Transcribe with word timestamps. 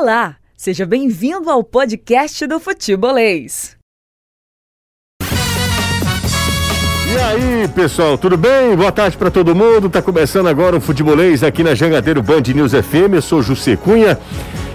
Olá, 0.00 0.36
seja 0.56 0.86
bem-vindo 0.86 1.50
ao 1.50 1.62
podcast 1.62 2.46
do 2.46 2.58
Futebolês. 2.58 3.76
E 7.12 7.18
aí, 7.18 7.68
pessoal, 7.68 8.16
tudo 8.16 8.34
bem? 8.34 8.74
Boa 8.74 8.90
tarde 8.90 9.18
para 9.18 9.30
todo 9.30 9.54
mundo. 9.54 9.90
Tá 9.90 10.00
começando 10.00 10.48
agora 10.48 10.78
o 10.78 10.80
Futebolês 10.80 11.42
aqui 11.42 11.62
na 11.62 11.74
Jangadeiro 11.74 12.22
Band 12.22 12.40
News 12.40 12.72
FM. 12.72 13.12
Eu 13.12 13.20
sou 13.20 13.42
José 13.42 13.76
Cunha. 13.76 14.18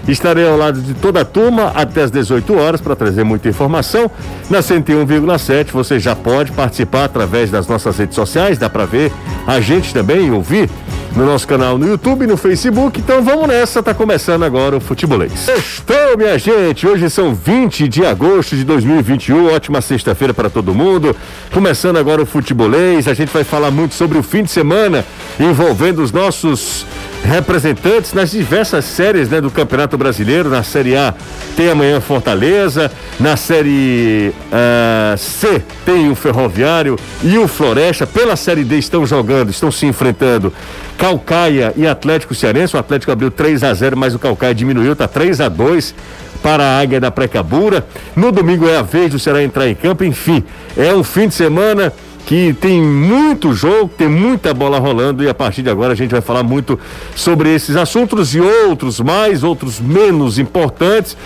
Estarei 0.08 0.46
ao 0.46 0.56
lado 0.56 0.80
de 0.80 0.94
toda 0.94 1.20
a 1.20 1.24
turma 1.24 1.72
até 1.74 2.02
as 2.02 2.10
18 2.10 2.54
horas 2.56 2.80
para 2.80 2.94
trazer 2.94 3.24
muita 3.24 3.48
informação. 3.48 4.10
Na 4.48 4.60
101,7 4.60 5.72
você 5.72 5.98
já 5.98 6.14
pode 6.14 6.52
participar 6.52 7.04
através 7.04 7.50
das 7.50 7.66
nossas 7.66 7.96
redes 7.98 8.14
sociais, 8.14 8.58
dá 8.58 8.70
para 8.70 8.84
ver 8.84 9.12
a 9.46 9.60
gente 9.60 9.92
também 9.92 10.30
ouvir 10.30 10.70
no 11.16 11.24
nosso 11.24 11.48
canal 11.48 11.78
no 11.78 11.88
YouTube 11.88 12.24
e 12.24 12.26
no 12.26 12.36
Facebook. 12.36 13.00
Então 13.00 13.22
vamos 13.22 13.48
nessa, 13.48 13.82
tá 13.82 13.94
começando 13.94 14.44
agora 14.44 14.76
o 14.76 14.80
Futebolês. 14.80 15.48
Estou, 15.48 16.16
minha 16.16 16.38
gente, 16.38 16.86
hoje 16.86 17.08
são 17.08 17.34
20 17.34 17.88
de 17.88 18.04
agosto 18.04 18.54
de 18.54 18.64
2021, 18.64 19.52
ótima 19.52 19.80
sexta-feira 19.80 20.34
para 20.34 20.50
todo 20.50 20.74
mundo. 20.74 21.16
Começando 21.52 21.96
agora 21.96 22.22
o 22.22 22.26
Futebolês, 22.26 23.08
a 23.08 23.14
gente 23.14 23.32
vai 23.32 23.44
falar 23.44 23.70
muito 23.70 23.94
sobre 23.94 24.18
o 24.18 24.22
fim 24.22 24.42
de 24.42 24.50
semana 24.50 25.04
envolvendo 25.40 26.02
os 26.02 26.12
nossos 26.12 26.84
representantes 27.26 28.12
nas 28.12 28.30
diversas 28.30 28.84
séries 28.84 29.28
né, 29.28 29.40
do 29.40 29.50
Campeonato 29.50 29.98
Brasileiro. 29.98 30.48
Na 30.48 30.62
Série 30.62 30.96
A 30.96 31.12
tem 31.56 31.68
amanhã 31.68 32.00
Fortaleza, 32.00 32.90
na 33.18 33.36
Série 33.36 34.32
uh, 34.52 35.18
C 35.18 35.62
tem 35.84 36.10
o 36.10 36.14
Ferroviário 36.14 36.96
e 37.22 37.36
o 37.36 37.48
Floresta. 37.48 38.06
Pela 38.06 38.36
Série 38.36 38.64
D 38.64 38.78
estão 38.78 39.04
jogando, 39.04 39.50
estão 39.50 39.70
se 39.70 39.84
enfrentando 39.86 40.52
Calcaia 40.96 41.72
e 41.76 41.86
Atlético 41.86 42.34
Cearense. 42.34 42.76
O 42.76 42.78
Atlético 42.78 43.12
abriu 43.12 43.30
3 43.30 43.64
a 43.64 43.74
0 43.74 43.96
mas 43.96 44.14
o 44.14 44.18
Calcaia 44.18 44.54
diminuiu, 44.54 44.92
está 44.92 45.08
3 45.08 45.40
a 45.40 45.48
2 45.48 45.94
para 46.42 46.62
a 46.62 46.80
Águia 46.80 47.00
da 47.00 47.10
Precabura. 47.10 47.84
No 48.14 48.30
domingo 48.30 48.68
é 48.68 48.76
a 48.76 48.82
vez 48.82 49.10
do 49.10 49.18
Ceará 49.18 49.42
entrar 49.42 49.68
em 49.68 49.74
campo. 49.74 50.04
Enfim, 50.04 50.44
é 50.76 50.94
um 50.94 51.02
fim 51.02 51.28
de 51.28 51.34
semana 51.34 51.92
que 52.26 52.52
tem 52.54 52.82
muito 52.82 53.54
jogo, 53.54 53.88
tem 53.96 54.08
muita 54.08 54.52
bola 54.52 54.80
rolando 54.80 55.22
e 55.22 55.28
a 55.28 55.34
partir 55.34 55.62
de 55.62 55.70
agora 55.70 55.92
a 55.92 55.96
gente 55.96 56.10
vai 56.10 56.20
falar 56.20 56.42
muito 56.42 56.78
sobre 57.14 57.54
esses 57.54 57.76
assuntos 57.76 58.34
e 58.34 58.40
outros 58.40 58.98
mais, 58.98 59.44
outros 59.44 59.78
menos 59.78 60.36
importantes. 60.36 61.16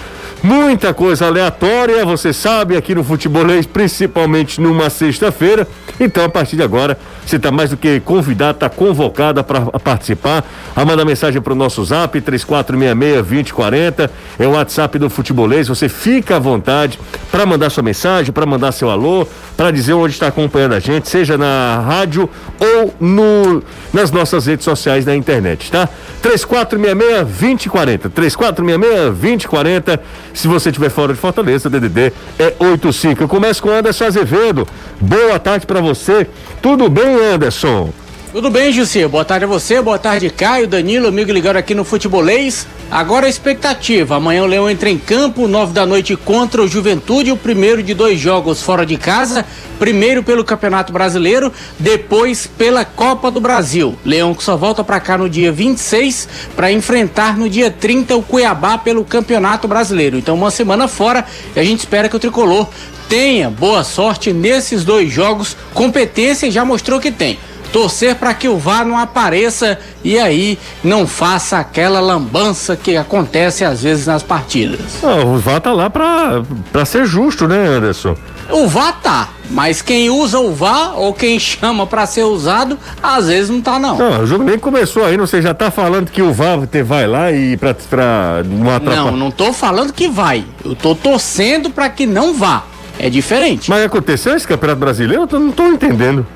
Muita 0.42 0.92
coisa 0.92 1.26
aleatória, 1.26 2.04
você 2.04 2.34
sabe, 2.34 2.76
aqui 2.76 2.94
no 2.94 3.02
futebolês, 3.02 3.64
principalmente 3.64 4.60
numa 4.60 4.90
sexta-feira. 4.90 5.66
Então, 5.98 6.24
a 6.24 6.28
partir 6.28 6.56
de 6.56 6.62
agora, 6.62 6.98
você 7.30 7.36
está 7.36 7.52
mais 7.52 7.70
do 7.70 7.76
que 7.76 8.00
convidado, 8.00 8.56
está 8.56 8.68
convocada 8.68 9.44
para 9.44 9.60
participar. 9.78 10.44
A 10.74 10.84
mandar 10.84 11.04
mensagem 11.04 11.40
para 11.40 11.52
o 11.52 11.56
nosso 11.56 11.84
zap, 11.84 12.20
3466-2040. 12.20 14.10
É 14.38 14.46
o 14.48 14.50
WhatsApp 14.50 14.98
do 14.98 15.08
futebolês. 15.08 15.68
Você 15.68 15.88
fica 15.88 16.34
à 16.36 16.38
vontade 16.40 16.98
para 17.30 17.46
mandar 17.46 17.70
sua 17.70 17.84
mensagem, 17.84 18.32
para 18.32 18.44
mandar 18.44 18.72
seu 18.72 18.90
alô, 18.90 19.24
para 19.56 19.70
dizer 19.70 19.92
onde 19.92 20.14
está 20.14 20.26
acompanhando 20.26 20.74
a 20.74 20.80
gente, 20.80 21.08
seja 21.08 21.38
na 21.38 21.80
rádio 21.86 22.28
ou 22.58 22.92
no, 22.98 23.62
nas 23.92 24.10
nossas 24.10 24.46
redes 24.46 24.64
sociais 24.64 25.04
da 25.04 25.14
internet, 25.14 25.70
tá? 25.70 25.88
3466-2040. 26.22 28.10
3466-2040. 28.10 30.00
Se 30.34 30.48
você 30.48 30.70
estiver 30.70 30.90
fora 30.90 31.12
de 31.12 31.18
Fortaleza, 31.20 31.70
DDD 31.70 32.12
é 32.38 32.54
85. 32.58 33.22
Eu 33.22 33.28
começo 33.28 33.62
com 33.62 33.70
Anderson 33.70 34.06
Azevedo. 34.06 34.66
Boa 35.00 35.38
tarde 35.38 35.64
para 35.66 35.80
você. 35.80 36.26
Tudo 36.60 36.88
bem, 36.90 37.19
Anderson? 37.20 37.92
Tudo 38.32 38.48
bem, 38.48 38.72
Jussi. 38.72 39.04
Boa 39.08 39.24
tarde 39.24 39.44
a 39.44 39.48
você, 39.48 39.82
boa 39.82 39.98
tarde, 39.98 40.30
Caio, 40.30 40.68
Danilo, 40.68 41.08
amigo 41.08 41.32
ligado 41.32 41.56
aqui 41.56 41.74
no 41.74 41.84
Futebolês. 41.84 42.64
Agora 42.88 43.26
a 43.26 43.28
expectativa. 43.28 44.14
Amanhã 44.14 44.44
o 44.44 44.46
Leão 44.46 44.70
entra 44.70 44.88
em 44.88 44.96
campo, 44.96 45.48
nove 45.48 45.72
da 45.72 45.84
noite 45.84 46.14
contra 46.14 46.62
o 46.62 46.68
Juventude, 46.68 47.32
o 47.32 47.36
primeiro 47.36 47.82
de 47.82 47.92
dois 47.92 48.20
jogos 48.20 48.62
fora 48.62 48.86
de 48.86 48.96
casa. 48.96 49.44
Primeiro 49.80 50.22
pelo 50.22 50.44
Campeonato 50.44 50.92
Brasileiro, 50.92 51.52
depois 51.76 52.46
pela 52.46 52.84
Copa 52.84 53.32
do 53.32 53.40
Brasil. 53.40 53.98
Leão 54.04 54.32
que 54.32 54.44
só 54.44 54.56
volta 54.56 54.84
para 54.84 55.00
cá 55.00 55.18
no 55.18 55.28
dia 55.28 55.50
26 55.50 56.28
para 56.54 56.70
enfrentar 56.70 57.36
no 57.36 57.48
dia 57.48 57.68
30 57.68 58.14
o 58.14 58.22
Cuiabá 58.22 58.78
pelo 58.78 59.04
Campeonato 59.04 59.66
Brasileiro. 59.66 60.16
Então, 60.16 60.36
uma 60.36 60.52
semana 60.52 60.86
fora 60.86 61.24
e 61.56 61.58
a 61.58 61.64
gente 61.64 61.80
espera 61.80 62.08
que 62.08 62.14
o 62.14 62.20
tricolor 62.20 62.68
tenha 63.08 63.50
boa 63.50 63.82
sorte 63.82 64.32
nesses 64.32 64.84
dois 64.84 65.12
jogos. 65.12 65.56
Competência 65.74 66.48
já 66.48 66.64
mostrou 66.64 67.00
que 67.00 67.10
tem 67.10 67.36
torcer 67.72 68.16
para 68.16 68.34
que 68.34 68.48
o 68.48 68.58
VAR 68.58 68.84
não 68.84 68.98
apareça 68.98 69.78
e 70.04 70.18
aí 70.18 70.58
não 70.82 71.06
faça 71.06 71.58
aquela 71.58 72.00
lambança 72.00 72.76
que 72.76 72.96
acontece 72.96 73.64
às 73.64 73.82
vezes 73.82 74.06
nas 74.06 74.22
partidas. 74.22 74.80
Não, 75.02 75.34
o 75.34 75.38
VAR 75.38 75.60
tá 75.60 75.72
lá 75.72 75.88
para 75.88 76.84
ser 76.84 77.04
justo, 77.06 77.46
né, 77.46 77.66
Anderson? 77.66 78.16
O 78.50 78.66
VAR 78.66 79.00
tá, 79.00 79.28
mas 79.50 79.80
quem 79.80 80.10
usa 80.10 80.38
o 80.38 80.52
VAR 80.52 80.98
ou 80.98 81.14
quem 81.14 81.38
chama 81.40 81.86
para 81.86 82.06
ser 82.06 82.24
usado, 82.24 82.78
às 83.02 83.28
vezes 83.28 83.50
não 83.50 83.60
tá 83.60 83.78
não. 83.78 83.96
Não, 83.96 84.22
o 84.22 84.26
jogo 84.26 84.44
nem 84.44 84.58
começou 84.58 85.04
ainda, 85.04 85.26
você 85.26 85.40
já 85.40 85.54
tá 85.54 85.70
falando 85.70 86.10
que 86.10 86.22
o 86.22 86.32
VAR 86.32 86.58
vai 86.84 87.06
lá 87.06 87.32
e 87.32 87.56
para 87.56 87.74
pra 87.74 88.42
não 88.44 88.70
atrapalhar. 88.70 89.10
Não, 89.10 89.16
não 89.16 89.30
tô 89.30 89.52
falando 89.52 89.92
que 89.92 90.08
vai. 90.08 90.44
Eu 90.64 90.74
tô 90.74 90.94
torcendo 90.94 91.70
para 91.70 91.88
que 91.88 92.06
não 92.06 92.34
vá. 92.34 92.64
É 92.98 93.08
diferente. 93.08 93.70
Mas 93.70 93.82
aconteceu 93.82 94.36
esse 94.36 94.46
Campeonato 94.46 94.78
Brasileiro? 94.78 95.26
Eu 95.30 95.40
não 95.40 95.52
tô 95.52 95.66
entendendo. 95.68 96.26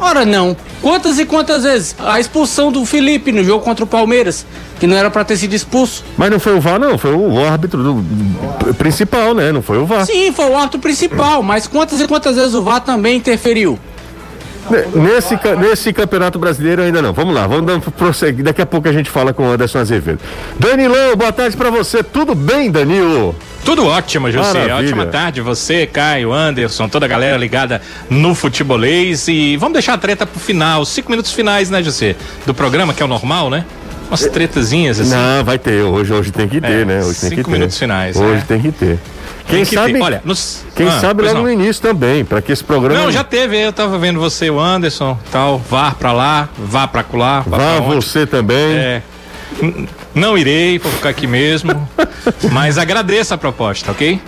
Ora 0.00 0.24
não. 0.24 0.56
Quantas 0.82 1.18
e 1.18 1.24
quantas 1.24 1.62
vezes? 1.62 1.94
A 1.98 2.20
expulsão 2.20 2.70
do 2.70 2.84
Felipe 2.84 3.32
no 3.32 3.42
jogo 3.42 3.64
contra 3.64 3.84
o 3.84 3.88
Palmeiras, 3.88 4.44
que 4.78 4.86
não 4.86 4.96
era 4.96 5.10
para 5.10 5.24
ter 5.24 5.36
sido 5.36 5.54
expulso. 5.54 6.04
Mas 6.16 6.30
não 6.30 6.38
foi 6.38 6.54
o 6.56 6.60
VAR, 6.60 6.78
não, 6.78 6.98
foi 6.98 7.14
o 7.14 7.44
árbitro 7.44 7.82
do, 7.82 8.74
principal, 8.74 9.34
né? 9.34 9.50
Não 9.50 9.62
foi 9.62 9.78
o 9.78 9.86
VAR. 9.86 10.04
Sim, 10.06 10.32
foi 10.32 10.50
o 10.50 10.56
árbitro 10.56 10.80
principal, 10.80 11.42
mas 11.42 11.66
quantas 11.66 12.00
e 12.00 12.06
quantas 12.06 12.36
vezes 12.36 12.54
o 12.54 12.62
VAR 12.62 12.80
também 12.80 13.16
interferiu? 13.16 13.78
Nesse, 14.94 15.38
nesse 15.58 15.92
campeonato 15.92 16.38
brasileiro 16.38 16.82
ainda 16.82 17.02
não. 17.02 17.12
Vamos 17.12 17.34
lá, 17.34 17.46
vamos 17.46 17.84
prosseguir. 17.96 18.44
Daqui 18.44 18.62
a 18.62 18.66
pouco 18.66 18.88
a 18.88 18.92
gente 18.92 19.10
fala 19.10 19.32
com 19.32 19.46
o 19.46 19.50
Anderson 19.50 19.78
Azevedo. 19.78 20.20
Danilão, 20.58 21.16
boa 21.16 21.32
tarde 21.32 21.56
para 21.56 21.70
você. 21.70 22.02
Tudo 22.02 22.34
bem, 22.34 22.70
Danilo? 22.70 23.34
Tudo 23.64 23.86
ótimo, 23.86 24.30
José. 24.30 24.72
Ótima 24.74 25.06
tarde, 25.06 25.40
você, 25.40 25.86
Caio, 25.86 26.32
Anderson, 26.32 26.88
toda 26.88 27.06
a 27.06 27.08
galera 27.08 27.36
ligada 27.36 27.80
no 28.10 28.34
futebolês. 28.34 29.26
E 29.28 29.56
vamos 29.56 29.72
deixar 29.72 29.94
a 29.94 29.98
treta 29.98 30.26
pro 30.26 30.38
final, 30.38 30.84
cinco 30.84 31.10
minutos 31.10 31.32
finais, 31.32 31.70
né, 31.70 31.82
José? 31.82 32.14
Do 32.46 32.52
programa, 32.52 32.92
que 32.92 33.02
é 33.02 33.04
o 33.06 33.08
normal, 33.08 33.48
né? 33.48 33.64
Umas 34.08 34.20
tretazinhas 34.26 35.00
assim. 35.00 35.10
Não, 35.10 35.44
vai 35.44 35.58
ter. 35.58 35.82
Hoje, 35.82 36.12
hoje 36.12 36.30
tem 36.30 36.46
que 36.46 36.60
ter, 36.60 36.82
é, 36.82 36.84
né? 36.84 37.02
Hoje 37.02 37.20
tem 37.20 37.30
que 37.30 37.42
ter. 37.42 37.50
minutos 37.50 37.78
finais. 37.78 38.16
Hoje 38.16 38.42
é. 38.42 38.44
tem 38.46 38.60
que 38.60 38.70
ter. 38.70 38.98
Quem 39.46 39.64
que 39.64 39.74
sabe, 39.74 40.00
olha, 40.00 40.22
nos... 40.24 40.64
quem 40.74 40.88
ah, 40.88 41.00
sabe 41.00 41.22
logo 41.22 41.34
não. 41.34 41.42
no 41.42 41.50
início 41.50 41.82
também, 41.82 42.24
para 42.24 42.40
que 42.40 42.50
esse 42.50 42.64
programa. 42.64 43.02
Não, 43.02 43.12
já 43.12 43.22
teve, 43.22 43.58
eu 43.58 43.72
tava 43.72 43.98
vendo 43.98 44.18
você, 44.18 44.48
o 44.48 44.58
Anderson, 44.58 45.18
tal, 45.30 45.58
vá 45.58 45.90
para 45.90 46.12
lá, 46.12 46.48
vá 46.58 46.88
para 46.88 47.04
lá, 47.12 47.40
vá, 47.40 47.58
vá 47.58 47.80
você 47.80 48.26
também. 48.26 48.56
É. 48.56 49.02
Não 50.14 50.36
irei, 50.38 50.78
vou 50.78 50.90
ficar 50.90 51.10
aqui 51.10 51.26
mesmo. 51.26 51.88
mas 52.50 52.78
agradeço 52.78 53.34
a 53.34 53.38
proposta, 53.38 53.90
ok? 53.90 54.20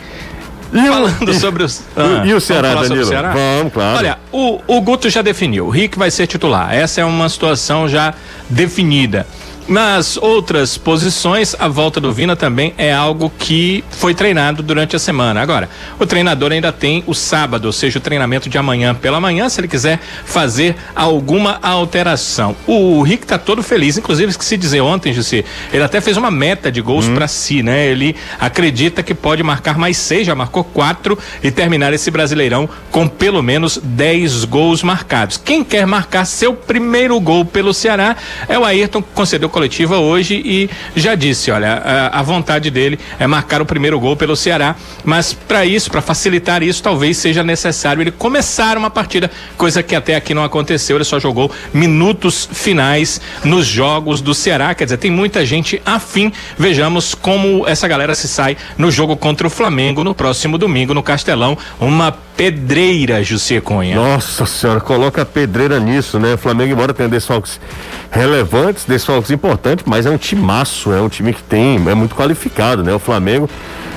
E 0.72 0.88
Falando 0.88 1.28
o, 1.28 1.34
sobre 1.34 1.62
os. 1.62 1.82
Ah, 1.96 2.26
e 2.26 2.34
o 2.34 2.40
Ceará, 2.40 2.74
Danilo? 2.74 3.02
O 3.02 3.06
Ceará? 3.06 3.32
Vamos, 3.32 3.72
claro. 3.72 3.98
Olha, 3.98 4.18
o, 4.30 4.60
o 4.66 4.80
Guto 4.80 5.08
já 5.08 5.22
definiu. 5.22 5.66
O 5.66 5.70
Rick 5.70 5.98
vai 5.98 6.10
ser 6.10 6.26
titular. 6.26 6.74
Essa 6.74 7.00
é 7.00 7.04
uma 7.04 7.28
situação 7.28 7.88
já 7.88 8.12
definida. 8.50 9.26
Nas 9.68 10.16
outras 10.16 10.78
posições, 10.78 11.56
a 11.58 11.66
volta 11.66 12.00
do 12.00 12.12
Vina 12.12 12.36
também 12.36 12.72
é 12.78 12.92
algo 12.92 13.32
que 13.36 13.82
foi 13.90 14.14
treinado 14.14 14.62
durante 14.62 14.94
a 14.94 14.98
semana. 14.98 15.42
Agora, 15.42 15.68
o 15.98 16.06
treinador 16.06 16.52
ainda 16.52 16.70
tem 16.70 17.02
o 17.04 17.12
sábado, 17.12 17.64
ou 17.64 17.72
seja, 17.72 17.98
o 17.98 18.00
treinamento 18.00 18.48
de 18.48 18.56
amanhã 18.56 18.94
pela 18.94 19.20
manhã, 19.20 19.48
se 19.48 19.60
ele 19.60 19.66
quiser 19.66 19.98
fazer 20.24 20.76
alguma 20.94 21.58
alteração. 21.60 22.54
O 22.64 23.02
Rick 23.02 23.26
tá 23.26 23.38
todo 23.38 23.60
feliz, 23.60 23.98
inclusive 23.98 24.30
esqueci 24.30 24.56
de 24.56 24.62
dizer 24.62 24.82
ontem, 24.82 25.12
Jussi, 25.12 25.44
ele 25.72 25.82
até 25.82 26.00
fez 26.00 26.16
uma 26.16 26.30
meta 26.30 26.70
de 26.70 26.80
gols 26.80 27.08
hum. 27.08 27.16
para 27.16 27.26
si, 27.26 27.60
né? 27.60 27.86
Ele 27.86 28.14
acredita 28.38 29.02
que 29.02 29.14
pode 29.14 29.42
marcar 29.42 29.76
mais 29.76 29.96
seis, 29.96 30.28
já 30.28 30.34
marcou 30.36 30.62
quatro 30.62 31.18
e 31.42 31.50
terminar 31.50 31.92
esse 31.92 32.08
Brasileirão 32.08 32.68
com 32.92 33.08
pelo 33.08 33.42
menos 33.42 33.80
dez 33.82 34.44
gols 34.44 34.84
marcados. 34.84 35.36
Quem 35.36 35.64
quer 35.64 35.88
marcar 35.88 36.24
seu 36.24 36.54
primeiro 36.54 37.18
gol 37.18 37.44
pelo 37.44 37.74
Ceará 37.74 38.14
é 38.48 38.56
o 38.56 38.64
Ayrton, 38.64 39.02
que 39.02 39.08
concedeu 39.12 39.48
coletiva 39.56 39.98
hoje 39.98 40.34
e 40.44 40.68
já 40.94 41.14
disse, 41.14 41.50
olha, 41.50 41.72
a, 41.82 42.20
a 42.20 42.22
vontade 42.22 42.70
dele 42.70 42.98
é 43.18 43.26
marcar 43.26 43.62
o 43.62 43.64
primeiro 43.64 43.98
gol 43.98 44.14
pelo 44.14 44.36
Ceará, 44.36 44.76
mas 45.02 45.32
para 45.32 45.64
isso, 45.64 45.90
para 45.90 46.02
facilitar 46.02 46.62
isso, 46.62 46.82
talvez 46.82 47.16
seja 47.16 47.42
necessário 47.42 48.02
ele 48.02 48.10
começar 48.10 48.76
uma 48.76 48.90
partida, 48.90 49.30
coisa 49.56 49.82
que 49.82 49.96
até 49.96 50.14
aqui 50.14 50.34
não 50.34 50.44
aconteceu, 50.44 50.98
ele 50.98 51.04
só 51.04 51.18
jogou 51.18 51.50
minutos 51.72 52.46
finais 52.52 53.18
nos 53.42 53.64
jogos 53.64 54.20
do 54.20 54.34
Ceará, 54.34 54.74
quer 54.74 54.84
dizer, 54.84 54.98
tem 54.98 55.10
muita 55.10 55.46
gente 55.46 55.80
afim, 55.86 56.30
vejamos 56.58 57.14
como 57.14 57.66
essa 57.66 57.88
galera 57.88 58.14
se 58.14 58.28
sai 58.28 58.58
no 58.76 58.90
jogo 58.90 59.16
contra 59.16 59.46
o 59.46 59.50
Flamengo 59.50 60.04
no 60.04 60.14
próximo 60.14 60.58
domingo 60.58 60.92
no 60.92 61.02
Castelão, 61.02 61.56
uma 61.80 62.12
pedreira, 62.36 63.24
José 63.24 63.60
Cunha. 63.60 63.96
Nossa 63.96 64.44
senhora, 64.44 64.80
coloca 64.80 65.24
pedreira 65.24 65.80
nisso, 65.80 66.18
né? 66.18 66.34
O 66.34 66.38
Flamengo, 66.38 66.72
embora 66.72 66.92
tenha 66.92 67.08
desfalques 67.08 67.58
relevantes, 68.10 68.84
desfalques 68.84 69.30
importantes, 69.30 69.45
importante, 69.46 69.84
mas 69.86 70.04
é 70.06 70.10
um 70.10 70.18
timaço, 70.18 70.92
é 70.92 71.00
um 71.00 71.08
time 71.08 71.32
que 71.32 71.42
tem, 71.42 71.76
é 71.88 71.94
muito 71.94 72.14
qualificado, 72.14 72.82
né? 72.82 72.92
O 72.92 72.98
Flamengo, 72.98 73.48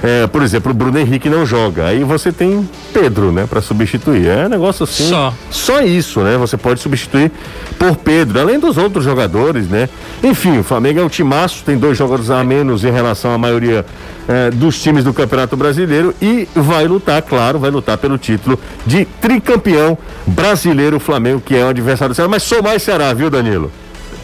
é, 0.04 0.28
por 0.28 0.44
exemplo, 0.44 0.72
o 0.72 0.74
Bruno 0.74 0.98
Henrique 1.00 1.28
não 1.28 1.46
joga. 1.46 1.88
Aí 1.88 2.04
você 2.04 2.32
tem 2.32 2.68
Pedro, 2.94 3.32
né, 3.32 3.46
para 3.50 3.62
substituir. 3.62 4.28
É 4.28 4.46
um 4.46 4.50
negócio 4.50 4.84
assim. 4.84 5.10
Só. 5.10 5.34
Só 5.50 5.82
isso, 5.82 6.22
né? 6.22 6.38
Você 6.38 6.56
pode 6.56 6.80
substituir 6.80 7.32
por 7.78 7.96
Pedro, 7.98 8.40
além 8.40 8.60
dos 8.60 8.78
outros 8.78 9.04
jogadores, 9.04 9.68
né? 9.68 9.90
Enfim, 10.24 10.60
o 10.60 10.64
Flamengo 10.64 11.00
é 11.00 11.04
um 11.04 11.10
timaço, 11.10 11.64
tem 11.66 11.78
dois 11.78 11.98
jogadores 11.98 12.30
a 12.30 12.44
menos 12.44 12.84
em 12.84 12.92
relação 12.92 13.34
à 13.34 13.38
maioria 13.38 13.86
é, 14.28 14.52
dos 14.52 14.82
times 14.82 15.04
do 15.04 15.14
Campeonato 15.14 15.58
Brasileiro 15.58 16.14
e 16.22 16.48
vai 16.54 16.88
lutar, 16.88 17.22
claro, 17.24 17.58
vai 17.58 17.72
lutar 17.72 17.98
pelo 17.98 18.18
título 18.18 18.60
de 18.86 19.06
tricampeão 19.06 19.98
brasileiro 20.28 21.00
Flamengo, 21.00 21.42
que 21.44 21.56
é 21.56 21.66
o 21.66 21.70
adversário 21.70 22.14
do 22.14 22.16
Ceará. 22.16 22.30
Mas 22.30 22.44
sou 22.44 22.62
mais 22.62 22.84
Ceará, 22.84 23.12
viu, 23.14 23.30
Danilo? 23.30 23.72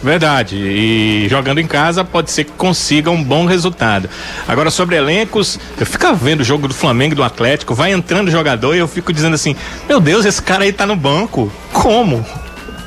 Verdade. 0.06 0.56
E 0.56 1.28
jogando 1.28 1.60
em 1.60 1.66
casa 1.66 2.06
pode 2.06 2.30
ser 2.30 2.44
que 2.44 2.52
consiga 2.52 3.10
um 3.10 3.24
bom 3.24 3.48
resultado. 3.48 4.07
Agora, 4.48 4.69
sobre 4.69 4.96
elencos, 4.96 5.60
eu 5.80 5.86
fico 5.86 6.13
vendo 6.13 6.42
o 6.42 6.44
jogo 6.44 6.68
do 6.68 6.75
Flamengo 6.75 7.13
e 7.13 7.16
do 7.16 7.24
Atlético, 7.24 7.74
vai 7.74 7.92
entrando 7.92 8.30
jogador 8.30 8.75
e 8.75 8.78
eu 8.78 8.88
fico 8.88 9.12
dizendo 9.12 9.34
assim: 9.34 9.56
Meu 9.90 10.00
Deus, 10.00 10.24
esse 10.24 10.40
cara 10.40 10.63
aí 10.63 10.72
tá 10.72 10.86
no 10.86 10.96
banco. 10.96 11.52
Como? 11.74 12.24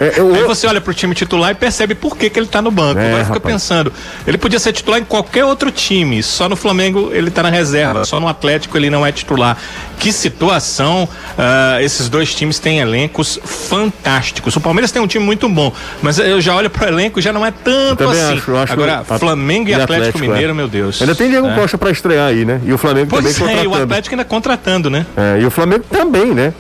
É, 0.01 0.15
eu, 0.17 0.35
Aí 0.35 0.45
você 0.45 0.67
olha 0.67 0.81
pro 0.81 0.95
time 0.95 1.15
titular 1.15 1.51
e 1.51 1.55
percebe 1.55 1.95
por 1.95 2.17
que, 2.17 2.31
que 2.31 2.39
ele 2.39 2.47
tá 2.47 2.63
no 2.63 2.71
banco. 2.71 3.01
É, 3.01 3.13
Vai 3.13 3.25
ficar 3.25 3.41
pensando, 3.41 3.93
ele 4.27 4.39
podia 4.39 4.59
ser 4.59 4.73
titular 4.73 5.01
em 5.01 5.05
qualquer 5.05 5.45
outro 5.45 5.71
time, 5.71 6.23
só 6.23 6.49
no 6.49 6.57
Flamengo 6.57 7.11
ele 7.13 7.31
tá 7.31 7.43
na 7.43 7.51
reserva, 7.51 8.05
só 8.05 8.21
no 8.21 8.29
Atlético 8.29 8.77
ele 8.77 8.91
não 8.91 9.05
é 9.05 9.13
titular. 9.13 9.57
Que 9.99 10.13
situação, 10.13 11.05
uh, 11.05 11.81
esses 11.81 12.09
dois 12.09 12.33
times 12.35 12.59
têm 12.59 12.79
elencos 12.79 13.39
fantásticos. 13.45 14.55
O 14.55 14.61
Palmeiras 14.61 14.93
tem 14.93 15.03
um 15.03 15.07
time 15.07 15.25
muito 15.25 15.49
bom, 15.49 15.73
mas 16.01 16.19
eu 16.19 16.41
já 16.41 16.55
olho 16.55 16.71
pro 16.71 16.87
elenco 16.87 17.19
e 17.19 17.23
já 17.23 17.33
não 17.33 17.45
é 17.45 17.51
tanto 17.51 18.09
assim. 18.09 18.39
Acho, 18.39 18.57
acho 18.57 18.73
Agora, 18.73 19.05
Flamengo 19.05 19.69
e 19.69 19.75
Atlético, 19.75 19.95
Atlético 19.95 20.19
Mineiro, 20.21 20.51
é. 20.53 20.55
meu 20.55 20.69
Deus. 20.69 21.01
Ainda 21.01 21.15
tem 21.15 21.29
Diego 21.29 21.49
é. 21.49 21.55
Costa 21.55 21.77
pra 21.77 21.91
estrear 21.91 22.29
aí, 22.29 22.45
né? 22.45 22.61
E 22.65 22.73
o 22.73 22.79
Flamengo 22.79 23.09
pois 23.11 23.25
também 23.25 23.33
é, 23.33 23.37
contratando. 23.37 23.65
e 23.65 23.67
o 23.67 23.83
Atlético 23.83 24.15
ainda 24.15 24.25
contratando, 24.25 24.91
né? 24.91 25.07
É, 25.17 25.41
e 25.41 25.47
o 25.47 25.51
Flamengo 25.51 25.85
também, 25.91 26.27
né? 26.33 26.53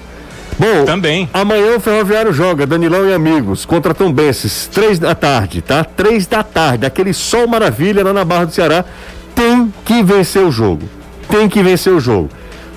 Bom, 0.58 0.84
também. 0.84 1.30
Amanhã 1.32 1.76
o 1.76 1.80
Ferroviário 1.80 2.32
joga, 2.32 2.66
Danilão 2.66 3.08
e 3.08 3.14
amigos, 3.14 3.64
contra 3.64 3.94
Tombenses, 3.94 4.66
três 4.66 4.98
da 4.98 5.14
tarde, 5.14 5.62
tá? 5.62 5.84
Três 5.84 6.26
da 6.26 6.42
tarde, 6.42 6.84
aquele 6.84 7.14
sol 7.14 7.46
maravilha 7.46 8.02
lá 8.02 8.12
na 8.12 8.24
Barra 8.24 8.46
do 8.46 8.52
Ceará. 8.52 8.84
Tem 9.36 9.72
que 9.84 10.02
vencer 10.02 10.42
o 10.42 10.50
jogo. 10.50 10.88
Tem 11.28 11.48
que 11.48 11.62
vencer 11.62 11.92
o 11.92 12.00
jogo. 12.00 12.28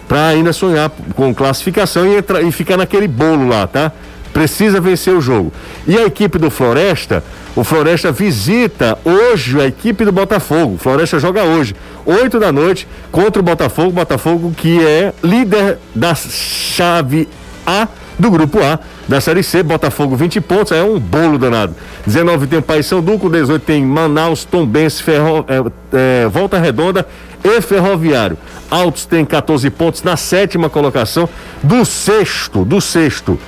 Pra 0.08 0.28
ainda 0.28 0.54
sonhar 0.54 0.92
com 1.16 1.34
classificação 1.34 2.06
e, 2.06 2.18
entrar, 2.18 2.44
e 2.44 2.52
ficar 2.52 2.78
naquele 2.78 3.08
bolo 3.08 3.48
lá, 3.48 3.66
tá? 3.66 3.92
Precisa 4.32 4.80
vencer 4.80 5.14
o 5.14 5.22
jogo. 5.22 5.52
E 5.88 5.98
a 5.98 6.06
equipe 6.06 6.38
do 6.38 6.52
Floresta, 6.52 7.24
o 7.56 7.64
Floresta 7.64 8.12
visita 8.12 8.98
hoje 9.04 9.60
a 9.60 9.66
equipe 9.66 10.06
do 10.06 10.12
Botafogo. 10.12 10.76
O 10.76 10.78
Floresta 10.78 11.20
joga 11.20 11.44
hoje, 11.44 11.76
8 12.06 12.40
da 12.40 12.52
noite, 12.52 12.88
contra 13.12 13.42
o 13.42 13.44
Botafogo. 13.44 13.92
Botafogo 13.92 14.54
que 14.56 14.86
é 14.86 15.14
líder 15.24 15.80
da 15.96 16.14
chave 16.14 17.28
a 17.66 17.88
do 18.18 18.30
grupo 18.30 18.62
A 18.62 18.80
da 19.08 19.20
Série 19.20 19.44
C, 19.44 19.64
Botafogo 19.64 20.16
20 20.16 20.40
pontos, 20.42 20.72
é 20.72 20.84
um 20.84 21.00
bolo 21.00 21.38
danado. 21.38 21.76
19 22.06 22.48
tem 22.48 22.62
Paysandu, 22.62 23.18
com 23.18 23.30
18 23.30 23.64
tem 23.64 23.84
Manaus, 23.84 24.46
Tombense, 24.46 25.02
Ferro, 25.02 25.46
é, 25.48 26.24
é, 26.24 26.28
Volta 26.28 26.60
Redonda 26.60 27.06
e 27.44 27.62
Ferroviário. 27.62 28.38
Altos 28.70 29.06
tem 29.06 29.26
14 29.26 29.70
pontos 29.70 30.04
na 30.04 30.16
sétima 30.16 30.70
colocação, 30.70 31.28
do 31.64 31.84
sexto, 31.84 32.64
do 32.64 32.80
sexto 32.80 33.40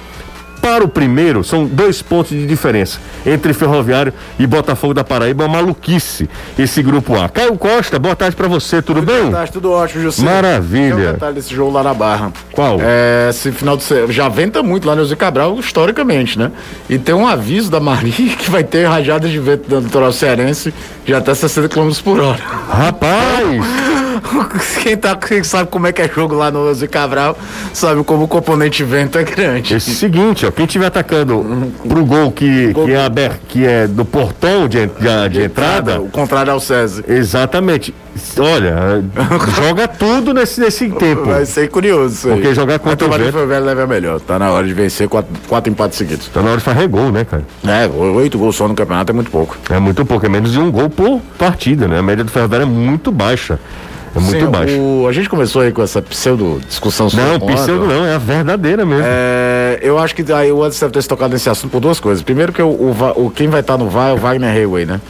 para 0.63 0.81
o 0.81 0.87
primeiro, 0.87 1.43
são 1.43 1.65
dois 1.65 2.01
pontos 2.01 2.31
de 2.31 2.47
diferença 2.47 2.97
entre 3.25 3.51
Ferroviário 3.51 4.13
e 4.39 4.47
Botafogo 4.47 4.93
da 4.93 5.03
Paraíba. 5.03 5.43
Uma 5.43 5.61
maluquice 5.61 6.29
esse 6.57 6.81
grupo 6.81 7.19
A. 7.19 7.27
Caio 7.27 7.57
Costa, 7.57 7.99
boa 7.99 8.15
tarde 8.15 8.33
para 8.33 8.47
você, 8.47 8.81
tudo 8.81 8.97
Muito 8.97 9.11
bem? 9.11 9.23
Boa 9.23 9.33
tarde, 9.33 9.51
tudo 9.51 9.71
ótimo, 9.73 10.03
José. 10.03 10.23
Maravilha. 10.23 10.95
Tem 10.95 11.09
um 11.09 11.11
detalhe 11.11 11.35
desse 11.35 11.53
jogo 11.53 11.71
lá 11.71 11.83
na 11.83 11.93
Barra. 11.93 12.31
Qual? 12.53 12.77
É, 12.79 13.27
esse 13.29 13.51
final 13.51 13.75
de 13.75 13.83
semana. 13.83 14.13
Já 14.13 14.29
venta 14.29 14.63
muito 14.63 14.87
lá 14.87 14.95
no 14.95 15.05
Zé 15.05 15.17
Cabral, 15.17 15.59
historicamente, 15.59 16.39
né? 16.39 16.49
E 16.89 16.97
tem 16.97 17.13
um 17.13 17.27
aviso 17.27 17.69
da 17.69 17.81
Maria 17.81 18.13
que 18.39 18.49
vai 18.49 18.63
ter 18.63 18.85
rajadas 18.85 19.29
de 19.29 19.39
vento 19.39 19.65
no 19.69 19.81
litoral 19.81 20.13
cearense 20.13 20.73
de 21.05 21.13
até 21.13 21.35
60 21.35 21.67
km 21.67 21.91
por 22.01 22.21
hora. 22.21 22.39
Rapaz! 22.69 23.83
quem, 24.81 24.97
tá, 24.97 25.15
quem 25.15 25.43
sabe 25.43 25.69
como 25.69 25.87
é 25.87 25.91
que 25.91 26.01
é 26.01 26.09
jogo 26.09 26.35
lá 26.35 26.51
no 26.51 26.73
Zé 26.73 26.87
Cabral 26.87 27.37
sabe 27.73 28.03
como 28.03 28.23
o 28.23 28.27
componente 28.27 28.83
vento 28.83 29.17
é 29.17 29.23
grande. 29.23 29.73
É 29.73 29.77
o 29.77 29.81
seguinte, 29.81 30.45
ó, 30.45 30.51
quem 30.51 30.65
estiver 30.65 30.87
atacando 30.87 31.71
pro 31.87 32.05
gol 32.05 32.31
que, 32.31 32.71
gol 32.73 32.85
que, 32.85 32.93
é 32.93 33.03
aberto, 33.03 33.41
que 33.47 33.65
é 33.65 33.87
do 33.87 34.05
portão 34.05 34.67
de, 34.67 34.87
de, 34.87 35.29
de 35.29 35.41
entrada. 35.43 36.01
O 36.01 36.09
contrário 36.09 36.51
ao 36.51 36.59
César. 36.59 37.03
Exatamente. 37.07 37.93
Olha, 38.37 39.03
joga 39.55 39.87
tudo 39.87 40.33
nesse, 40.33 40.61
nesse 40.61 40.89
tempo. 40.89 41.25
Vai 41.25 41.45
ser 41.45 41.67
curioso. 41.69 42.29
Porque 42.29 42.53
jogar 42.53 42.77
contra 42.77 43.07
o 43.07 43.11
vento. 43.11 43.47
velho 43.47 43.65
leva 43.65 43.87
melhor. 43.87 44.19
Tá 44.19 44.37
na 44.37 44.51
hora 44.51 44.67
de 44.67 44.73
vencer 44.73 45.07
quatro, 45.07 45.31
quatro 45.47 45.71
empates 45.71 45.97
seguidos. 45.97 46.27
Tá 46.27 46.41
na 46.41 46.49
hora 46.49 46.57
de 46.57 46.63
fazer 46.63 46.87
gol, 46.87 47.11
né, 47.11 47.25
cara? 47.25 47.43
É, 47.65 47.87
oito 47.87 48.37
gols 48.37 48.55
só 48.55 48.67
no 48.67 48.75
campeonato 48.75 49.11
é 49.11 49.15
muito 49.15 49.31
pouco. 49.31 49.57
É 49.69 49.79
muito 49.79 50.05
pouco, 50.05 50.25
é 50.25 50.29
menos 50.29 50.51
de 50.51 50.59
um 50.59 50.71
gol 50.71 50.89
por 50.89 51.19
partida, 51.39 51.87
né? 51.87 51.99
A 51.99 52.03
média 52.03 52.23
do 52.23 52.31
Ferroviário 52.31 52.65
é 52.65 52.69
muito 52.69 53.11
baixa. 53.11 53.59
É 54.15 54.19
muito 54.19 54.45
Sim, 54.45 54.51
baixo. 54.51 54.79
O, 54.79 55.07
a 55.07 55.11
gente 55.11 55.27
começou 55.27 55.61
aí 55.61 55.71
com 55.71 55.81
essa 55.81 56.01
pseudo 56.01 56.61
discussão 56.67 57.09
sobre 57.09 57.25
Não, 57.25 57.39
pseudo 57.39 57.87
não, 57.87 58.05
é 58.05 58.13
a 58.13 58.19
verdadeira 58.19 58.85
mesmo. 58.85 59.03
É, 59.05 59.79
eu 59.81 59.97
acho 59.97 60.15
que 60.15 60.31
aí 60.31 60.51
o 60.51 60.61
Anderson 60.61 60.85
deve 60.85 60.93
ter 60.93 61.01
se 61.01 61.07
tocado 61.07 61.33
nesse 61.33 61.49
assunto 61.49 61.71
por 61.71 61.79
duas 61.79 61.99
coisas. 61.99 62.23
Primeiro 62.23 62.53
que 62.53 62.61
o, 62.61 62.67
o, 62.67 63.25
o 63.25 63.31
quem 63.31 63.47
vai 63.47 63.61
estar 63.61 63.77
no 63.77 63.89
VAR 63.89 64.11
é 64.11 64.13
o 64.13 64.17
Wagner 64.17 64.55
Hayway, 64.55 64.85
né? 64.85 65.01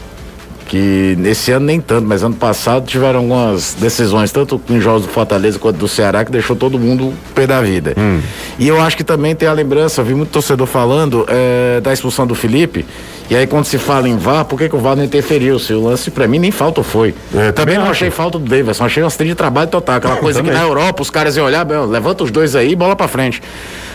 Que 0.67 1.15
nesse 1.19 1.51
ano 1.51 1.65
nem 1.65 1.79
tanto, 1.79 2.07
mas 2.07 2.23
ano 2.23 2.35
passado 2.35 2.85
tiveram 2.85 3.19
algumas 3.19 3.75
decisões, 3.79 4.31
tanto 4.31 4.59
em 4.69 4.79
jogos 4.79 5.03
do 5.03 5.09
Fortaleza 5.09 5.59
quanto 5.59 5.77
do 5.77 5.87
Ceará, 5.87 6.23
que 6.25 6.31
deixou 6.31 6.55
todo 6.55 6.79
mundo 6.79 7.13
pé 7.35 7.45
da 7.45 7.61
vida. 7.61 7.93
Hum. 7.97 8.19
E 8.57 8.67
eu 8.67 8.81
acho 8.81 8.97
que 8.97 9.03
também 9.03 9.35
tem 9.35 9.47
a 9.47 9.53
lembrança, 9.53 10.01
eu 10.01 10.05
vi 10.05 10.13
muito 10.13 10.29
torcedor 10.29 10.67
falando 10.67 11.25
é, 11.27 11.79
da 11.81 11.93
expulsão 11.93 12.25
do 12.25 12.35
Felipe. 12.35 12.85
E 13.29 13.35
aí 13.35 13.47
quando 13.47 13.65
se 13.65 13.77
fala 13.77 14.07
em 14.07 14.17
VAR, 14.17 14.45
por 14.45 14.59
que, 14.59 14.69
que 14.69 14.75
o 14.75 14.79
VAR 14.79 14.95
não 14.95 15.03
interferiu? 15.03 15.57
Se 15.57 15.73
o 15.73 15.83
lance 15.83 16.11
para 16.11 16.27
mim 16.27 16.39
nem 16.39 16.51
falta 16.51 16.83
foi. 16.83 17.15
É, 17.33 17.51
também 17.51 17.77
não 17.77 17.89
achei 17.89 18.09
falta 18.09 18.37
do 18.37 18.47
Davidson, 18.47 18.85
achei 18.85 19.01
um 19.01 19.07
acidente 19.07 19.29
de 19.29 19.35
trabalho 19.35 19.69
total, 19.69 19.95
aquela 19.95 20.17
coisa 20.17 20.43
que 20.43 20.51
na 20.51 20.61
Europa 20.61 21.01
os 21.01 21.09
caras 21.09 21.37
iam 21.37 21.45
olhar, 21.45 21.65
levanta 21.87 22.23
os 22.23 22.31
dois 22.31 22.55
aí, 22.55 22.75
bola 22.75 22.95
para 22.95 23.07
frente. 23.07 23.41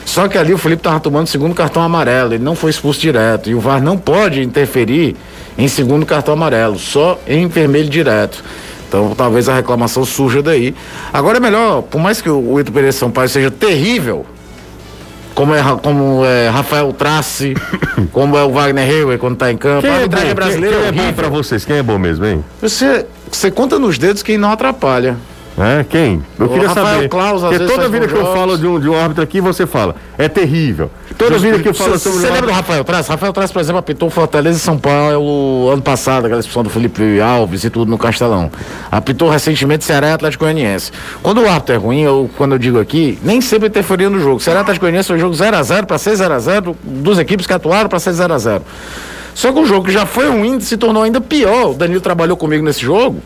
Só 0.04 0.26
que 0.26 0.38
ali 0.38 0.54
o 0.54 0.58
Felipe 0.58 0.82
tava 0.82 0.98
tomando 0.98 1.26
segundo 1.26 1.54
cartão 1.54 1.82
amarelo, 1.82 2.32
ele 2.32 2.42
não 2.42 2.54
foi 2.54 2.70
expulso 2.70 2.98
direto 2.98 3.50
e 3.50 3.54
o 3.54 3.60
VAR 3.60 3.82
não 3.82 3.98
pode 3.98 4.42
interferir 4.42 5.14
em 5.58 5.66
segundo 5.66 6.06
cartão 6.06 6.32
amarelo, 6.34 6.78
só 6.78 7.20
em 7.26 7.48
vermelho 7.48 7.90
direto. 7.90 8.44
Então 8.88 9.12
talvez 9.14 9.48
a 9.48 9.54
reclamação 9.56 10.04
surja 10.04 10.40
daí. 10.40 10.74
Agora 11.12 11.38
é 11.38 11.40
melhor, 11.40 11.82
por 11.82 12.00
mais 12.00 12.22
que 12.22 12.30
o 12.30 12.58
Ito 12.58 12.72
Pereira 12.72 12.92
Sampaio 12.92 13.28
seja 13.28 13.50
terrível, 13.50 14.24
como 15.34 15.54
é, 15.54 15.62
como 15.82 16.24
é 16.24 16.48
Rafael 16.48 16.92
Trace, 16.92 17.54
como 18.12 18.36
é 18.38 18.44
o 18.44 18.50
Wagner 18.50 18.88
Heuer 18.88 19.18
quando 19.18 19.34
está 19.34 19.52
em 19.52 19.56
campo. 19.58 19.82
Quem 19.82 19.90
a 19.90 20.00
é, 20.00 20.34
brasileira 20.34 20.76
quem, 20.76 20.92
quem 20.92 21.02
é 21.02 21.06
bom 21.06 21.12
para 21.12 21.28
vocês? 21.28 21.64
Quem 21.64 21.76
é 21.76 21.82
bom 21.82 21.98
mesmo, 21.98 22.24
hein? 22.24 22.44
Você, 22.62 23.04
você 23.30 23.50
conta 23.50 23.78
nos 23.78 23.98
dedos 23.98 24.22
quem 24.22 24.38
não 24.38 24.50
atrapalha. 24.50 25.16
É, 25.58 25.84
quem? 25.84 26.22
Eu 26.38 26.46
o 26.46 26.48
queria 26.48 26.68
Rafael 26.68 26.86
saber. 26.86 27.08
Klaus, 27.08 27.42
Porque 27.42 27.58
toda 27.66 27.88
vida 27.88 28.06
que 28.06 28.14
eu 28.14 28.32
falo 28.32 28.56
de 28.56 28.66
um, 28.66 28.78
de 28.78 28.88
um 28.88 28.96
árbitro 28.96 29.24
aqui, 29.24 29.40
você 29.40 29.66
fala, 29.66 29.96
é 30.16 30.28
terrível. 30.28 30.88
Toda 31.18 31.36
vida 31.36 31.58
que 31.58 31.68
eu 31.68 31.74
falo 31.74 31.98
sobre. 31.98 32.20
Você 32.20 32.30
lembra 32.30 32.46
do 32.46 32.52
Rafael 32.52 32.84
Traz? 32.84 33.08
Rafael 33.08 33.32
Traz, 33.32 33.50
por 33.50 33.58
exemplo, 33.58 33.80
apitou 33.80 34.08
Fortaleza 34.08 34.56
e 34.56 34.60
São 34.60 34.78
Paulo 34.78 35.68
ano 35.68 35.82
passado, 35.82 36.26
aquela 36.26 36.38
expulsão 36.38 36.62
do 36.62 36.70
Felipe 36.70 37.20
Alves 37.20 37.64
e 37.64 37.70
tudo 37.70 37.90
no 37.90 37.98
Castelão. 37.98 38.50
Apitou 38.90 39.28
recentemente 39.28 39.84
Ceará 39.84 40.10
e 40.10 40.12
Atlético 40.12 40.44
Goianiense. 40.44 40.92
Quando 41.20 41.42
o 41.42 41.48
árbitro 41.48 41.74
é 41.74 41.78
ruim, 41.78 42.06
ou 42.06 42.30
quando 42.36 42.52
eu 42.52 42.58
digo 42.58 42.78
aqui, 42.78 43.18
nem 43.22 43.40
sempre 43.40 43.66
interferia 43.66 44.08
no 44.08 44.20
jogo. 44.20 44.38
Ceará 44.38 44.60
e 44.60 44.62
Atlético 44.62 44.84
Goianiense 44.84 45.08
foi 45.08 45.16
um 45.16 45.20
jogo 45.20 45.34
0x0 45.34 45.86
para 45.86 45.96
6x0, 45.96 46.76
duas 46.84 47.18
equipes 47.18 47.46
que 47.46 47.52
atuaram 47.52 47.88
para 47.88 47.98
6x0. 47.98 48.62
Só 49.34 49.52
que 49.52 49.58
o 49.58 49.66
jogo 49.66 49.86
que 49.86 49.92
já 49.92 50.06
foi 50.06 50.28
ruim 50.28 50.60
se 50.60 50.76
tornou 50.76 51.02
ainda 51.02 51.20
pior. 51.20 51.70
O 51.70 51.74
Danilo 51.74 52.00
trabalhou 52.00 52.36
comigo 52.36 52.64
nesse 52.64 52.80
jogo 52.80 53.20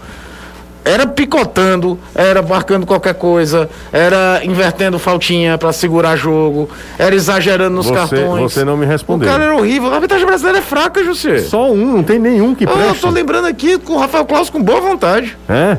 era 0.85 1.07
picotando, 1.07 1.99
era 2.15 2.43
marcando 2.43 2.87
qualquer 2.87 3.15
coisa, 3.15 3.69
era 3.93 4.41
invertendo 4.45 4.99
faltinha 4.99 5.57
para 5.57 5.73
segurar 5.73 6.17
jogo, 6.17 6.69
era 6.99 7.15
exagerando 7.15 7.77
nos 7.77 7.87
você, 7.87 7.95
cartões. 7.95 8.53
Você 8.53 8.65
não 8.65 8.77
me 8.77 8.87
respondeu. 8.87 9.29
O 9.29 9.31
cara 9.31 9.45
era 9.45 9.57
horrível. 9.57 9.91
A 9.91 9.95
arbitragem 9.95 10.27
brasileira 10.27 10.59
é 10.59 10.63
fraca, 10.63 11.05
José. 11.05 11.41
Só 11.41 11.71
um, 11.71 11.97
não 11.97 12.03
tem 12.03 12.19
nenhum 12.19 12.55
que 12.55 12.67
preste. 12.67 12.87
Eu 12.87 12.95
tô 12.97 13.11
lembrando 13.11 13.47
aqui 13.47 13.79
com 13.79 13.95
o 13.95 13.99
Rafael 13.99 14.25
Claus 14.25 14.51
com 14.51 14.63
boa 14.63 14.81
vontade. 14.81 15.37
É? 15.49 15.79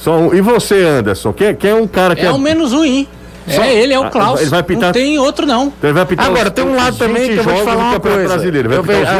Só 0.00 0.18
um. 0.18 0.34
E 0.34 0.40
você, 0.40 0.82
Anderson? 0.82 1.32
Quem, 1.32 1.54
quem 1.54 1.70
é 1.70 1.74
um 1.74 1.86
cara 1.86 2.14
que 2.14 2.22
é, 2.22 2.26
é... 2.26 2.32
o 2.32 2.38
menos 2.38 2.72
ruim. 2.72 3.06
Só... 3.46 3.62
É 3.62 3.74
ele, 3.74 3.92
é 3.92 3.98
o 3.98 4.04
ah, 4.04 4.10
Klaus. 4.10 4.40
Ele 4.40 4.50
vai. 4.50 4.64
Não 4.68 4.92
tem 4.92 5.18
outro, 5.18 5.46
não. 5.46 5.66
Então 5.66 5.90
ele 5.90 5.92
vai 5.92 6.06
pitar 6.06 6.26
Agora, 6.26 6.50
tem 6.50 6.64
um 6.64 6.74
lado 6.74 6.96
também 6.96 7.28
que 7.28 7.36
eu 7.36 7.44
vou 7.44 7.54
te 7.54 7.62
falar 7.62 7.90
uma 7.90 8.00
coisa. 8.00 8.28
Brasileiro. 8.28 8.68
Vai 8.68 8.78
eu, 8.78 8.82
vejo, 8.82 9.00
é, 9.00 9.16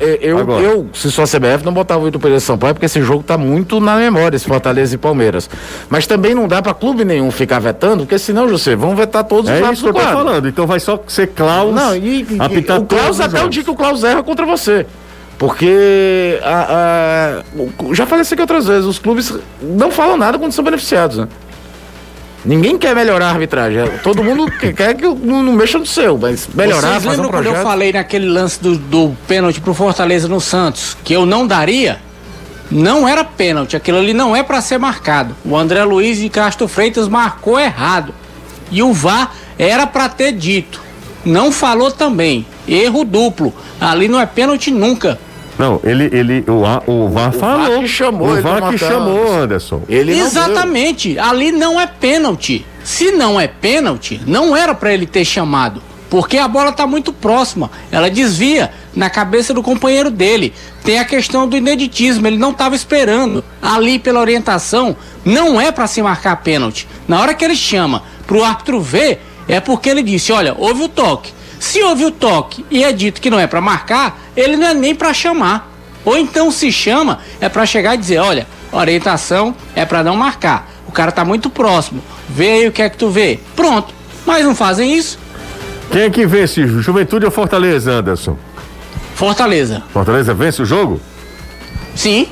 é, 0.00 0.18
eu, 0.22 0.38
eu, 0.60 0.86
se 0.94 1.10
sou 1.10 1.24
a 1.24 1.26
CBF, 1.26 1.64
não 1.64 1.72
botava 1.72 2.02
o 2.02 2.08
Ito 2.08 2.18
Pereira 2.18 2.40
São 2.40 2.56
Paulo, 2.56 2.74
porque 2.74 2.86
esse 2.86 3.02
jogo 3.02 3.22
tá 3.22 3.36
muito 3.36 3.78
na 3.80 3.96
memória, 3.96 4.36
esse 4.36 4.46
Fortaleza 4.46 4.94
e 4.94 4.98
Palmeiras. 4.98 5.50
Mas 5.90 6.06
também 6.06 6.34
não 6.34 6.48
dá 6.48 6.62
para 6.62 6.72
clube 6.72 7.04
nenhum 7.04 7.30
ficar 7.30 7.58
vetando, 7.58 8.04
porque 8.04 8.18
senão, 8.18 8.48
José, 8.48 8.74
vão 8.74 8.96
vetar 8.96 9.24
todos 9.24 9.50
os 9.50 9.56
é 9.56 9.60
lados 9.60 9.82
do 9.82 9.92
quadro. 9.92 10.00
É 10.00 10.02
isso 10.02 10.12
que 10.12 10.16
eu 10.16 10.22
tô 10.22 10.24
falando. 10.24 10.48
Então 10.48 10.66
vai 10.66 10.80
só 10.80 11.02
ser 11.06 11.28
Klaus 11.28 11.74
Não, 11.74 11.94
e, 11.94 12.22
e 12.22 12.72
o 12.72 12.84
Klaus 12.84 13.20
até 13.20 13.44
o 13.44 13.48
dia 13.48 13.62
que 13.62 13.70
o 13.70 13.74
Klaus 13.74 14.02
erra 14.04 14.22
contra 14.22 14.46
você. 14.46 14.86
Porque 15.38 16.40
a, 16.42 17.42
a- 17.42 17.94
já 17.94 18.06
falei 18.06 18.22
isso 18.22 18.32
aqui 18.32 18.40
outras 18.40 18.66
vezes, 18.66 18.86
os 18.86 18.98
clubes 18.98 19.34
não 19.60 19.90
falam 19.90 20.16
nada 20.16 20.38
quando 20.38 20.52
são 20.52 20.64
beneficiados, 20.64 21.18
né? 21.18 21.28
Ninguém 22.46 22.78
quer 22.78 22.94
melhorar 22.94 23.26
a 23.26 23.30
arbitragem. 23.30 23.80
é, 23.80 23.86
Todo 24.02 24.22
mundo 24.22 24.50
que- 24.50 24.72
quer 24.72 24.94
que 24.94 25.02
não, 25.04 25.42
não 25.42 25.52
mexa 25.52 25.78
no 25.78 25.84
seu, 25.86 26.16
mas 26.16 26.48
melhorar, 26.54 26.80
Vocês 26.92 26.94
fazer 27.04 27.08
um 27.08 27.10
lembram 27.10 27.30
quando 27.30 27.42
projeto. 27.44 27.56
eu 27.56 27.62
falei 27.64 27.92
naquele 27.92 28.26
lance 28.26 28.62
do, 28.62 28.76
do 28.78 29.16
pênalti 29.26 29.60
pro 29.60 29.74
Fortaleza 29.74 30.28
no 30.28 30.40
Santos, 30.40 30.96
que 31.02 31.12
eu 31.12 31.26
não 31.26 31.46
daria? 31.46 31.98
Não 32.70 33.06
era 33.08 33.24
pênalti, 33.24 33.76
aquilo 33.76 33.98
ali 33.98 34.12
não 34.14 34.34
é 34.34 34.42
pra 34.42 34.60
ser 34.60 34.78
marcado. 34.78 35.34
O 35.44 35.56
André 35.56 35.82
Luiz 35.84 36.18
de 36.18 36.28
Castro 36.28 36.66
Freitas 36.68 37.08
marcou 37.08 37.58
errado. 37.58 38.14
E 38.70 38.82
o 38.82 38.92
VAR 38.92 39.32
era 39.58 39.86
pra 39.86 40.08
ter 40.08 40.32
dito. 40.32 40.80
Não 41.24 41.50
falou 41.52 41.90
também. 41.90 42.46
Erro 42.66 43.04
duplo. 43.04 43.54
Ali 43.80 44.08
não 44.08 44.20
é 44.20 44.26
pênalti 44.26 44.70
nunca. 44.72 45.18
Não, 45.58 45.80
ele, 45.84 46.04
ele, 46.12 46.44
o, 46.50 46.64
A- 46.66 46.82
o 46.86 47.08
VAR 47.08 47.32
falou. 47.32 47.80
que 47.80 47.88
chamou 47.88 48.28
o 48.28 48.42
VAR 48.42 48.70
que 48.70 48.78
chamou, 48.78 49.32
Anderson. 49.40 49.82
Ele 49.88 50.14
deu. 50.14 50.24
Exatamente. 50.26 51.18
Ali 51.18 51.50
não 51.52 51.80
é 51.80 51.86
pênalti. 51.86 52.64
Se 52.84 53.10
não 53.12 53.40
é 53.40 53.48
pênalti, 53.48 54.20
não 54.26 54.56
era 54.56 54.74
pra 54.74 54.92
ele 54.92 55.06
ter 55.06 55.24
chamado. 55.24 55.82
Porque 56.08 56.38
a 56.38 56.46
bola 56.46 56.70
tá 56.70 56.86
muito 56.86 57.12
próxima. 57.12 57.68
Ela 57.90 58.08
desvia 58.08 58.70
na 58.94 59.10
cabeça 59.10 59.52
do 59.52 59.60
companheiro 59.62 60.08
dele. 60.10 60.52
Tem 60.84 61.00
a 61.00 61.04
questão 61.04 61.48
do 61.48 61.56
ineditismo. 61.56 62.26
Ele 62.26 62.38
não 62.38 62.50
estava 62.52 62.76
esperando. 62.76 63.42
Ali, 63.60 63.98
pela 63.98 64.20
orientação, 64.20 64.94
não 65.24 65.60
é 65.60 65.72
pra 65.72 65.88
se 65.88 66.00
marcar 66.00 66.36
pênalti. 66.42 66.86
Na 67.08 67.20
hora 67.20 67.34
que 67.34 67.44
ele 67.44 67.56
chama 67.56 68.04
pro 68.24 68.44
árbitro 68.44 68.80
ver, 68.80 69.20
é 69.48 69.58
porque 69.58 69.88
ele 69.88 70.02
disse: 70.02 70.30
olha, 70.32 70.54
houve 70.56 70.84
o 70.84 70.88
toque. 70.88 71.32
Se 71.58 71.82
houve 71.82 72.04
o 72.04 72.10
toque 72.10 72.64
e 72.70 72.84
é 72.84 72.92
dito 72.92 73.20
que 73.20 73.30
não 73.30 73.40
é 73.40 73.46
pra 73.46 73.60
marcar, 73.60 74.18
ele 74.36 74.56
não 74.56 74.66
é 74.66 74.74
nem 74.74 74.94
pra 74.94 75.12
chamar. 75.12 75.70
Ou 76.04 76.16
então 76.16 76.50
se 76.50 76.70
chama, 76.70 77.18
é 77.40 77.48
pra 77.48 77.66
chegar 77.66 77.94
e 77.94 77.98
dizer, 77.98 78.18
olha, 78.18 78.46
orientação 78.70 79.54
é 79.74 79.84
pra 79.84 80.04
não 80.04 80.16
marcar. 80.16 80.70
O 80.86 80.92
cara 80.92 81.10
tá 81.10 81.24
muito 81.24 81.50
próximo. 81.50 82.02
Vê 82.28 82.52
aí 82.52 82.68
o 82.68 82.72
que 82.72 82.82
é 82.82 82.88
que 82.88 82.96
tu 82.96 83.10
vê. 83.10 83.40
Pronto. 83.54 83.92
Mas 84.24 84.44
não 84.44 84.54
fazem 84.54 84.94
isso. 84.96 85.18
Quem 85.90 86.02
é 86.02 86.10
que 86.10 86.26
vence? 86.26 86.66
Juventude 86.66 87.24
ou 87.24 87.30
Fortaleza, 87.30 87.92
Anderson? 87.92 88.36
Fortaleza. 89.14 89.82
Fortaleza 89.92 90.34
vence 90.34 90.62
o 90.62 90.66
jogo? 90.66 91.00
Sim. 91.94 92.28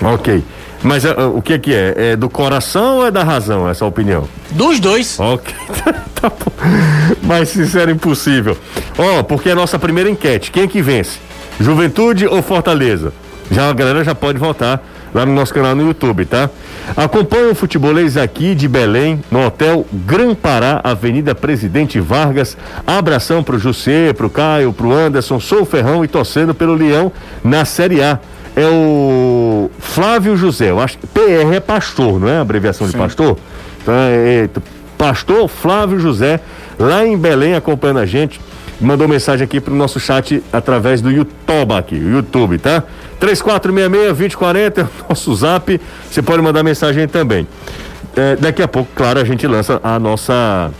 Ok. 0.00 0.42
Mas 0.82 1.04
ah, 1.06 1.28
o 1.28 1.40
que 1.40 1.54
é 1.54 1.58
que 1.58 1.74
é? 1.74 1.94
É 1.96 2.16
do 2.16 2.28
coração 2.28 2.98
ou 2.98 3.06
é 3.06 3.10
da 3.10 3.22
razão 3.22 3.68
essa 3.68 3.84
opinião? 3.84 4.28
Dos 4.50 4.80
dois. 4.80 5.18
Ok. 5.18 5.54
tá 6.20 6.28
bom. 6.28 6.52
Mais 7.22 7.48
sincero 7.48 7.90
impossível. 7.90 8.56
Ó, 8.98 9.22
porque 9.22 9.48
é 9.48 9.52
a 9.52 9.56
nossa 9.56 9.78
primeira 9.78 10.10
enquete. 10.10 10.50
Quem 10.50 10.64
é 10.64 10.66
que 10.66 10.82
vence? 10.82 11.18
Juventude 11.60 12.26
ou 12.26 12.42
Fortaleza? 12.42 13.12
Já 13.50 13.68
a 13.68 13.72
galera 13.72 14.02
já 14.02 14.14
pode 14.14 14.38
votar 14.38 14.82
lá 15.14 15.26
no 15.26 15.32
nosso 15.32 15.52
canal 15.52 15.74
no 15.74 15.86
YouTube, 15.86 16.24
tá? 16.24 16.48
Acompanhe 16.96 17.50
o 17.50 17.54
futebolês 17.54 18.16
aqui 18.16 18.54
de 18.54 18.66
Belém, 18.66 19.22
no 19.30 19.46
Hotel 19.46 19.86
Gran 19.92 20.34
Pará, 20.34 20.80
Avenida 20.82 21.34
Presidente 21.34 22.00
Vargas. 22.00 22.56
Abração 22.86 23.42
pro 23.42 23.58
Jussê, 23.58 24.14
pro 24.16 24.30
Caio, 24.30 24.72
pro 24.72 24.92
Anderson, 24.92 25.38
sou 25.38 25.62
o 25.62 25.66
Ferrão 25.66 26.04
e 26.04 26.08
torcendo 26.08 26.54
pelo 26.54 26.74
Leão 26.74 27.12
na 27.44 27.64
Série 27.64 28.02
A. 28.02 28.18
É 28.54 28.66
o 28.66 29.70
Flávio 29.78 30.36
José, 30.36 30.70
eu 30.70 30.80
acho 30.80 30.98
que 30.98 31.06
PR 31.06 31.54
é 31.54 31.60
pastor, 31.60 32.20
não 32.20 32.28
é 32.28 32.36
a 32.36 32.40
abreviação 32.42 32.86
de 32.86 32.94
pastor? 32.94 33.38
Então 33.82 33.94
é, 33.94 34.44
é, 34.44 34.48
Pastor 34.98 35.48
Flávio 35.48 35.98
José, 35.98 36.38
lá 36.78 37.06
em 37.06 37.16
Belém, 37.16 37.54
acompanhando 37.54 38.00
a 38.00 38.06
gente. 38.06 38.40
Mandou 38.80 39.06
mensagem 39.06 39.44
aqui 39.44 39.60
pro 39.60 39.74
nosso 39.74 40.00
chat 40.00 40.42
através 40.52 41.00
do 41.00 41.10
YouTube 41.10 41.72
aqui, 41.78 41.94
YouTube, 41.94 42.58
tá? 42.58 42.82
3466-2040 43.20 44.78
é 44.78 44.82
o 44.82 44.88
nosso 45.08 45.34
zap. 45.36 45.80
Você 46.10 46.20
pode 46.20 46.42
mandar 46.42 46.62
mensagem 46.62 47.06
também. 47.06 47.46
É, 48.16 48.36
daqui 48.36 48.62
a 48.62 48.68
pouco, 48.68 48.90
claro, 48.94 49.20
a 49.20 49.24
gente 49.24 49.46
lança 49.46 49.80
a 49.82 49.98
nossa 49.98 50.70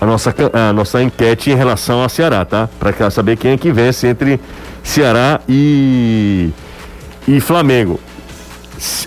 a 0.00 0.06
nossa, 0.06 0.34
a 0.52 0.72
nossa 0.72 1.02
enquete 1.02 1.50
em 1.50 1.54
relação 1.54 2.02
ao 2.02 2.08
Ceará, 2.08 2.44
tá? 2.44 2.68
Para 2.78 3.10
saber 3.10 3.36
quem 3.36 3.52
é 3.52 3.56
que 3.56 3.72
vence 3.72 4.06
entre 4.06 4.40
Ceará 4.82 5.40
e, 5.48 6.50
e 7.26 7.40
Flamengo. 7.40 7.98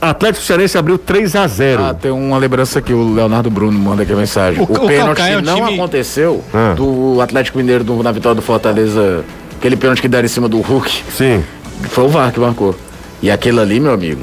Atlético 0.01 0.43
Cearense 0.45 0.77
abriu 0.77 0.97
3 0.97 1.35
a 1.35 1.47
0 1.47 1.83
Ah, 1.83 1.93
tem 1.93 2.11
uma 2.11 2.37
lembrança 2.37 2.79
aqui, 2.79 2.93
o 2.93 3.13
Leonardo 3.13 3.49
Bruno 3.49 3.77
manda 3.79 4.03
aqui 4.03 4.11
a 4.11 4.15
mensagem. 4.15 4.61
O- 4.61 4.65
O, 4.65 4.85
o 4.85 4.87
pênalti 4.87 5.21
é 5.21 5.29
que 5.31 5.35
um 5.37 5.41
não 5.41 5.55
time- 5.55 5.73
aconteceu 5.75 6.43
Ah. 6.53 6.73
do 6.75 7.19
Atlético 7.21 7.57
Mineiro 7.57 7.83
do- 7.83 8.03
na 8.03 8.11
vitória 8.11 8.35
do 8.35 8.41
Fortaleza, 8.41 9.23
aquele 9.57 9.75
pênalti 9.77 10.01
que 10.01 10.07
deram 10.07 10.25
em 10.25 10.29
cima 10.29 10.49
do 10.49 10.59
Hulk, 10.59 11.03
Sim. 11.15 11.43
foi 11.83 12.03
o 12.03 12.09
VAR 12.09 12.31
que 12.31 12.39
marcou. 12.39 12.75
E 13.21 13.29
aquele 13.31 13.59
ali, 13.59 13.79
meu 13.79 13.93
amigo, 13.93 14.21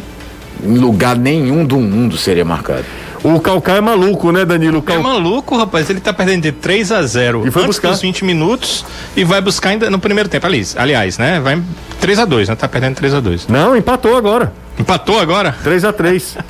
em 0.63 0.77
lugar 0.77 1.17
nenhum 1.17 1.65
do 1.65 1.77
mundo 1.79 2.17
seria 2.17 2.45
marcado. 2.45 2.85
O 3.25 3.41
Calcaia 3.41 3.79
é 3.79 3.81
maluco, 3.81 4.31
né, 4.33 4.45
Danilo? 4.45 4.79
O 4.79 4.83
É 4.91 4.95
Cal... 4.95 5.03
maluco, 5.03 5.57
rapaz. 5.57 5.91
Ele 5.91 6.01
tá 6.01 6.13
perdendo 6.13 6.43
de 6.43 6.53
3 6.53 6.93
a 6.93 7.03
0 7.03 7.47
E 7.47 7.51
foi 7.51 7.63
antes 7.63 7.77
buscar. 7.77 7.91
dos 7.91 8.01
20 8.01 8.25
minutos 8.25 8.85
e 9.17 9.25
vai 9.25 9.41
buscar 9.41 9.71
ainda 9.71 9.91
no 9.91 9.99
primeiro 9.99 10.29
tempo. 10.29 10.47
Aliás, 10.47 10.77
aliás 10.79 11.19
né? 11.19 11.41
Vai 11.41 11.61
3 12.01 12.19
a 12.21 12.25
2 12.25 12.49
né? 12.49 12.55
Tá 12.55 12.69
perdendo 12.69 12.95
3 12.95 13.15
a 13.15 13.21
2 13.21 13.49
Não, 13.49 13.77
empatou 13.77 14.17
agora. 14.17 14.53
Empatou 14.79 15.19
agora? 15.19 15.55
3 15.65 15.85
a 15.85 15.93
3 15.93 16.37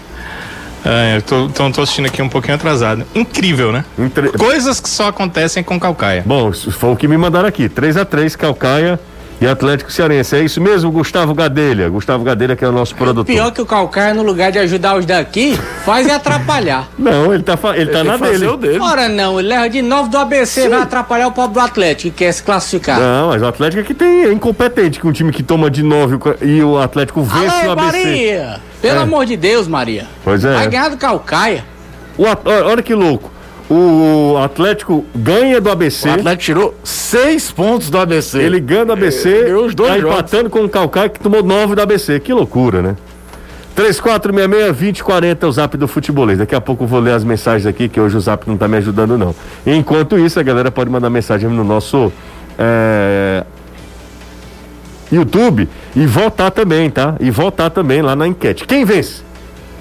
É, 0.85 1.17
eu 1.17 1.23
tô, 1.23 1.49
tô, 1.49 1.71
tô 1.71 1.83
assistindo 1.83 2.07
aqui 2.07 2.23
um 2.23 2.29
pouquinho 2.29 2.55
atrasado. 2.55 3.05
Incrível, 3.15 3.73
né? 3.73 3.85
Entre- 3.99 4.29
Coisas 4.31 4.79
que 4.79 4.89
só 4.89 5.09
acontecem 5.09 5.63
com 5.63 5.79
Calcaia. 5.79 6.23
Bom, 6.25 6.53
foi 6.53 6.91
o 6.93 6.97
que 6.97 7.09
me 7.09 7.17
mandaram 7.19 7.49
aqui. 7.49 7.69
3 7.69 7.97
a 7.97 8.05
3 8.05 8.37
Calcaia 8.37 8.99
e 9.41 9.47
Atlético 9.47 9.93
Cearense. 9.93 10.37
É 10.37 10.41
isso 10.43 10.61
mesmo, 10.61 10.91
Gustavo 10.91 11.35
Gadelha. 11.35 11.89
Gustavo 11.89 12.25
Gadelha, 12.25 12.57
que 12.57 12.65
é 12.65 12.69
o 12.69 12.73
nosso 12.73 12.95
produtor. 12.95 13.25
Pior 13.25 13.53
que 13.53 13.61
o 13.63 13.67
Calcaia, 13.67 14.13
no 14.15 14.23
lugar 14.23 14.51
de 14.51 14.59
ajudar 14.59 14.97
os 14.97 15.07
daqui, 15.07 15.59
faz 15.85 16.07
é 16.09 16.15
atrapalhar. 16.15 16.89
Não, 16.99 17.33
ele 17.33 17.43
tá, 17.43 17.59
ele 17.75 17.87
tá 17.91 17.99
Tem 18.01 18.05
na 18.05 18.17
dele. 18.17 18.47
o 18.47 18.57
dele. 18.57 18.79
Ora 18.81 19.09
não, 19.09 19.39
ele 19.39 19.49
leva 19.49 19.69
de 19.71 19.81
novo 19.83 20.09
do 20.09 20.19
ABC, 20.19 20.69
vai 20.69 20.81
atrapalhar 20.83 21.29
o 21.29 21.33
pobre 21.33 21.55
do 21.55 21.61
Atlético, 21.61 22.11
que 22.11 22.25
quer 22.25 22.33
se 22.33 22.43
classificar. 22.43 22.99
Não, 22.99 23.29
mas 23.29 23.41
o 23.43 23.47
Atlético 23.47 23.81
é 23.81 23.85
que 23.85 23.95
tem, 23.95 24.25
é 24.25 24.33
incompetente, 24.33 24.99
que 25.01 25.07
um 25.07 25.13
time 25.13 25.33
que 25.33 25.43
toma 25.43 25.71
de 25.71 25.83
9 25.83 26.19
e 26.43 26.63
o 26.63 26.79
Atlético 26.79 27.23
vence 27.23 27.67
o 27.67 27.71
Alô, 27.71 27.73
ABC. 27.73 28.05
Maria! 28.05 28.61
Pelo 28.83 28.99
É. 28.99 29.03
amor 29.03 29.25
de 29.27 29.37
Deus, 29.37 29.67
Maria. 29.69 30.07
Pois 30.25 30.45
é. 30.45 30.55
Vai 30.55 30.69
ganhar 30.69 30.89
do 30.89 30.97
Calcaia. 30.97 31.65
O 32.17 32.25
olha 32.25 32.83
que 32.83 32.95
louco. 32.95 33.31
O 33.71 34.39
Atlético 34.43 35.05
ganha 35.15 35.61
do 35.61 35.71
ABC. 35.71 36.09
O 36.09 36.13
Atlético 36.15 36.43
tirou 36.45 36.75
seis 36.83 37.51
pontos 37.51 37.91
do 37.91 37.99
ABC. 37.99 38.39
Ele 38.39 38.61
ganha 38.61 38.87
do 38.87 38.93
ABC, 38.93 39.29
É, 39.49 39.55
os 39.55 39.75
dois 39.75 39.91
tá 39.93 39.99
jogos. 39.99 40.15
empatando 40.15 40.49
com 40.51 40.65
o 40.65 40.69
Calcaia 40.69 41.09
que 41.11 41.21
tomou 41.21 41.43
9 41.43 41.75
do 41.75 41.83
ABC. 41.83 42.19
Que 42.19 42.33
loucura, 42.33 42.81
né? 42.81 42.97
3466-2040 43.77 45.43
é 45.43 45.47
o 45.47 45.53
zap 45.53 45.77
do 45.77 45.87
futebolês. 45.87 46.39
Daqui 46.39 46.55
a 46.55 46.61
pouco 46.61 46.85
eu 46.85 46.89
vou 46.89 46.99
ler 46.99 47.13
as 47.13 47.23
mensagens 47.23 47.67
aqui, 47.67 47.89
que 47.89 48.01
hoje 48.01 48.17
o 48.17 48.21
zap 48.21 48.49
não 48.49 48.57
tá 48.57 48.67
me 48.67 48.77
ajudando, 48.79 49.17
não. 49.19 49.35
Enquanto 49.67 50.19
isso, 50.19 50.41
a 50.41 50.43
galera 50.43 50.71
pode 50.71 50.91
mandar 50.91 51.11
mensagem 51.11 51.49
no 51.49 51.63
nosso 51.63 52.11
é, 52.59 53.45
YouTube 55.13 55.69
e 55.95 56.07
votar 56.07 56.51
também, 56.51 56.91
tá? 56.91 57.15
E 57.21 57.31
votar 57.31 57.71
também 57.71 58.03
lá 58.03 58.17
na 58.17 58.27
enquete. 58.27 58.65
Quem 58.67 58.85
vence? 58.85 59.23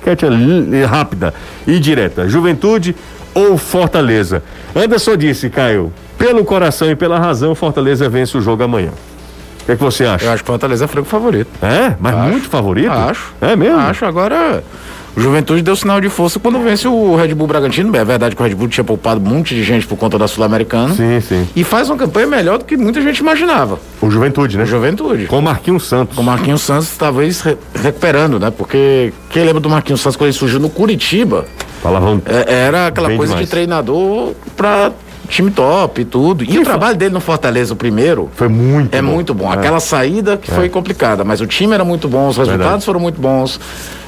Enquete 0.02 0.26
é 0.26 0.30
li- 0.30 0.84
rápida 0.84 1.34
e 1.66 1.80
direta. 1.80 2.30
Juventude 2.30 2.96
ou 3.38 3.58
Fortaleza? 3.58 4.42
Anderson 4.76 5.16
disse, 5.18 5.50
Caio, 5.50 5.92
pelo 6.18 6.44
coração 6.44 6.90
e 6.90 6.96
pela 6.96 7.20
razão, 7.20 7.54
Fortaleza 7.56 8.10
vence 8.10 8.38
o 8.38 8.42
jogo 8.42 8.64
amanhã. 8.64 8.90
O 9.62 9.66
que, 9.68 9.72
é 9.74 9.76
que 9.76 9.84
você 9.84 10.06
acha? 10.06 10.26
Eu 10.26 10.32
acho 10.32 10.44
que 10.44 10.48
Fortaleza 10.48 10.86
é 10.86 10.88
franco 10.88 11.08
favorito. 11.10 11.50
É? 11.62 11.96
Mas 12.00 12.16
Acho. 12.16 12.32
muito 12.32 12.50
favorito? 12.50 12.90
Acho. 12.92 13.34
É 13.42 13.54
mesmo? 13.54 13.78
Acho. 13.78 14.06
Agora, 14.06 14.64
o 15.14 15.20
Juventude 15.20 15.62
deu 15.62 15.76
sinal 15.76 16.00
de 16.00 16.08
força 16.08 16.40
quando 16.40 16.58
vence 16.60 16.88
o 16.88 17.18
Red 17.18 17.34
Bull 17.36 17.48
Bragantino. 17.48 17.94
É 17.98 18.06
verdade 18.06 18.34
que 18.34 18.42
o 18.42 18.46
Red 18.46 18.56
Bull 18.56 18.70
tinha 18.70 18.84
poupado 18.86 19.20
um 19.20 19.24
monte 19.28 19.54
de 19.54 19.64
gente 19.66 19.86
por 19.86 19.98
conta 19.98 20.18
da 20.18 20.26
Sul-Americana. 20.26 20.94
Sim, 20.96 21.20
sim. 21.20 21.46
E 21.54 21.66
faz 21.66 21.90
uma 21.90 21.98
campanha 21.98 22.28
melhor 22.28 22.60
do 22.60 22.64
que 22.66 22.78
muita 22.78 23.02
gente 23.02 23.18
imaginava. 23.18 23.78
O 24.02 24.10
Juventude, 24.10 24.58
né? 24.58 24.64
O 24.64 24.68
Juventude. 24.68 25.26
Com 25.26 25.40
o 25.40 25.42
Marquinhos 25.42 25.86
Santos. 25.86 26.18
O 26.18 26.24
Marquinhos 26.24 26.62
Santos 26.62 26.96
talvez 26.98 27.42
re- 27.42 27.58
recuperando, 27.76 28.40
né? 28.40 28.50
Porque 28.58 29.12
quem 29.30 29.44
lembra 29.44 29.60
do 29.60 29.70
Marquinhos 29.70 30.00
Santos 30.00 30.16
quando 30.16 30.30
ele 30.30 30.38
surgiu 30.38 30.62
no 30.62 30.70
Curitiba, 30.70 31.44
Falavam. 31.88 32.22
é- 32.26 32.54
era 32.54 32.88
aquela 32.88 33.08
coisa 33.10 33.34
demais. 33.34 33.46
de 33.46 33.52
treinador 33.52 34.34
pra 34.56 34.92
time 35.30 35.52
top 35.52 36.02
e 36.02 36.06
tudo. 36.06 36.44
E 36.46 36.58
o 36.58 36.64
trabalho 36.64 36.96
dele 36.96 37.14
no 37.14 37.20
Fortaleza, 37.20 37.74
o 37.74 37.76
primeiro, 37.76 38.30
Foi 38.34 38.48
muito 38.48 38.96
é 38.96 39.02
bom. 39.02 39.08
muito 39.10 39.34
bom. 39.34 39.52
É. 39.52 39.56
Aquela 39.58 39.80
saída 39.82 40.38
que 40.38 40.50
foi 40.50 40.70
complicada, 40.70 41.24
mas 41.26 41.42
o 41.42 41.46
time 41.48 41.74
era 41.74 41.84
muito 41.84 42.08
bom, 42.08 42.30
os 42.30 42.38
resultados 42.38 42.64
Verdade. 42.66 42.86
foram 42.86 43.00
muito 43.02 43.20
bons. 43.20 43.60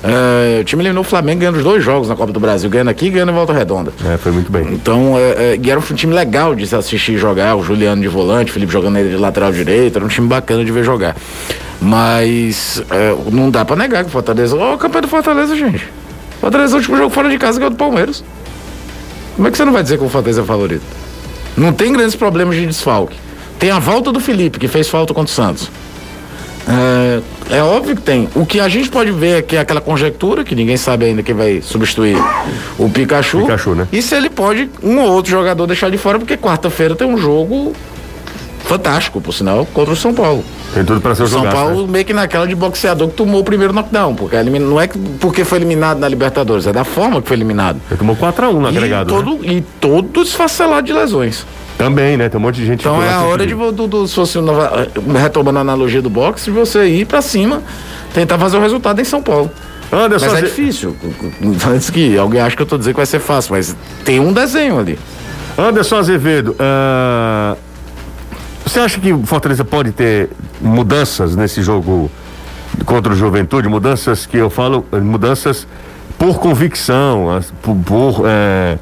É, 0.02 0.62
o 0.62 0.64
time 0.64 0.82
eliminou 0.82 1.02
o 1.02 1.06
Flamengo 1.06 1.42
ganhando 1.42 1.58
os 1.58 1.64
dois 1.64 1.84
jogos 1.84 2.08
na 2.08 2.16
Copa 2.16 2.32
do 2.32 2.40
Brasil, 2.40 2.70
ganhando 2.70 2.88
aqui 2.88 3.08
e 3.08 3.10
ganhando 3.10 3.34
em 3.34 3.36
Volta 3.36 3.52
Redonda. 3.52 3.92
É, 4.10 4.16
foi 4.16 4.32
muito 4.32 4.50
bem. 4.50 4.66
Então, 4.72 5.16
é, 5.18 5.56
é, 5.56 5.60
e 5.62 5.70
era 5.70 5.78
um 5.78 5.84
time 5.84 6.14
legal 6.14 6.56
de 6.56 6.66
se 6.66 6.74
assistir 6.74 7.18
jogar, 7.18 7.56
o 7.58 7.64
Juliano 7.64 8.02
de 8.02 8.08
volante, 8.08 8.50
o 8.52 8.54
Felipe 8.54 8.72
jogando 8.72 8.98
ele 8.98 9.10
de 9.10 9.18
lateral 9.18 9.52
direito, 9.52 9.98
era 9.98 10.06
um 10.06 10.08
time 10.08 10.26
bacana 10.26 10.64
de 10.64 10.72
ver 10.72 10.86
jogar. 10.86 11.18
Mas 11.82 12.82
é, 12.92 13.14
não 13.32 13.50
dá 13.50 13.66
pra 13.66 13.76
negar 13.76 14.04
que 14.04 14.10
o 14.10 14.12
Fortaleza. 14.12 14.56
Ó, 14.56 14.76
o 14.76 14.78
campeão 14.78 15.02
do 15.02 15.08
Fortaleza, 15.08 15.56
gente. 15.56 15.86
Fortaleza 16.40 16.74
é 16.74 16.76
o 16.76 16.78
último 16.78 16.98
jogo 16.98 17.10
fora 17.10 17.30
de 17.30 17.38
casa 17.38 17.60
que 17.60 17.64
é 17.64 17.68
o 17.68 17.70
do 17.70 17.76
Palmeiras. 17.76 18.24
Como 19.36 19.48
é 19.48 19.52
que 19.52 19.58
você 19.58 19.66
não 19.66 19.74
vai 19.74 19.84
dizer 19.84 19.98
que 19.98 20.04
o 20.04 20.10
Fortaleza 20.10 20.42
é 20.42 20.46
favorito? 20.46 20.84
Não 21.58 21.74
tem 21.74 21.92
grandes 21.92 22.16
problemas 22.16 22.56
de 22.56 22.66
desfalque. 22.66 23.18
Tem 23.58 23.72
a 23.72 23.80
volta 23.80 24.12
do 24.12 24.20
Felipe, 24.20 24.58
que 24.58 24.68
fez 24.68 24.88
falta 24.88 25.14
contra 25.14 25.32
o 25.32 25.36
Santos. 25.36 25.70
É, 26.68 27.22
é, 27.58 27.64
óbvio 27.64 27.96
que 27.96 28.02
tem. 28.02 28.30
O 28.36 28.46
que 28.46 28.60
a 28.60 28.70
gente 28.70 28.90
pode 28.90 29.12
ver 29.12 29.40
é 29.40 29.42
que 29.42 29.56
é 29.56 29.60
aquela 29.60 29.82
conjectura, 29.82 30.44
que 30.44 30.54
ninguém 30.56 30.78
sabe 30.78 31.06
ainda 31.06 31.24
quem 31.24 31.34
vai 31.34 31.62
substituir 31.62 32.16
o 32.78 32.88
Pikachu. 32.90 33.42
Pikachu, 33.42 33.76
né? 33.76 33.88
E 33.92 34.02
se 34.02 34.16
ele 34.16 34.30
pode 34.30 34.70
um 34.84 35.00
ou 35.00 35.12
outro 35.12 35.32
jogador 35.32 35.66
deixar 35.66 35.90
de 35.90 35.98
fora, 35.98 36.20
porque 36.20 36.38
quarta-feira 36.38 36.96
tem 36.96 37.08
um 37.08 37.18
jogo 37.18 37.74
fantástico, 38.70 39.20
por 39.20 39.34
sinal, 39.34 39.66
contra 39.74 39.94
o 39.94 39.98
São 39.98 40.14
Paulo. 40.14 40.44
Tem 40.74 40.86
tudo 40.86 41.02
para 41.02 41.16
ser 41.16 41.28
São 41.28 41.40
jogado. 41.40 41.54
Paulo 41.56 41.82
né? 41.88 41.92
meio 41.94 42.06
que 42.06 42.14
naquela 42.14 42.48
de 42.48 42.54
boxeador 42.56 43.08
que 43.10 43.16
tomou 43.16 43.42
o 43.42 43.44
primeiro 43.44 43.74
knockdown, 43.74 44.14
porque 44.16 44.36
elimina, 44.36 44.66
não 44.66 44.80
é 44.80 44.88
que- 44.88 44.98
porque 45.20 45.44
foi 45.44 45.58
eliminado 45.58 45.98
na 46.00 46.08
Libertadores, 46.08 46.68
é 46.68 46.72
da 46.72 46.84
forma 46.84 47.22
que 47.22 47.28
foi 47.28 47.36
eliminado. 47.36 47.82
Ele 47.90 47.98
tomou 47.98 48.16
4x1 48.16 48.60
no 48.62 48.68
E 48.68 48.78
agregado. 48.78 49.12
né? 49.14 49.18
todo, 49.24 49.46
e 49.46 49.62
todo 49.82 50.22
esfacelado 50.22 50.86
de 50.86 50.94
lesões. 50.94 51.46
Também, 51.78 52.18
né? 52.18 52.28
Tem 52.30 52.38
um 52.40 52.44
monte 52.44 52.56
de 52.56 52.66
gente 52.66 52.82
Então 52.82 53.02
é 53.02 53.10
a 53.12 53.22
hora 53.22 53.48
de, 53.48 53.56
do, 53.56 53.88
do, 53.88 54.08
se 54.08 54.14
fosse 54.14 54.38
nova- 54.40 54.88
retomando 55.20 55.58
a 55.58 55.62
analogia 55.62 56.02
do 56.02 56.10
boxe, 56.10 56.52
você 56.52 56.86
ir 56.88 57.06
pra 57.06 57.22
cima, 57.22 57.62
tentar 58.14 58.38
fazer 58.38 58.58
o 58.58 58.62
resultado 58.62 59.00
em 59.02 59.06
São 59.06 59.22
Paulo. 59.24 59.50
Anderson, 59.92 60.26
Mas 60.28 60.38
é 60.38 60.42
difícil. 60.42 60.96
Antes 61.68 61.90
que 61.90 62.16
alguém 62.18 62.42
ache 62.42 62.56
que 62.56 62.62
eu 62.62 62.66
tô 62.68 62.78
dizendo 62.78 62.94
que 62.94 63.00
vai 63.00 63.06
ser 63.08 63.20
fácil, 63.20 63.56
mas 63.56 63.76
tem 64.06 64.20
um 64.20 64.32
desenho 64.32 64.78
ali. 64.78 65.00
Anderson 65.58 65.96
Azevedo, 65.98 66.56
ah, 66.60 67.56
você 68.70 68.82
acha 68.82 69.00
que 69.00 69.12
o 69.12 69.26
Fortaleza 69.26 69.66
pode 69.66 69.92
ter 69.92 70.30
mudanças 70.62 71.36
nesse 71.36 71.64
jogo 71.64 72.10
contra 72.86 73.12
o 73.12 73.16
Juventude? 73.16 73.68
Mudanças 73.68 74.28
que 74.28 74.38
eu 74.38 74.48
falo, 74.48 74.86
eh, 74.92 75.00
mudanças 75.00 75.68
por 76.20 76.38
convicção, 76.38 77.42
por, 77.64 77.76
por, 77.78 78.24
eh, 78.28 78.78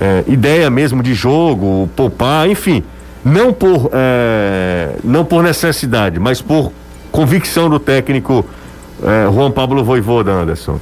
eh, 0.00 0.24
ideia 0.28 0.70
mesmo 0.70 1.02
de 1.02 1.12
jogo, 1.12 1.90
poupar, 1.96 2.48
enfim, 2.48 2.84
não 3.24 3.52
por, 3.52 3.90
eh, 3.92 4.94
não 5.02 5.24
por 5.24 5.42
necessidade, 5.42 6.20
mas 6.20 6.40
por 6.40 6.70
convicção 7.10 7.68
do 7.68 7.80
técnico 7.80 8.46
eh, 9.02 9.28
Juan 9.32 9.50
Pablo 9.50 9.84
Voivoda, 9.84 10.32
Anderson. 10.32 10.78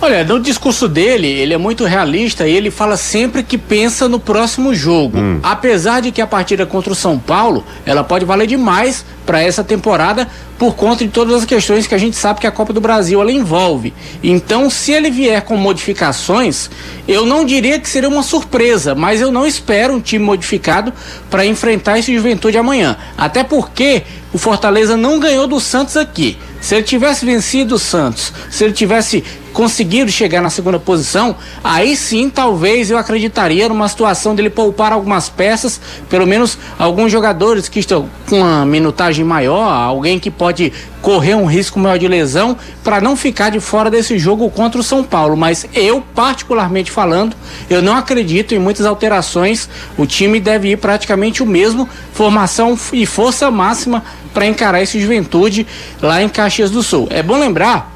Olha, 0.00 0.24
no 0.24 0.40
discurso 0.40 0.88
dele, 0.88 1.28
ele 1.28 1.54
é 1.54 1.56
muito 1.56 1.84
realista 1.84 2.46
e 2.46 2.56
ele 2.56 2.72
fala 2.72 2.96
sempre 2.96 3.42
que 3.42 3.56
pensa 3.56 4.08
no 4.08 4.18
próximo 4.18 4.74
jogo. 4.74 5.16
Apesar 5.44 6.00
de 6.00 6.10
que 6.10 6.20
a 6.20 6.26
partida 6.26 6.66
contra 6.66 6.92
o 6.92 6.96
São 6.96 7.20
Paulo, 7.20 7.64
ela 7.86 8.02
pode 8.02 8.24
valer 8.24 8.48
demais 8.48 9.04
para 9.24 9.40
essa 9.40 9.62
temporada 9.62 10.26
por 10.62 10.76
conta 10.76 11.04
de 11.04 11.10
todas 11.10 11.34
as 11.34 11.44
questões 11.44 11.88
que 11.88 11.94
a 11.96 11.98
gente 11.98 12.14
sabe 12.16 12.38
que 12.38 12.46
a 12.46 12.52
Copa 12.52 12.72
do 12.72 12.80
Brasil 12.80 13.20
ela 13.20 13.32
envolve. 13.32 13.92
Então, 14.22 14.70
se 14.70 14.92
ele 14.92 15.10
vier 15.10 15.42
com 15.42 15.56
modificações, 15.56 16.70
eu 17.08 17.26
não 17.26 17.44
diria 17.44 17.80
que 17.80 17.88
seria 17.88 18.08
uma 18.08 18.22
surpresa, 18.22 18.94
mas 18.94 19.20
eu 19.20 19.32
não 19.32 19.44
espero 19.44 19.94
um 19.94 20.00
time 20.00 20.24
modificado 20.24 20.92
para 21.28 21.44
enfrentar 21.44 21.98
esse 21.98 22.14
Juventude 22.14 22.58
amanhã. 22.58 22.96
Até 23.18 23.42
porque 23.42 24.04
o 24.32 24.38
Fortaleza 24.38 24.96
não 24.96 25.18
ganhou 25.18 25.48
do 25.48 25.58
Santos 25.58 25.96
aqui. 25.96 26.38
Se 26.60 26.76
ele 26.76 26.84
tivesse 26.84 27.26
vencido 27.26 27.74
o 27.74 27.78
Santos, 27.80 28.32
se 28.48 28.62
ele 28.62 28.72
tivesse 28.72 29.24
conseguido 29.52 30.10
chegar 30.10 30.40
na 30.40 30.50
segunda 30.50 30.78
posição, 30.78 31.36
aí 31.62 31.96
sim 31.96 32.30
talvez 32.30 32.90
eu 32.90 32.98
acreditaria 32.98 33.68
numa 33.68 33.88
situação 33.88 34.34
dele 34.34 34.50
poupar 34.50 34.92
algumas 34.92 35.28
peças, 35.28 35.80
pelo 36.08 36.26
menos 36.26 36.58
alguns 36.78 37.12
jogadores 37.12 37.68
que 37.68 37.78
estão 37.78 38.08
com 38.28 38.38
uma 38.40 38.64
minutagem 38.64 39.24
maior, 39.24 39.70
alguém 39.70 40.18
que 40.18 40.30
pode 40.30 40.72
correr 41.00 41.34
um 41.34 41.46
risco 41.46 41.78
maior 41.78 41.98
de 41.98 42.06
lesão, 42.06 42.56
para 42.82 43.00
não 43.00 43.16
ficar 43.16 43.50
de 43.50 43.58
fora 43.60 43.90
desse 43.90 44.18
jogo 44.18 44.48
contra 44.50 44.80
o 44.80 44.84
São 44.84 45.02
Paulo. 45.02 45.36
Mas 45.36 45.66
eu, 45.74 46.02
particularmente 46.14 46.90
falando, 46.90 47.36
eu 47.68 47.82
não 47.82 47.94
acredito 47.94 48.54
em 48.54 48.58
muitas 48.58 48.86
alterações. 48.86 49.68
O 49.98 50.06
time 50.06 50.38
deve 50.38 50.70
ir 50.70 50.76
praticamente 50.76 51.42
o 51.42 51.46
mesmo, 51.46 51.88
formação 52.12 52.78
e 52.92 53.04
força 53.04 53.50
máxima 53.50 54.04
para 54.32 54.46
encarar 54.46 54.80
esse 54.80 55.00
juventude 55.00 55.66
lá 56.00 56.22
em 56.22 56.28
Caxias 56.28 56.70
do 56.70 56.82
Sul. 56.82 57.08
É 57.10 57.22
bom 57.22 57.38
lembrar 57.38 57.92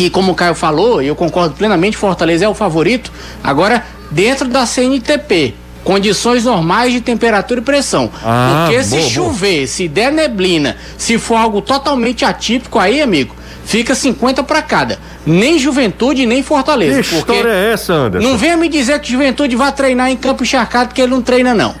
que, 0.00 0.08
como 0.08 0.32
o 0.32 0.34
Caio 0.34 0.54
falou, 0.54 1.02
e 1.02 1.08
eu 1.08 1.14
concordo 1.14 1.54
plenamente, 1.54 1.94
Fortaleza 1.94 2.42
é 2.46 2.48
o 2.48 2.54
favorito. 2.54 3.12
Agora, 3.44 3.84
dentro 4.10 4.48
da 4.48 4.64
CNTP, 4.64 5.52
condições 5.84 6.46
normais 6.46 6.90
de 6.94 7.02
temperatura 7.02 7.60
e 7.60 7.62
pressão. 7.62 8.10
Ah, 8.24 8.64
Porque 8.66 8.82
se 8.82 8.88
boa, 8.88 9.00
boa. 9.02 9.12
chover, 9.12 9.66
se 9.66 9.86
der 9.88 10.10
neblina, 10.10 10.78
se 10.96 11.18
for 11.18 11.34
algo 11.36 11.60
totalmente 11.60 12.24
atípico, 12.24 12.78
aí, 12.78 13.02
amigo, 13.02 13.34
fica 13.66 13.94
50 13.94 14.42
para 14.42 14.62
cada. 14.62 14.98
Nem 15.26 15.58
Juventude, 15.58 16.24
nem 16.24 16.42
Fortaleza. 16.42 17.02
Que 17.02 17.08
porque 17.10 17.32
história 17.32 17.50
é 17.52 17.72
essa, 17.74 17.92
Anderson? 17.92 18.26
não 18.26 18.38
venha 18.38 18.56
me 18.56 18.70
dizer 18.70 18.98
que 19.00 19.12
Juventude 19.12 19.54
vai 19.56 19.70
treinar 19.70 20.10
em 20.10 20.16
campo 20.16 20.44
encharcado, 20.44 20.94
que 20.94 21.02
ele 21.02 21.10
não 21.10 21.20
treina, 21.20 21.52
não. 21.54 21.74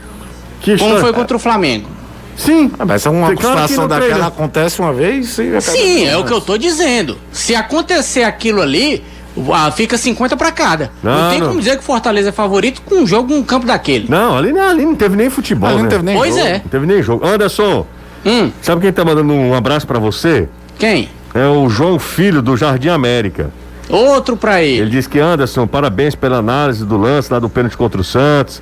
Que 0.60 0.72
Como 0.72 0.90
história- 0.90 1.00
foi 1.00 1.12
contra 1.14 1.34
o 1.38 1.40
Flamengo. 1.40 1.88
Sim. 2.40 2.70
Ah, 2.78 2.84
mas 2.84 3.04
é 3.06 3.10
uma 3.10 3.28
situação 3.30 3.82
não 3.82 3.88
daquela 3.88 4.26
acontece 4.26 4.80
uma 4.80 4.92
vez 4.92 5.38
e 5.38 5.60
Sim, 5.60 6.06
é 6.06 6.16
o 6.16 6.24
que 6.24 6.32
eu 6.32 6.40
tô 6.40 6.56
dizendo. 6.56 7.18
Se 7.32 7.54
acontecer 7.54 8.22
aquilo 8.24 8.62
ali, 8.62 9.04
ah, 9.52 9.70
fica 9.70 9.98
50 9.98 10.36
para 10.36 10.50
cada. 10.50 10.90
Não, 11.02 11.12
Não, 11.24 11.30
tem 11.30 11.38
não. 11.40 11.48
como 11.48 11.58
dizer 11.58 11.72
que 11.76 11.82
o 11.82 11.82
Fortaleza 11.82 12.30
é 12.30 12.32
favorito 12.32 12.80
com 12.82 12.96
um 13.02 13.06
jogo 13.06 13.32
num 13.34 13.42
campo 13.42 13.66
daquele. 13.66 14.06
Não, 14.08 14.36
ali 14.38 14.52
não, 14.52 14.68
ali 14.70 14.84
não 14.86 14.94
teve 14.94 15.16
nem 15.16 15.28
futebol, 15.28 15.68
Ali 15.68 15.76
não 15.78 15.84
né? 15.84 15.90
teve 15.90 16.02
nem 16.04 16.16
Pois 16.16 16.34
jogo. 16.34 16.46
é. 16.46 16.52
Não 16.54 16.60
teve 16.70 16.86
nem 16.86 17.02
jogo. 17.02 17.26
Anderson, 17.26 17.86
Hum, 18.24 18.50
sabe 18.60 18.82
quem 18.82 18.92
tá 18.92 19.04
mandando 19.04 19.32
um 19.32 19.54
abraço 19.54 19.86
pra 19.86 19.98
você? 19.98 20.48
quem? 20.78 21.08
É 21.32 21.46
o 21.46 21.68
João 21.68 21.98
Filho 21.98 22.42
do 22.42 22.56
Jardim 22.56 22.88
América. 22.88 23.50
Outro 23.88 24.36
pra 24.36 24.62
ele. 24.62 24.80
Ele 24.82 24.90
diz 24.90 25.06
que 25.06 25.18
Anderson, 25.18 25.66
parabéns 25.66 26.14
pela 26.14 26.38
análise 26.38 26.84
do 26.84 26.96
lance 26.96 27.32
lá 27.32 27.38
do 27.38 27.48
pênalti 27.48 27.76
contra 27.76 28.00
o 28.00 28.04
Santos. 28.04 28.60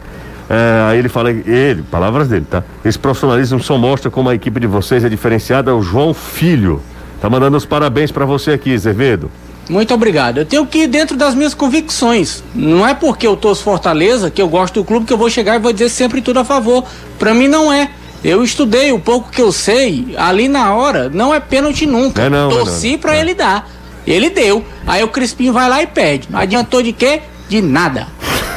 É, 0.51 0.91
aí 0.91 0.99
ele 0.99 1.09
fala, 1.09 1.31
ele, 1.31 1.83
palavras 1.91 2.29
dele, 2.29 2.47
tá? 2.49 2.63
Esse 2.85 2.99
profissionalismo 2.99 3.61
só 3.63 3.77
mostra 3.77 4.11
como 4.11 4.29
a 4.31 4.35
equipe 4.35 4.59
de 4.59 4.67
vocês 4.67 5.05
é 5.05 5.09
diferenciada. 5.09 5.71
É 5.71 5.75
o 5.75 5.83
João 5.83 6.15
Filho. 6.15 6.81
Tá 7.21 7.29
mandando 7.29 7.57
os 7.57 7.67
parabéns 7.67 8.11
pra 8.11 8.25
você 8.25 8.53
aqui, 8.53 8.75
Azevedo. 8.75 9.31
Muito 9.69 9.93
obrigado. 9.93 10.39
Eu 10.39 10.47
tenho 10.47 10.65
que 10.67 10.85
ir 10.85 10.87
dentro 10.87 11.17
das 11.17 11.35
minhas 11.35 11.53
convicções. 11.53 12.43
Não 12.55 12.87
é 12.87 12.95
porque 12.95 13.27
eu 13.27 13.37
torço 13.37 13.63
Fortaleza, 13.63 14.31
que 14.31 14.41
eu 14.41 14.49
gosto 14.49 14.75
do 14.81 14.85
clube, 14.85 15.05
que 15.05 15.13
eu 15.13 15.19
vou 15.19 15.29
chegar 15.29 15.57
e 15.57 15.59
vou 15.59 15.73
dizer 15.73 15.91
sempre 15.91 16.23
tudo 16.23 16.41
a 16.41 16.45
favor. 16.45 16.85
Pra 17.19 17.35
mim 17.35 17.49
não 17.49 17.71
é. 17.71 17.91
Eu 18.25 18.43
estudei 18.43 18.91
o 18.93 18.99
pouco 18.99 19.31
que 19.31 19.41
eu 19.43 19.53
sei, 19.53 20.15
ali 20.17 20.49
na 20.49 20.75
hora, 20.75 21.09
não 21.13 21.33
é 21.35 21.39
pênalti 21.39 21.87
nunca. 21.87 22.23
É 22.23 22.31
não, 22.31 22.51
é 22.51 22.55
Torci 22.55 22.97
pra 22.97 23.17
É. 23.17 23.21
ele 23.21 23.35
dar. 23.35 23.69
Ele 24.07 24.31
deu. 24.31 24.65
Aí 24.87 25.05
o 25.05 25.09
Crispim 25.09 25.51
vai 25.53 25.69
lá 25.69 25.83
e 25.83 25.87
perde. 25.87 26.29
Não 26.31 26.39
adiantou 26.41 26.83
de 26.83 26.93
quê? 26.93 27.21
De 27.49 27.61
nada. 27.61 28.09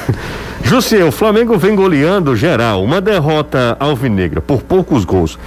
José, 0.63 1.04
o 1.04 1.12
Flamengo 1.12 1.58
vem 1.58 1.76
goleando 1.76 2.36
geral. 2.36 2.84
Uma 2.84 3.02
derrota 3.02 3.76
alvinegra 3.80 4.41
por 4.41 4.62
poucos 4.62 5.04
gols. 5.04 5.38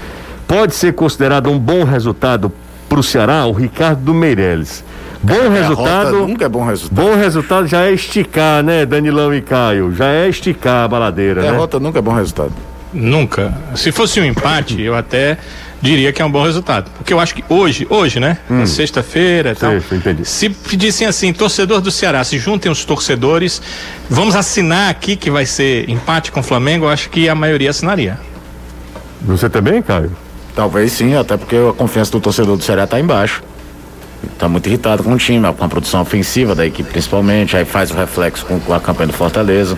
Pode 0.47 0.75
ser 0.75 0.93
considerado 0.93 1.51
um 1.51 1.59
bom 1.59 1.85
resultado 1.85 2.53
pro 2.89 3.03
Ceará? 3.03 3.47
O 3.47 3.53
Ricardo 3.53 4.03
do 4.03 4.15
Meirelles. 4.15 4.85
Bom 5.23 5.49
resultado. 5.49 6.27
Nunca 6.27 6.45
é 6.45 6.49
bom 6.49 6.65
resultado. 6.65 7.03
Bom 7.03 7.17
resultado 7.17 7.67
já 7.67 7.87
é 7.87 7.93
esticar, 7.93 8.63
né, 8.63 8.85
Danilão 8.85 9.35
e 9.35 9.41
Caio? 9.41 9.95
Já 9.95 10.07
é 10.07 10.29
esticar 10.29 10.85
a 10.85 10.89
baladeira, 10.89 11.41
né? 11.43 11.51
Derrota 11.51 11.81
nunca 11.81 11.99
é 11.99 12.03
bom 12.03 12.13
resultado. 12.13 12.53
Nunca. 12.95 13.53
Se 13.75 13.91
fosse 13.91 14.21
um 14.21 14.25
empate, 14.25 14.81
eu 14.81 14.95
até 14.95 15.37
diria 15.83 16.13
que 16.13 16.23
é 16.23 16.25
um 16.25 16.31
bom 16.31 16.45
resultado. 16.45 16.91
Porque 16.97 17.13
eu 17.13 17.21
acho 17.21 17.35
que 17.35 17.45
hoje, 17.49 17.87
hoje, 17.91 18.21
né? 18.21 18.39
Na 18.49 18.67
sexta-feira 18.67 19.51
e 19.51 19.55
tal. 19.55 19.73
Entendi. 19.77 20.25
Se 20.25 20.49
pedissem 20.49 21.07
assim, 21.07 21.33
torcedor 21.33 21.81
do 21.81 21.91
Ceará, 21.91 22.23
se 22.25 22.39
juntem 22.39 22.71
os 22.73 22.85
torcedores, 22.85 23.61
vamos 24.09 24.37
assinar 24.37 24.91
aqui 24.91 25.17
que 25.17 25.31
vai 25.31 25.45
ser 25.45 25.91
empate 25.91 26.33
com 26.33 26.41
o 26.41 26.43
Flamengo, 26.43 26.87
eu 26.87 26.89
acho 26.89 27.11
que 27.11 27.29
a 27.29 27.35
maioria 27.35 27.71
assinaria. 27.71 28.19
Você 29.23 29.51
também, 29.51 29.83
Caio? 29.83 30.13
Talvez 30.55 30.93
sim, 30.93 31.15
até 31.17 31.37
porque 31.37 31.57
a 31.57 31.73
confiança 31.73 32.13
do 32.13 32.21
torcedor 32.21 32.57
do 32.57 32.63
Ceará 32.63 32.87
tá 32.87 33.01
embaixo. 33.01 33.43
Tá 34.39 34.49
muito 34.49 34.67
irritado 34.69 35.03
com 35.03 35.13
o 35.13 35.19
time, 35.19 35.53
com 35.53 35.65
a 35.65 35.69
produção 35.69 36.01
ofensiva 36.01 36.55
da 36.55 36.65
equipe 36.65 36.89
principalmente, 36.89 37.57
aí 37.57 37.65
faz 37.65 37.91
o 37.91 37.95
reflexo 37.95 38.47
com, 38.47 38.59
com 38.59 38.73
a 38.73 38.81
campanha 38.81 39.09
do 39.09 39.13
Fortaleza. 39.13 39.77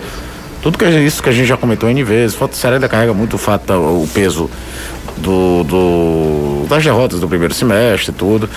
Tudo 0.66 0.78
que 0.78 0.90
gente- 0.90 1.06
isso 1.06 1.22
que 1.22 1.28
a 1.28 1.32
gente 1.32 1.46
já 1.46 1.56
comentou 1.56 1.88
N 1.88 2.02
vezes. 2.02 2.36
O 2.40 2.48
Ceará 2.50 2.74
ainda 2.74 2.88
carrega 2.88 3.14
muito 3.14 3.34
o 3.34 3.38
fato, 3.38 3.72
o 3.72 4.08
peso 4.12 4.50
do, 5.16 5.62
do- 5.62 6.66
das 6.68 6.82
derrotas 6.82 7.20
do 7.20 7.28
primeiro 7.28 7.54
semestre 7.54 8.10
e 8.10 8.12
tudo. 8.12 8.50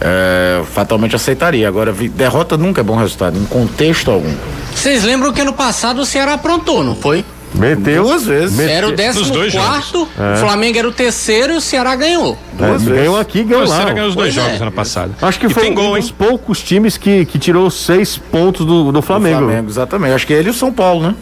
É, 0.00 0.62
fatalmente 0.72 1.16
aceitaria. 1.16 1.66
Agora, 1.66 1.92
derrota 1.92 2.56
nunca 2.56 2.82
é 2.82 2.84
bom 2.84 2.94
resultado, 2.94 3.36
em 3.36 3.44
contexto 3.46 4.12
algum. 4.12 4.32
Vocês 4.72 5.02
lembram 5.02 5.32
que 5.32 5.40
ano 5.40 5.54
passado 5.54 6.02
o 6.02 6.06
Ceará 6.06 6.34
aprontou, 6.34 6.84
não 6.84 6.94
foi? 6.94 7.24
Meteu. 7.52 8.04
Duas 8.04 8.24
vezes. 8.26 8.54
Meteu. 8.56 8.72
Era 8.72 8.88
o 8.88 8.92
décimo 8.92 9.24
dois 9.30 9.52
quarto, 9.52 10.02
o 10.04 10.36
Flamengo 10.38 10.78
era 10.78 10.86
o 10.88 10.92
terceiro 10.92 11.54
e 11.54 11.56
o 11.56 11.60
Ceará 11.60 11.96
ganhou. 11.96 12.38
É, 12.60 12.64
Duas 12.64 12.82
vezes. 12.84 12.98
ganhou 13.00 13.18
aqui, 13.18 13.42
ganhou 13.42 13.64
o 13.64 13.68
lá. 13.68 13.74
Ceará 13.76 13.92
ganhou 13.92 14.08
os 14.10 14.14
dois 14.14 14.32
Pois 14.32 14.44
é. 14.44 14.48
jogos 14.50 14.62
ano 14.62 14.70
passado. 14.72 15.16
Acho 15.20 15.40
que 15.40 15.46
E 15.46 15.50
foi 15.50 15.68
um 15.70 15.74
gol, 15.74 15.96
dos 15.96 16.06
hein? 16.06 16.14
poucos 16.16 16.62
times 16.62 16.96
que, 16.96 17.24
que 17.24 17.40
tirou 17.40 17.68
seis 17.72 18.16
pontos 18.16 18.64
do, 18.64 18.92
do 18.92 18.98
O 19.00 19.02
Flamengo. 19.02 19.38
Flamengo, 19.38 19.68
exatamente. 19.68 20.12
Acho 20.14 20.26
que 20.28 20.32
ele 20.32 20.46
e 20.46 20.50
o 20.50 20.54
São 20.54 20.72
Paulo, 20.72 21.02
né? 21.08 21.14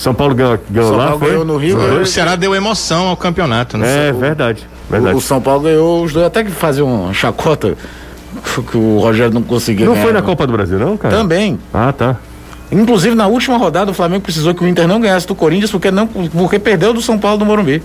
São 0.00 0.14
Paulo 0.14 0.34
ganhou, 0.34 0.58
ganhou 0.70 0.88
São 0.88 0.96
lá, 0.96 1.04
Paulo 1.08 1.18
foi? 1.18 1.28
ganhou 1.28 1.44
no 1.44 1.56
Rio, 1.58 1.76
dois? 1.76 2.08
O 2.08 2.10
Ceará 2.10 2.34
deu 2.34 2.54
emoção 2.54 3.08
ao 3.08 3.16
campeonato, 3.18 3.76
né? 3.76 4.08
É, 4.08 4.12
verdade. 4.12 4.66
O, 4.88 4.92
Verdade. 4.92 5.14
o 5.14 5.20
São 5.20 5.42
Paulo 5.42 5.64
ganhou 5.64 6.02
os 6.02 6.10
dois, 6.14 6.24
até 6.24 6.42
que 6.42 6.50
fazia 6.50 6.82
uma 6.82 7.12
chacota 7.12 7.76
que 8.70 8.76
o 8.78 8.98
Rogério 8.98 9.30
não 9.34 9.42
conseguia 9.42 9.84
Não 9.84 9.92
ganhar. 9.92 10.04
foi 10.06 10.12
na 10.14 10.22
Copa 10.22 10.46
do 10.46 10.54
Brasil, 10.54 10.78
não, 10.78 10.96
cara? 10.96 11.14
Também. 11.14 11.58
Ah, 11.74 11.92
tá. 11.92 12.16
Inclusive, 12.72 13.14
na 13.14 13.26
última 13.26 13.58
rodada, 13.58 13.90
o 13.90 13.94
Flamengo 13.94 14.22
precisou 14.22 14.54
que 14.54 14.64
o 14.64 14.66
Inter 14.66 14.88
não 14.88 15.00
ganhasse 15.02 15.26
do 15.26 15.34
Corinthians 15.34 15.70
porque, 15.70 15.90
não, 15.90 16.06
porque 16.06 16.58
perdeu 16.58 16.94
do 16.94 17.02
São 17.02 17.18
Paulo 17.18 17.36
do 17.36 17.44
Morumbi. 17.44 17.82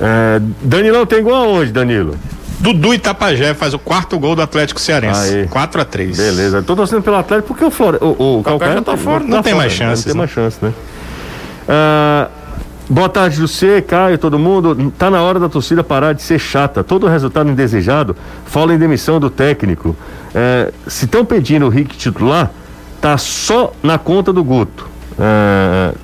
É, 0.00 0.40
Danilão 0.62 1.04
tem 1.04 1.22
gol 1.22 1.34
aonde, 1.34 1.72
Danilo? 1.72 2.14
Dudu 2.58 2.94
Itapajé 2.94 3.52
faz 3.52 3.74
o 3.74 3.78
quarto 3.78 4.18
gol 4.18 4.34
do 4.34 4.40
Atlético 4.40 4.80
Cearense. 4.80 5.34
Aê. 5.34 5.46
4 5.46 5.80
a 5.80 5.84
3 5.84 6.16
Beleza. 6.16 6.62
Tô 6.62 6.74
torcendo 6.74 7.02
pelo 7.02 7.16
Atlético 7.16 7.48
porque 7.48 7.64
o 7.64 7.70
Flore... 7.70 7.98
o, 8.00 8.38
o 8.38 8.42
Calcaia 8.42 8.74
já 8.74 8.82
tá 8.82 8.96
fora, 8.96 9.22
não 9.24 9.42
tem 9.42 9.54
mais 9.54 9.72
chances, 9.72 10.06
Não 10.06 10.12
tem 10.12 10.14
né? 10.14 10.18
mais 10.20 10.30
chance, 10.30 10.58
né? 10.62 10.72
Ah, 11.68 12.28
boa 12.88 13.10
tarde, 13.10 13.36
José, 13.36 13.82
Caio, 13.82 14.16
todo 14.16 14.38
mundo. 14.38 14.92
Tá 14.98 15.10
na 15.10 15.20
hora 15.20 15.38
da 15.38 15.48
torcida 15.48 15.84
parar 15.84 16.14
de 16.14 16.22
ser 16.22 16.38
chata. 16.38 16.82
Todo 16.82 17.06
resultado 17.06 17.50
indesejado 17.50 18.16
fala 18.46 18.74
em 18.74 18.78
demissão 18.78 19.20
do 19.20 19.28
técnico. 19.28 19.94
É, 20.34 20.72
se 20.86 21.04
estão 21.04 21.24
pedindo 21.24 21.66
o 21.66 21.68
Rick 21.68 21.96
titular, 21.96 22.50
tá 23.00 23.18
só 23.18 23.72
na 23.82 23.98
conta 23.98 24.32
do 24.32 24.42
Guto. 24.42 24.88
É, 25.18 25.94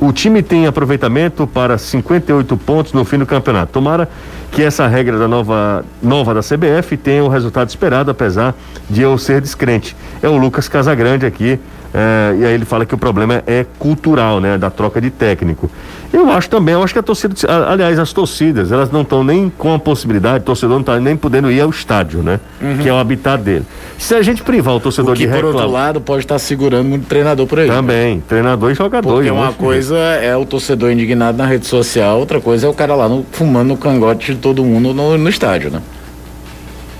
o 0.00 0.12
time 0.12 0.42
tem 0.42 0.66
aproveitamento 0.66 1.46
para 1.46 1.76
58 1.76 2.56
pontos 2.56 2.92
no 2.92 3.04
fim 3.04 3.18
do 3.18 3.26
campeonato. 3.26 3.72
Tomara 3.72 4.08
que 4.50 4.62
essa 4.62 4.86
regra 4.86 5.18
da 5.18 5.28
nova, 5.28 5.84
nova 6.02 6.34
da 6.34 6.40
CBF 6.40 6.96
tenha 6.96 7.22
o 7.24 7.28
resultado 7.28 7.68
esperado, 7.68 8.10
apesar 8.10 8.54
de 8.88 9.02
eu 9.02 9.18
ser 9.18 9.40
descrente. 9.40 9.96
É 10.22 10.28
o 10.28 10.36
Lucas 10.36 10.68
Casagrande 10.68 11.26
aqui. 11.26 11.58
É, 11.94 12.36
e 12.38 12.44
aí 12.44 12.52
ele 12.54 12.64
fala 12.64 12.84
que 12.84 12.94
o 12.94 12.98
problema 12.98 13.42
é 13.46 13.64
cultural, 13.78 14.40
né? 14.40 14.58
Da 14.58 14.70
troca 14.70 15.00
de 15.00 15.10
técnico. 15.10 15.70
Eu 16.12 16.30
acho 16.30 16.48
também, 16.48 16.74
eu 16.74 16.82
acho 16.82 16.92
que 16.94 16.98
a 16.98 17.02
torcida, 17.02 17.34
aliás, 17.68 17.98
as 17.98 18.12
torcidas, 18.12 18.72
elas 18.72 18.90
não 18.90 19.02
estão 19.02 19.22
nem 19.22 19.50
com 19.56 19.74
a 19.74 19.78
possibilidade, 19.78 20.38
o 20.38 20.46
torcedor 20.46 20.74
não 20.76 20.80
está 20.80 20.98
nem 20.98 21.16
podendo 21.16 21.50
ir 21.50 21.60
ao 21.60 21.68
estádio, 21.70 22.22
né? 22.22 22.40
Que 22.82 22.88
é 22.88 22.92
o 22.92 22.96
habitat 22.96 23.42
dele. 23.42 23.64
Se 23.98 24.14
a 24.14 24.22
gente 24.22 24.42
privar 24.42 24.74
o 24.74 24.80
torcedor 24.80 25.12
O 25.12 25.16
que, 25.16 25.26
de 25.26 25.28
por 25.32 25.44
outro 25.44 25.58
reclamar. 25.60 25.82
lado, 25.86 26.00
pode 26.00 26.24
estar 26.24 26.38
segurando 26.38 26.86
muito 26.88 27.06
treinador 27.06 27.46
por 27.46 27.58
aí. 27.58 27.68
Também, 27.68 28.20
treinador 28.26 28.70
e 28.70 28.74
jogador. 28.74 29.12
Porque 29.12 29.30
uma 29.30 29.48
de 29.48 29.54
coisa 29.54 29.96
é 29.98 30.34
o 30.36 30.46
torcedor 30.46 30.90
indignado 30.90 31.36
na 31.36 31.46
rede 31.46 31.66
social, 31.66 32.18
outra 32.18 32.40
coisa 32.40 32.66
é 32.66 32.70
o 32.70 32.74
cara 32.74 32.94
lá 32.94 33.08
no- 33.08 33.26
fumando 33.32 33.68
no 33.68 33.76
cangote 33.76 34.32
de 34.34 34.38
todo 34.40 34.64
mundo 34.64 34.94
no, 34.94 35.18
no 35.18 35.28
estádio, 35.28 35.70
né? 35.70 35.80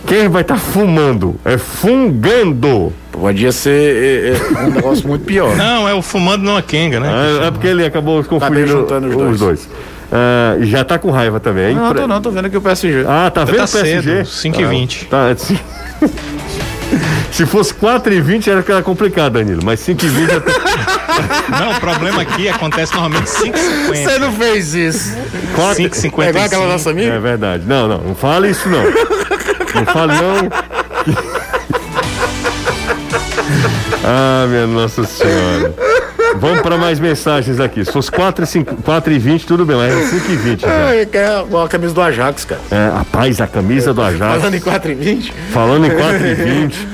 Quem 0.09 0.29
vai 0.29 0.43
estar 0.43 0.57
fumando? 0.57 1.37
É 1.45 1.59
fungando. 1.59 2.93
Podia 3.13 3.53
ser 3.53 3.71
é, 3.71 4.29
é, 4.31 4.65
um 4.65 4.71
negócio 4.71 5.07
muito 5.07 5.25
pior. 5.25 5.55
Não, 5.57 5.89
é 5.89 5.93
o 5.93 6.01
fumando 6.01 6.43
numa 6.43 6.63
quenga, 6.63 6.99
né? 7.01 7.09
É, 7.43 7.47
é 7.47 7.51
porque 7.51 7.67
ele 7.67 7.85
acabou 7.85 8.23
confundindo 8.25 8.69
juntando 8.69 9.29
os 9.31 9.39
dois. 9.39 9.69
É, 10.11 10.65
já 10.65 10.83
tá 10.85 10.99
com 10.99 11.11
raiva 11.11 11.39
também. 11.39 11.73
é 11.73 11.75
Não, 11.75 11.91
impre- 11.91 12.01
tô 12.03 12.09
não, 12.09 12.23
tô 12.23 12.31
vendo 12.31 12.47
aqui 12.47 12.57
o 12.57 12.61
PSG. 12.63 13.05
Ah, 13.07 13.31
tá 13.31 13.45
vendo 13.45 13.57
Tá 13.59 13.65
o 13.65 13.69
PSG? 13.69 14.25
cedo, 14.25 14.27
5 14.27 14.61
e 14.61 14.65
20. 14.65 15.09
Ah, 15.13 15.35
tá, 15.35 15.37
se... 15.37 15.61
Se 17.31 17.45
fosse 17.45 17.75
4 17.75 18.15
e 18.15 18.21
20 18.21 18.49
era 18.51 18.63
que 18.63 18.73
era 18.73 18.83
complicado, 18.83 19.35
Danilo, 19.35 19.61
mas 19.63 19.79
5 19.81 20.05
e 20.05 20.09
20 20.09 20.31
já 20.31 20.41
tá... 20.41 20.53
Não, 21.61 21.73
o 21.73 21.81
problema 21.81 22.23
aqui 22.23 22.49
acontece 22.49 22.95
normalmente 22.95 23.29
5 23.29 23.57
e 23.59 23.97
50. 23.97 24.19
não 24.21 24.33
fez 24.33 24.75
isso. 24.75 25.17
4... 25.55 25.75
5 25.77 25.95
e 25.95 25.99
55. 25.99 26.67
nossa 26.67 26.91
amiga? 26.91 27.13
É 27.13 27.19
verdade. 27.19 27.65
Não, 27.67 27.87
não, 27.89 27.99
não 27.99 28.15
fale 28.15 28.51
isso 28.51 28.69
não. 28.69 28.83
Não 29.75 29.87
fale 29.87 30.13
não. 30.15 30.49
Ah, 34.05 34.47
minha 34.49 34.67
Nossa 34.67 35.05
Senhora. 35.05 35.75
Vamos 36.37 36.61
para 36.61 36.77
mais 36.77 37.01
mensagens 37.01 37.59
aqui. 37.59 37.85
Se 37.85 37.93
fosse 37.93 38.11
4 38.11 38.45
e, 38.45 38.47
5, 38.47 38.83
4 38.83 39.13
e 39.13 39.19
20, 39.19 39.47
tudo 39.47 39.65
bem, 39.67 39.77
mas 39.77 39.93
é 39.93 40.07
5 40.07 40.33
e 40.33 40.37
20 40.37 40.61
já. 40.61 40.69
É, 40.69 41.09
é 41.13 41.65
a 41.65 41.69
camisa 41.69 41.95
do 41.95 42.01
Ajax, 42.03 42.45
cara. 42.45 42.61
É, 42.71 42.91
rapaz, 42.97 43.41
a 43.41 43.47
camisa 43.47 43.93
do 43.93 44.03
Ajax. 44.03 44.37
Falando 44.41 44.55
em 44.55 44.61
4 44.61 44.91
e 44.93 44.95
20. 44.95 45.33
Falando 45.53 45.87
em 45.87 45.91
4 45.91 46.27
e 46.27 46.35
20, 46.35 46.89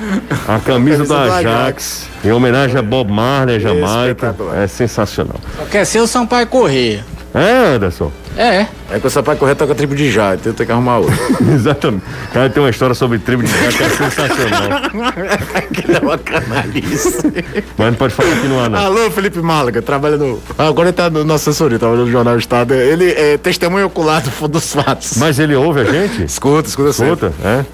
a 0.48 0.58
camisa, 0.64 1.02
do 1.02 1.08
do 1.08 1.14
Ajax, 1.14 1.46
Ajax. 1.46 2.08
em 2.24 2.32
homenagem 2.32 2.78
a 2.78 2.82
Bob 2.82 3.10
Marley, 3.12 3.56
a 3.56 3.58
Jamaica, 3.58 4.34
é 4.62 4.66
sensacional. 4.66 5.40
Só 5.58 5.64
quer 5.66 5.84
ser 5.84 6.00
o 6.00 6.06
Sampaio 6.06 6.46
Correia. 6.46 7.04
É, 7.34 7.74
Anderson? 7.74 8.10
É. 8.36 8.66
Aí 8.90 8.98
com 9.00 9.06
essa 9.06 9.22
pai 9.22 9.36
correr 9.36 9.54
tá 9.54 9.64
com 9.64 9.72
a 9.72 9.74
tribo 9.76 9.94
de 9.94 10.10
já, 10.10 10.34
então 10.34 10.52
tem 10.52 10.66
que 10.66 10.72
arrumar 10.72 10.98
outro. 10.98 11.14
Exatamente. 11.54 12.02
Cara, 12.32 12.50
tem 12.50 12.62
uma 12.62 12.68
história 12.70 12.94
sobre 12.94 13.18
tribo 13.18 13.44
de 13.44 13.52
gato 13.52 13.76
que 13.76 13.82
é 13.84 13.88
sensacional. 13.90 14.80
que 15.72 15.92
é 15.92 15.98
uma 16.00 16.18
canalice. 16.18 17.18
Mas 17.78 17.86
não 17.88 17.94
pode 17.94 18.12
falar 18.14 18.32
aqui 18.32 18.46
no 18.48 18.58
ar, 18.60 18.68
não. 18.70 18.78
Alô, 18.78 19.10
Felipe 19.10 19.38
Málaga, 19.40 19.80
trabalha 19.80 20.16
no. 20.16 20.40
Agora 20.58 20.88
ele 20.88 20.96
tá 20.96 21.08
no 21.08 21.22
nosso 21.24 21.48
assessoria, 21.48 21.78
trabalha 21.78 22.00
no 22.00 22.10
Jornal 22.10 22.34
do 22.34 22.40
Estado. 22.40 22.74
Ele 22.74 23.12
é 23.12 23.38
testemunho 23.38 23.86
ocular 23.86 24.20
do- 24.22 24.48
dos 24.48 24.72
fatos. 24.72 25.16
Mas 25.16 25.38
ele 25.38 25.54
ouve 25.54 25.80
a 25.80 25.84
gente? 25.84 26.24
Escuta, 26.24 26.68
escuta 26.68 26.92
sempre. 26.92 27.26
Escuta, 27.28 27.32
é. 27.46 27.64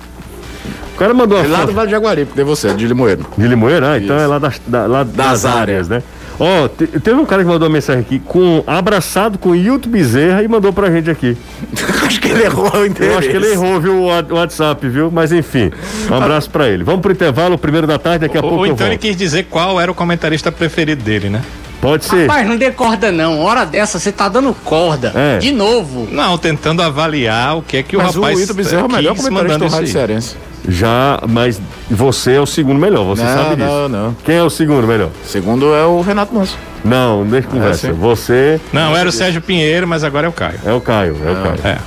O 0.95 0.99
cara 1.01 1.15
mandou 1.15 1.39
uma 1.39 1.45
Ele 1.45 1.53
lá 1.53 1.61
do 1.61 1.67
foto 1.69 1.75
Vale 1.77 1.87
de 1.87 1.93
Jaguari, 1.93 2.25
porque 2.27 2.45
você, 2.45 2.69
é 2.69 2.75
de 2.75 2.87
Limoeiro. 2.87 3.25
de 3.39 3.49
Limoeira, 3.49 3.93
ah, 3.93 3.99
então 3.99 4.15
Isso. 4.17 4.25
é 4.25 4.27
lá 4.29 4.39
das, 4.39 4.61
da- 4.67 4.87
lá 4.87 5.03
das, 5.03 5.15
Das 5.17 5.45
áreas, 5.47 5.89
né? 5.89 6.03
Ó, 6.43 6.69
te- 6.69 6.87
teve 6.87 7.21
um 7.21 7.27
cara 7.27 7.43
que 7.43 7.49
mandou 7.49 7.69
uma 7.69 7.75
mensagem 7.75 8.01
aqui 8.01 8.19
com 8.19 8.65
abraçado 8.67 9.39
com 9.39 9.55
Hilton 9.55 9.91
Bezerra 9.91 10.43
e 10.43 10.49
mandou 10.49 10.73
pra 10.73 10.91
gente 10.91 11.11
aqui. 11.11 11.37
acho 12.07 12.19
que 12.19 12.29
ele 12.29 12.45
errou 12.45 12.65
o 12.73 13.05
Eu 13.05 13.19
acho 13.19 13.29
que 13.29 13.37
ele 13.37 13.53
errou, 13.53 13.79
viu, 13.79 13.95
o 14.05 14.07
WhatsApp, 14.35 14.89
viu? 14.89 15.11
Mas 15.11 15.33
enfim, 15.33 15.71
um 16.11 16.15
abraço 16.15 16.49
pra 16.49 16.67
ele. 16.67 16.83
Vamos 16.83 17.03
pro 17.03 17.13
intervalo, 17.13 17.57
o 17.57 17.59
primeiro 17.59 17.87
da 17.87 17.99
tarde, 17.99 18.21
daqui 18.21 18.39
a 18.39 18.41
Ou, 18.41 18.49
pouco 18.49 18.61
ou 18.63 18.67
eu 18.67 18.73
então 18.73 18.87
ele 18.87 18.97
quis 18.97 19.15
dizer 19.15 19.49
qual 19.51 19.79
era 19.79 19.93
o 19.93 19.95
comentarista 19.95 20.51
preferido 20.51 21.03
dele, 21.05 21.29
né? 21.29 21.43
Pode 21.81 22.05
ser. 22.07 22.27
Rapaz, 22.27 22.47
não 22.47 22.57
dê 22.57 22.71
corda 22.71 23.11
não. 23.13 23.39
Hora 23.41 23.65
dessa, 23.65 23.99
você 23.99 24.11
tá 24.13 24.29
dando 24.29 24.55
corda. 24.65 25.13
É. 25.15 25.39
De 25.39 25.51
novo. 25.51 26.09
Não, 26.11 26.37
tentando 26.37 26.83
avaliar 26.83 27.57
o 27.59 27.63
que 27.63 27.79
é 27.79 27.83
que 27.83 27.97
Mas 27.97 28.17
o 28.17 28.21
rapaz 28.21 28.39
o 28.39 28.43
Ito 28.43 28.55
Bezerra 28.55 28.83
é 28.83 28.85
o 28.85 28.91
melhor 28.93 29.17
comentarista 29.17 29.59
do 29.59 29.69
Rádio. 29.69 29.89
Cearense. 29.93 30.37
Já, 30.71 31.21
mas 31.29 31.61
você 31.91 32.33
é 32.35 32.41
o 32.41 32.47
segundo 32.47 32.79
melhor, 32.79 33.05
você 33.05 33.23
Não, 33.23 33.35
sabe 33.35 33.57
disso. 33.57 33.69
não, 33.69 33.89
não. 33.89 34.17
Quem 34.25 34.37
é 34.37 34.43
o 34.43 34.51
segundo 34.51 34.87
melhor? 34.87 35.11
Segundo 35.25 35.75
é 35.75 35.85
o 35.85 36.01
Renato 36.01 36.35
Manso. 36.35 36.57
Não, 36.85 37.25
deixa 37.27 37.49
eu 37.49 37.53
conversa. 37.53 37.89
sim. 37.89 37.93
você 37.93 38.61
Não, 38.73 38.97
era 38.97 39.09
o 39.09 39.13
Sérgio 39.13 39.43
Pinheiro, 39.43 39.87
mas 39.87 40.05
agora 40.05 40.27
é 40.27 40.31
o 40.31 40.33
Caio. 40.33 40.59
é 40.65 40.73
o 40.73 40.81
Caio, 40.81 41.17
é 41.27 41.31
o 41.31 41.37
Caio. 41.43 41.61
É. 41.65 41.79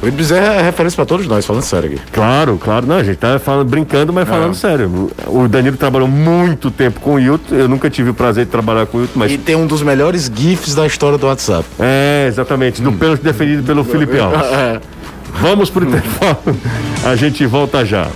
O 0.00 0.08
Bezerra 0.12 0.54
é 0.54 0.62
referência 0.62 0.94
pra 0.94 1.04
todos 1.04 1.26
nós, 1.26 1.44
falando 1.44 1.62
sério 1.64 1.90
aqui. 1.90 2.00
Claro, 2.12 2.56
claro. 2.62 2.86
Não, 2.86 2.98
a 2.98 3.02
gente 3.02 3.16
tá 3.16 3.36
falando, 3.40 3.68
brincando, 3.68 4.12
mas 4.12 4.28
falando 4.28 4.54
sério. 4.54 5.10
O 5.26 5.48
Danilo 5.48 5.76
trabalhou 5.76 6.06
muito 6.06 6.70
tempo 6.70 7.00
com 7.00 7.14
o 7.14 7.18
Hilton. 7.18 7.52
Eu 7.56 7.68
nunca 7.68 7.90
tive 7.90 8.10
o 8.10 8.14
prazer 8.14 8.44
de 8.44 8.50
trabalhar 8.52 8.86
com 8.86 8.98
o 8.98 9.00
Hilton, 9.00 9.18
mas. 9.18 9.32
E 9.32 9.38
tem 9.38 9.56
um 9.56 9.66
dos 9.66 9.82
melhores 9.82 10.30
GIFs 10.32 10.76
da 10.76 10.86
história 10.86 11.18
do 11.18 11.26
WhatsApp. 11.26 11.64
É, 11.80 12.26
exatamente. 12.28 12.80
Do 12.80 12.92
pênalti 12.92 13.22
defendido 13.22 13.64
pelo 13.64 13.82
Felipe 13.82 14.16
Alves. 14.20 14.38
É. 14.52 14.80
Vamos 15.34 15.70
pro 15.70 15.84
intervalo. 15.84 16.56
A 17.04 17.16
gente 17.16 17.44
volta 17.46 17.84
já. 17.84 18.08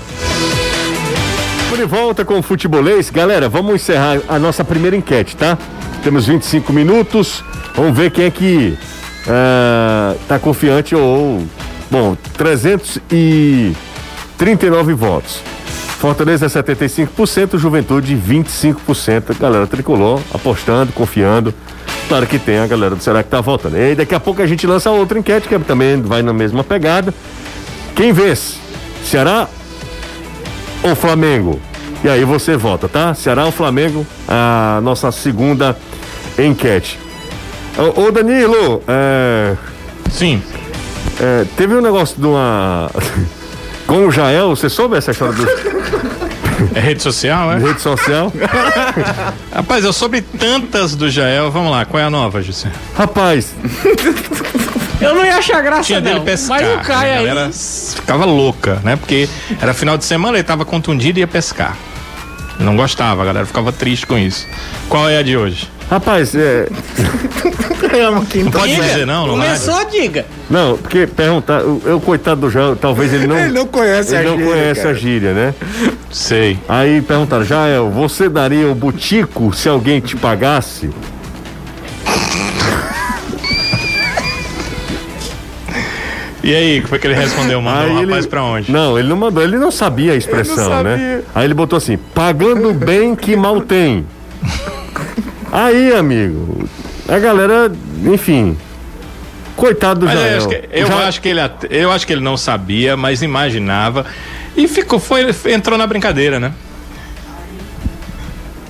De 1.83 1.89
volta 1.89 2.25
com 2.25 2.39
o 2.39 2.43
futebolês. 2.43 3.11
Galera, 3.11 3.49
vamos 3.49 3.75
encerrar 3.75 4.21
a 4.29 4.39
nossa 4.39 4.63
primeira 4.63 4.95
enquete, 4.95 5.35
tá? 5.35 5.59
Temos 6.05 6.29
25 6.29 6.73
minutos. 6.73 7.43
Vamos 7.75 7.97
ver 7.97 8.13
quem 8.13 8.27
é 8.27 8.31
que 8.31 8.79
ah, 9.27 10.15
tá 10.29 10.39
confiante 10.39 10.95
ou. 10.95 11.45
Bom, 11.91 12.17
339 12.37 14.95
votos. 14.95 15.43
Fortaleza 16.03 16.49
75%, 16.49 17.57
Juventude 17.57 18.17
25%. 18.17 19.39
Galera 19.39 19.69
tricolor 19.69 20.21
apostando, 20.35 20.93
confiando. 20.93 21.55
Claro 22.09 22.27
que 22.27 22.41
tem 22.41 22.59
a 22.59 22.67
galera 22.67 22.97
do 22.97 23.01
Será 23.01 23.23
que 23.23 23.31
tá 23.31 23.41
voltando. 23.41 23.79
E 23.79 23.95
daqui 23.95 24.13
a 24.13 24.19
pouco 24.19 24.43
a 24.43 24.47
gente 24.49 24.67
lança 24.67 24.91
outra 24.91 25.17
enquete 25.17 25.47
que 25.47 25.57
também 25.61 26.03
vai 26.03 26.21
na 26.21 26.33
mesma 26.33 26.65
pegada. 26.65 27.15
Quem 27.95 28.13
vence? 28.13 28.57
Ceará 29.05 29.47
ou 30.83 30.97
Flamengo? 30.97 31.61
E 32.03 32.09
aí 32.09 32.25
você 32.25 32.57
vota, 32.57 32.89
tá? 32.89 33.15
Ceará 33.15 33.47
ou 33.47 33.53
Flamengo? 33.53 34.05
A 34.27 34.81
nossa 34.83 35.13
segunda 35.13 35.77
enquete. 36.37 36.99
Ô, 37.79 38.07
ô 38.07 38.11
Danilo, 38.11 38.83
é, 38.89 39.57
Sim. 40.11 40.43
é, 41.21 41.45
teve 41.57 41.77
um 41.77 41.81
negócio 41.81 42.21
de 42.21 42.27
uma. 42.27 42.91
Com 43.93 44.07
o 44.07 44.11
Jael, 44.11 44.49
você 44.57 44.71
soube 44.71 44.97
essa 44.97 45.11
história 45.11 45.35
do 45.35 45.47
É 46.75 46.81
rede 46.81 47.03
social, 47.03 47.53
é? 47.53 47.59
rede 47.59 47.79
social? 47.83 48.33
Rapaz, 49.55 49.85
eu 49.85 49.93
soube 49.93 50.23
tantas 50.23 50.97
do 50.97 51.11
Jael. 51.11 51.51
Vamos 51.51 51.71
lá, 51.71 51.85
qual 51.85 52.01
é 52.01 52.05
a 52.05 52.09
nova, 52.09 52.41
José? 52.41 52.73
Rapaz, 52.97 53.53
Eu 54.99 55.15
não 55.15 55.23
ia 55.23 55.37
achar 55.37 55.61
graça 55.61 55.83
Tinha 55.83 56.01
dele 56.01 56.21
não. 56.21 56.25
pescar. 56.25 56.63
Mas 56.63 56.75
o 56.75 56.81
Caio 56.81 57.39
a 57.39 57.45
aí. 57.45 57.53
ficava 57.53 58.25
louca, 58.25 58.81
né? 58.83 58.97
Porque 58.97 59.29
era 59.61 59.75
final 59.75 59.99
de 59.99 60.07
semana, 60.07 60.39
ele 60.39 60.45
tava 60.45 60.65
contundido 60.65 61.19
e 61.19 61.21
ia 61.21 61.27
pescar. 61.29 61.77
Não 62.59 62.77
gostava, 62.77 63.23
a 63.23 63.25
galera 63.25 63.47
ficava 63.47 63.73
triste 63.73 64.07
com 64.07 64.17
isso. 64.19 64.47
Qual 64.89 65.09
é 65.09 65.19
a 65.19 65.23
de 65.23 65.37
hoje? 65.37 65.69
rapaz, 65.91 66.35
é, 66.35 66.67
Não 68.43 68.51
pode 68.51 68.73
Diga. 68.75 68.83
dizer 68.83 69.07
não, 69.07 69.27
não 69.27 69.35
Começou, 69.35 69.85
diga. 69.91 70.25
não, 70.49 70.79
porque 70.79 71.07
perguntar, 71.07 71.63
o- 71.63 71.83
eu 71.85 72.01
coitado 72.01 72.41
do 72.43 72.51
Jael, 72.51 72.75
talvez 72.77 73.13
ele 73.13 73.27
não, 73.27 73.37
Ele 73.39 73.53
não 73.53 73.67
conhece 73.67 74.15
ele 74.15 74.27
a 74.27 74.31
não 74.31 74.37
gíria, 74.39 74.53
conhece 74.53 74.81
cara. 74.81 74.91
a 74.91 74.95
gíria, 74.99 75.33
né? 75.35 75.55
Sei. 76.11 76.59
Aí 76.69 77.03
perguntaram, 77.03 77.45
Jael, 77.45 77.91
você 77.91 78.29
daria 78.29 78.67
o 78.69 78.75
butico 78.75 79.53
se 79.53 79.69
alguém 79.69 80.01
te 80.01 80.17
pagasse? 80.17 80.89
E 86.43 86.55
aí, 86.55 86.77
como 86.79 86.89
foi 86.89 86.99
que 86.99 87.07
ele 87.07 87.15
respondeu? 87.15 87.61
Mandou 87.63 87.81
Aí 87.83 87.91
o 87.91 87.99
ele- 88.01 88.07
rapaz 88.07 88.27
pra 88.27 88.43
onde? 88.43 88.71
Não, 88.73 88.99
ele 88.99 89.09
não 89.09 89.17
mandou, 89.17 89.43
ele 89.43 89.57
não 89.59 89.71
sabia 89.71 90.13
a 90.13 90.17
expressão, 90.17 90.83
né? 90.83 90.91
sabia. 90.97 91.25
Aí 91.35 91.45
ele 91.45 91.55
botou 91.55 91.77
assim, 91.77 91.97
pagando 91.97 92.73
bem 92.75 93.15
que 93.15 93.37
mal 93.37 93.61
tem. 93.61 94.05
Aí, 95.53 95.93
amigo, 95.95 96.69
a 97.09 97.19
galera, 97.19 97.71
enfim, 98.05 98.57
Coitado 99.55 100.01
do 100.01 100.07
Mas 100.07 100.19
eu 100.19 100.37
acho, 100.39 100.49
que, 100.49 100.69
eu, 100.73 100.87
Já- 100.87 101.09
acho 101.09 101.21
que 101.21 101.29
ele, 101.29 101.41
eu 101.69 101.93
acho 101.93 102.07
que 102.07 102.13
ele 102.15 102.23
não 102.23 102.39
sabia, 102.39 102.97
mas 102.97 103.21
imaginava. 103.23 104.07
E 104.57 104.67
ficou, 104.67 104.99
foi, 104.99 105.27
entrou 105.53 105.77
na 105.77 105.87
brincadeira, 105.87 106.41
né? 106.41 106.53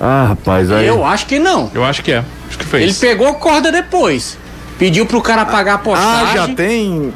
Ah, 0.00 0.26
rapaz, 0.30 0.70
aí. 0.72 0.84
Eu 0.86 1.04
acho 1.04 1.26
que 1.26 1.38
não. 1.38 1.70
Eu 1.72 1.84
acho 1.84 2.02
que 2.02 2.10
é. 2.10 2.24
Acho 2.48 2.58
que 2.58 2.64
foi 2.64 2.82
Ele 2.82 2.90
isso. 2.90 3.00
pegou 3.00 3.32
corda 3.34 3.70
depois. 3.70 4.36
Pediu 4.76 5.06
pro 5.06 5.20
cara 5.22 5.44
pagar 5.46 5.72
a 5.72 5.76
Ah, 5.76 5.78
postagem. 5.78 6.34
já 6.34 6.48
tem. 6.48 7.12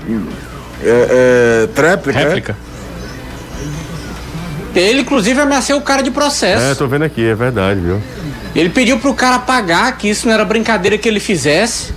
É, 0.88 1.64
é, 1.64 1.66
tréplica? 1.74 2.18
é? 2.18 2.22
Réplica. 2.24 2.56
Ele, 4.74 5.00
inclusive, 5.00 5.40
ameaçou 5.40 5.76
o 5.78 5.80
cara 5.80 6.02
de 6.02 6.10
processo. 6.10 6.62
É, 6.62 6.74
tô 6.74 6.86
vendo 6.86 7.04
aqui, 7.04 7.26
é 7.26 7.34
verdade, 7.34 7.80
viu? 7.80 8.00
Ele 8.54 8.68
pediu 8.68 8.98
pro 8.98 9.14
cara 9.14 9.38
pagar, 9.38 9.96
que 9.96 10.08
isso 10.08 10.26
não 10.26 10.34
era 10.34 10.44
brincadeira 10.44 10.98
que 10.98 11.08
ele 11.08 11.18
fizesse. 11.20 11.94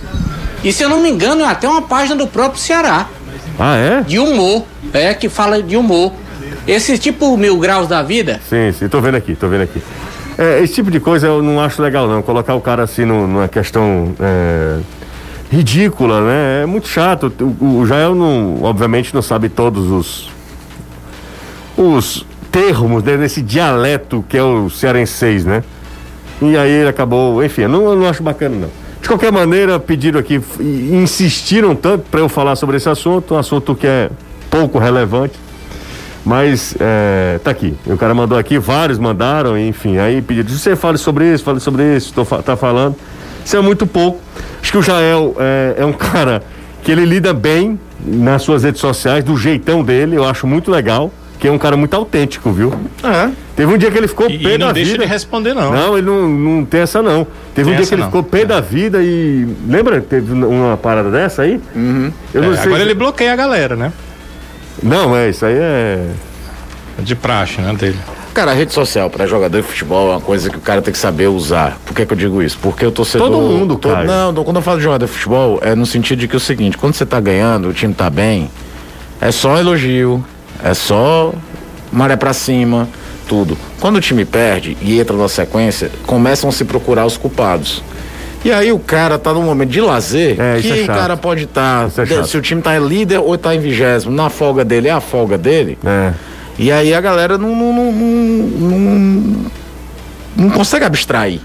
E 0.64 0.72
se 0.72 0.84
eu 0.84 0.90
não 0.90 1.02
me 1.02 1.10
engano, 1.10 1.42
é 1.44 1.48
até 1.48 1.68
uma 1.68 1.82
página 1.82 2.16
do 2.16 2.28
próprio 2.28 2.60
Ceará, 2.62 3.08
Ah, 3.58 3.76
é? 3.76 4.02
de 4.02 4.18
humor. 4.20 4.66
É, 4.94 5.14
que 5.14 5.28
fala 5.30 5.62
de 5.62 5.76
humor. 5.76 6.14
Esse 6.68 6.98
tipo 6.98 7.36
mil 7.38 7.58
graus 7.60 7.88
da 7.88 8.02
vida, 8.02 8.40
Sim, 8.50 8.72
sim, 8.78 8.88
tô 8.88 9.02
vendo 9.02 9.16
aqui, 9.16 9.36
tô 9.36 9.48
vendo 9.48 9.64
aqui. 9.64 9.82
É, 10.38 10.62
esse 10.62 10.74
tipo 10.76 10.90
de 10.90 11.00
coisa 11.00 11.28
eu 11.28 11.42
não 11.42 11.60
acho 11.60 11.82
legal, 11.82 12.08
não. 12.08 12.22
Colocar 12.22 12.56
o 12.56 12.62
cara 12.62 12.84
assim 12.84 13.04
no- 13.04 13.28
numa 13.28 13.48
questão 13.48 14.14
é, 14.20 14.78
ridícula, 15.50 16.22
né? 16.22 16.64
É 16.64 16.66
muito 16.66 16.88
chato. 16.88 17.32
O, 17.60 17.80
o 17.80 17.86
Jael, 17.86 18.14
não, 18.16 18.64
obviamente, 18.64 19.14
não 19.14 19.22
sabe 19.22 19.50
todos 19.50 19.90
os, 19.90 20.30
os 21.78 22.26
termos 22.52 23.04
né, 23.04 23.18
desse 23.18 23.42
dialeto 23.42 24.24
que 24.28 24.38
é 24.38 24.44
o 24.44 24.70
cearenseis, 24.70 25.46
né? 25.46 25.64
E 26.42 26.56
aí 26.56 26.72
ele 26.72 26.90
acabou, 26.90 27.44
enfim, 27.44 27.64
eu 27.64 27.70
não, 27.70 27.86
eu 27.86 27.96
não 27.96 28.08
acho 28.08 28.24
bacana, 28.24 28.56
não. 28.56 28.70
De 29.02 29.08
qualquer 29.08 29.32
maneira, 29.32 29.80
pediram 29.80 30.20
aqui, 30.20 30.42
insistiram 30.60 31.76
tanto 31.76 32.06
para 32.10 32.20
eu 32.20 32.30
falar 32.30 32.56
sobre 32.56 32.78
esse 32.78 32.90
assunto, 32.90 33.34
um 33.34 33.38
assunto 33.38 33.76
que 33.76 33.88
é 33.88 34.10
pouco 34.50 34.78
relevante. 34.78 35.34
Mas 36.26 36.76
é, 36.80 37.40
tá 37.44 37.50
aqui. 37.52 37.76
O 37.86 37.98
cara 37.98 38.14
mandou 38.14 38.38
aqui, 38.38 38.60
vários 38.60 39.00
mandaram, 39.00 39.58
enfim. 39.58 39.98
Aí 39.98 40.22
pediram, 40.22 40.50
você 40.50 40.76
fale 40.76 40.98
sobre 40.98 41.34
isso, 41.34 41.44
fale 41.44 41.60
sobre 41.60 41.96
isso, 41.96 42.14
tô, 42.14 42.26
tá 42.26 42.56
falando. 42.56 42.96
Isso 43.44 43.56
é 43.56 43.62
muito 43.62 43.88
pouco. 43.88 44.20
Acho 44.62 44.72
que 44.72 44.78
o 44.78 44.82
Jael 44.82 45.36
é, 45.40 45.76
é 45.80 45.86
um 45.86 45.94
cara 45.94 46.42
que 46.84 46.92
ele 46.92 47.06
lida 47.06 47.34
bem 47.34 47.80
nas 48.06 48.42
suas 48.42 48.64
redes 48.64 48.80
sociais, 48.82 49.24
do 49.24 49.36
jeitão 49.38 49.84
dele, 49.84 50.16
eu 50.16 50.24
acho 50.26 50.46
muito 50.48 50.70
legal. 50.72 51.12
Que 51.40 51.48
é 51.48 51.52
um 51.52 51.58
cara 51.58 51.78
muito 51.78 51.94
autêntico, 51.94 52.52
viu? 52.52 52.74
É. 53.02 53.30
Teve 53.56 53.74
um 53.74 53.78
dia 53.78 53.90
que 53.90 53.98
ele 53.98 54.10
ficou 54.10 54.30
E, 54.30 54.38
pé 54.40 54.56
e 54.56 54.58
não 54.58 54.68
da 54.68 54.74
deixa 54.74 54.92
vida. 54.92 55.04
ele 55.06 55.10
responder, 55.14 55.54
não. 55.54 55.72
Não, 55.72 55.98
ele 55.98 56.06
não, 56.06 56.28
não 56.28 56.66
tem 56.66 56.82
essa 56.82 57.02
não. 57.02 57.26
Teve 57.56 57.70
um 57.70 57.72
Tem 57.72 57.76
dia 57.76 57.82
essa 57.84 57.88
que 57.90 57.96
ele 57.96 58.02
não. 58.02 58.10
ficou 58.10 58.24
pé 58.24 58.44
da 58.44 58.60
vida 58.60 59.02
e. 59.02 59.48
Lembra? 59.66 60.02
que 60.02 60.08
Teve 60.08 60.34
uma 60.34 60.76
parada 60.76 61.10
dessa 61.10 61.44
aí? 61.44 61.62
Uhum. 61.74 62.12
Eu 62.34 62.42
não 62.42 62.52
É, 62.52 62.56
sei. 62.56 62.64
agora 62.66 62.80
se- 62.80 62.88
ele 62.90 62.94
bloqueia 62.94 63.32
a 63.32 63.36
galera, 63.38 63.78
né? 63.78 63.94
Não, 64.84 65.16
é, 65.16 65.30
isso 65.30 65.46
aí 65.46 65.56
é. 65.58 66.08
De 67.00 67.16
praxe, 67.16 67.62
né, 67.62 67.74
dele. 67.74 67.98
Cara, 68.34 68.52
a 68.52 68.54
rede 68.54 68.74
social 68.74 69.10
para 69.10 69.26
jogador 69.26 69.62
de 69.62 69.68
futebol 69.68 70.10
é 70.10 70.12
uma 70.14 70.22
coisa 70.22 70.50
que 70.50 70.58
o 70.58 70.62
cara 70.62 70.82
tem 70.82 70.92
que 70.94 71.00
saber 71.00 71.28
usar. 71.28 71.78
Por 71.86 71.94
que, 71.96 72.06
que 72.06 72.14
eu 72.14 72.18
digo 72.18 72.42
isso? 72.42 72.58
Porque 72.62 72.86
o 72.86 72.92
torcedor. 72.92 73.28
Todo 73.30 73.42
mundo, 73.42 73.76
to- 73.76 73.90
Caio. 73.90 74.08
Não, 74.08 74.32
não, 74.32 74.44
quando 74.44 74.58
eu 74.58 74.62
falo 74.62 74.78
de 74.78 74.84
jogador 74.84 75.06
de 75.06 75.12
futebol, 75.12 75.60
é 75.62 75.76
no 75.76 75.86
sentido 75.86 76.20
de 76.20 76.28
que 76.28 76.36
é 76.36 76.38
o 76.38 76.40
seguinte: 76.40 76.78
quando 76.78 76.94
você 76.94 77.06
tá 77.06 77.20
ganhando, 77.20 77.68
o 77.70 77.74
time 77.74 77.94
tá 77.94 78.10
bem, 78.10 78.50
é 79.20 79.32
só 79.32 79.58
elogio, 79.58 80.24
é 80.64 80.74
só 80.74 81.34
maré 81.92 82.16
pra 82.16 82.32
cima, 82.32 82.88
tudo. 83.28 83.58
Quando 83.82 83.96
o 83.98 84.02
time 84.02 84.24
perde 84.26 84.78
e 84.82 85.00
entra 85.00 85.18
na 85.18 85.28
sequência, 85.28 85.92
começam 86.06 86.50
a 86.50 86.54
se 86.54 86.64
procurar 86.64 87.06
os 87.06 87.18
culpados. 87.18 87.84
E 88.46 88.54
aí 88.54 88.72
o 88.72 88.80
cara 88.80 89.18
tá 89.20 89.34
num 89.34 89.44
momento 89.44 89.70
de 89.72 89.82
lazer, 89.82 90.40
É, 90.40 90.62
que 90.62 90.72
é 90.72 90.84
o 90.84 90.88
cara 90.88 91.18
pode 91.18 91.44
estar. 91.44 91.88
Isso 91.88 92.00
é 92.02 92.24
se 92.24 92.38
o 92.38 92.42
time 92.42 92.62
tá 92.62 92.78
em 92.78 92.88
líder 92.88 93.18
ou 93.20 93.38
tá 93.38 93.54
em 93.54 93.60
vigésimo, 93.60 94.14
na 94.16 94.30
folga 94.30 94.64
dele 94.64 94.88
é 94.88 94.92
a 94.92 95.02
folga 95.02 95.38
dele. 95.38 95.78
É. 95.86 96.14
E 96.60 96.72
aí 96.72 96.94
a 96.94 97.00
galera 97.02 97.38
não, 97.38 97.56
não, 97.56 97.74
não, 97.74 97.92
não, 97.92 98.80
não- 98.80 99.46
não 100.38 100.50
consegue 100.50 100.86
abstrair. 100.86 101.40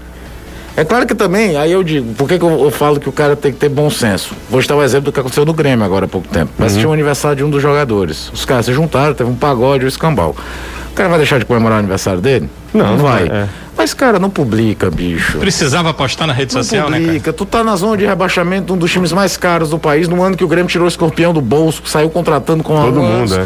É 0.77 0.83
claro 0.83 1.05
que 1.07 1.15
também, 1.15 1.55
aí 1.55 1.71
eu 1.71 1.81
digo, 1.81 2.13
por 2.15 2.27
que, 2.27 2.37
que 2.37 2.43
eu, 2.43 2.65
eu 2.65 2.69
falo 2.71 2.99
que 2.99 3.07
o 3.07 3.11
cara 3.11 3.33
tem 3.35 3.53
que 3.53 3.57
ter 3.57 3.69
bom 3.69 3.89
senso? 3.89 4.33
Vou 4.49 4.61
citar 4.61 4.75
o 4.75 4.83
exemplo 4.83 5.05
do 5.05 5.11
que 5.13 5.19
aconteceu 5.21 5.45
no 5.45 5.53
Grêmio 5.53 5.85
agora 5.85 6.03
há 6.03 6.07
pouco 6.07 6.27
tempo. 6.27 6.51
Vai 6.57 6.67
assistir 6.67 6.85
o 6.85 6.91
aniversário 6.91 7.37
de 7.37 7.43
um 7.45 7.49
dos 7.49 7.61
jogadores. 7.61 8.29
Os 8.33 8.43
caras 8.43 8.65
se 8.65 8.73
juntaram, 8.73 9.13
teve 9.13 9.29
um 9.29 9.35
pagode, 9.35 9.85
um 9.85 9.87
escambau. 9.87 10.35
O 10.91 10.93
cara 10.93 11.07
vai 11.07 11.17
deixar 11.17 11.39
de 11.39 11.45
comemorar 11.45 11.77
o 11.77 11.79
aniversário 11.79 12.19
dele? 12.19 12.49
Não, 12.73 12.97
não 12.97 13.05
vai. 13.05 13.25
vai, 13.29 13.37
é. 13.43 13.47
Mas, 13.77 13.93
cara, 13.93 14.19
não 14.19 14.29
publica, 14.29 14.89
bicho. 14.91 15.37
Precisava 15.37 15.93
postar 15.93 16.27
na 16.27 16.33
rede 16.33 16.53
Não 16.53 16.61
social, 16.63 16.89
né, 16.89 16.97
cara? 16.97 17.05
publica. 17.07 17.33
Tu 17.33 17.45
tá 17.45 17.63
na 17.63 17.75
zona 17.77 17.95
de 17.97 18.05
rebaixamento, 18.05 18.73
um 18.73 18.77
dos 18.77 18.91
times 18.91 19.11
mais 19.13 19.35
caros 19.37 19.69
do 19.69 19.79
país, 19.79 20.07
no 20.09 20.21
ano 20.23 20.35
que 20.35 20.43
o 20.43 20.47
Grêmio 20.47 20.67
tirou 20.69 20.85
o 20.85 20.89
escorpião 20.89 21.33
do 21.33 21.41
bolso, 21.41 21.83
saiu 21.85 22.09
contratando 22.09 22.63
com 22.63 22.73
Todo 22.75 22.99
alguns. 22.99 23.31
mundo, 23.31 23.35
é. 23.41 23.45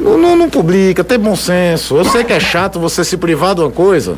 Não, 0.00 0.18
não, 0.18 0.36
não 0.36 0.50
publica, 0.50 1.02
tem 1.02 1.18
bom 1.18 1.34
senso. 1.36 1.96
Eu 1.96 2.04
sei 2.04 2.24
que 2.24 2.32
é 2.32 2.40
chato 2.40 2.78
você 2.78 3.04
se 3.04 3.16
privar 3.16 3.54
de 3.54 3.62
uma 3.62 3.70
coisa, 3.70 4.16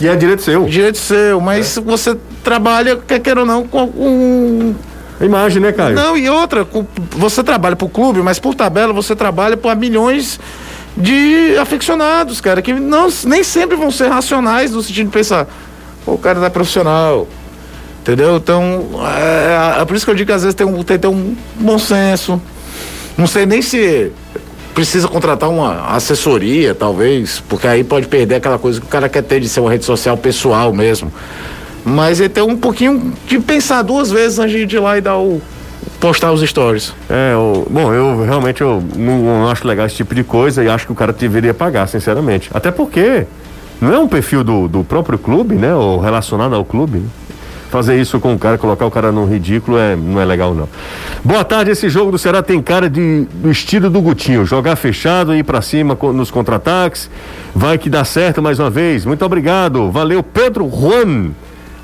E 0.00 0.08
é 0.08 0.16
direito 0.16 0.42
seu. 0.42 0.64
direito 0.64 0.98
seu, 0.98 1.40
mas 1.40 1.78
você 1.84 2.16
trabalha, 2.42 2.96
quer 2.96 3.18
queira 3.20 3.40
ou 3.40 3.46
não, 3.46 3.66
com, 3.66 3.88
com- 3.88 4.74
Imagem, 5.20 5.62
né, 5.62 5.70
Caio? 5.70 5.94
Não, 5.94 6.16
e 6.16 6.28
outra, 6.28 6.66
você 7.10 7.44
trabalha 7.44 7.76
pro 7.76 7.88
clube, 7.88 8.20
mas 8.22 8.38
por 8.40 8.54
tabela 8.54 8.92
você 8.92 9.14
trabalha 9.14 9.56
para 9.56 9.74
milhões 9.74 10.40
de 10.96 11.56
aficionados, 11.60 12.40
cara, 12.40 12.60
que 12.60 12.72
não, 12.72 13.08
nem 13.24 13.44
sempre 13.44 13.76
vão 13.76 13.90
ser 13.90 14.08
racionais 14.08 14.72
no 14.72 14.82
sentido 14.82 15.06
de 15.06 15.12
pensar, 15.12 15.46
o 16.04 16.18
cara 16.18 16.40
não 16.40 16.46
é 16.46 16.50
profissional. 16.50 17.28
Entendeu? 18.00 18.36
Então, 18.36 18.88
é, 19.16 19.80
é 19.80 19.84
por 19.84 19.94
isso 19.94 20.04
que 20.04 20.10
eu 20.10 20.14
digo 20.16 20.26
que 20.26 20.32
às 20.32 20.42
vezes 20.42 20.56
tem, 20.56 20.66
um, 20.66 20.72
tem, 20.82 20.96
que 20.96 21.02
ter 21.02 21.06
um 21.06 21.36
bom 21.54 21.78
senso. 21.78 22.42
Não 23.16 23.28
sei 23.28 23.46
nem 23.46 23.62
se 23.62 24.10
precisa 24.74 25.06
contratar 25.08 25.48
uma 25.50 25.88
assessoria, 25.94 26.74
talvez, 26.74 27.42
porque 27.48 27.66
aí 27.66 27.84
pode 27.84 28.06
perder 28.08 28.36
aquela 28.36 28.58
coisa 28.58 28.80
que 28.80 28.86
o 28.86 28.88
cara 28.88 29.08
quer 29.08 29.22
ter 29.22 29.40
de 29.40 29.48
ser 29.48 29.60
uma 29.60 29.70
rede 29.70 29.84
social 29.84 30.16
pessoal 30.16 30.72
mesmo. 30.72 31.12
Mas 31.84 32.20
ele 32.20 32.28
tem 32.28 32.42
um 32.42 32.56
pouquinho 32.56 33.12
de 33.26 33.38
pensar 33.40 33.82
duas 33.82 34.10
vezes 34.10 34.38
antes 34.38 34.68
de 34.68 34.76
ir 34.76 34.78
lá 34.78 34.96
e 34.96 35.00
dar 35.00 35.18
o. 35.18 35.40
postar 36.00 36.32
os 36.32 36.40
stories. 36.48 36.94
É, 37.10 37.34
o- 37.36 37.66
bom, 37.68 37.92
eu 37.92 38.24
realmente 38.24 38.60
eu 38.60 38.82
não, 38.96 39.18
não 39.18 39.50
acho 39.50 39.66
legal 39.66 39.86
esse 39.86 39.96
tipo 39.96 40.14
de 40.14 40.22
coisa 40.24 40.62
e 40.62 40.68
acho 40.68 40.86
que 40.86 40.92
o 40.92 40.94
cara 40.94 41.12
deveria 41.12 41.52
pagar, 41.52 41.88
sinceramente. 41.88 42.48
Até 42.54 42.70
porque 42.70 43.26
não 43.80 43.92
é 43.92 43.98
um 43.98 44.06
perfil 44.06 44.44
do, 44.44 44.68
do 44.68 44.84
próprio 44.84 45.18
clube, 45.18 45.56
né? 45.56 45.74
Ou 45.74 45.98
relacionado 46.00 46.54
ao 46.54 46.64
clube. 46.64 46.98
né? 46.98 47.04
Fazer 47.72 47.98
isso 47.98 48.20
com 48.20 48.34
o 48.34 48.38
cara, 48.38 48.58
colocar 48.58 48.84
o 48.84 48.90
cara 48.90 49.10
no 49.10 49.24
ridículo 49.24 49.78
é, 49.78 49.96
não 49.96 50.20
é 50.20 50.26
legal, 50.26 50.52
não. 50.54 50.68
Boa 51.24 51.42
tarde, 51.42 51.70
esse 51.70 51.88
jogo 51.88 52.10
do 52.12 52.18
Ceará 52.18 52.42
tem 52.42 52.60
cara 52.60 52.90
de, 52.90 53.26
do 53.32 53.50
estilo 53.50 53.88
do 53.88 53.98
Gutinho. 54.02 54.44
Jogar 54.44 54.76
fechado, 54.76 55.34
ir 55.34 55.42
pra 55.42 55.62
cima 55.62 55.96
nos 56.12 56.30
contra-ataques. 56.30 57.08
Vai 57.54 57.78
que 57.78 57.88
dá 57.88 58.04
certo 58.04 58.42
mais 58.42 58.58
uma 58.58 58.68
vez. 58.68 59.06
Muito 59.06 59.24
obrigado. 59.24 59.90
Valeu, 59.90 60.22
Pedro 60.22 60.70
Juan. 60.70 61.30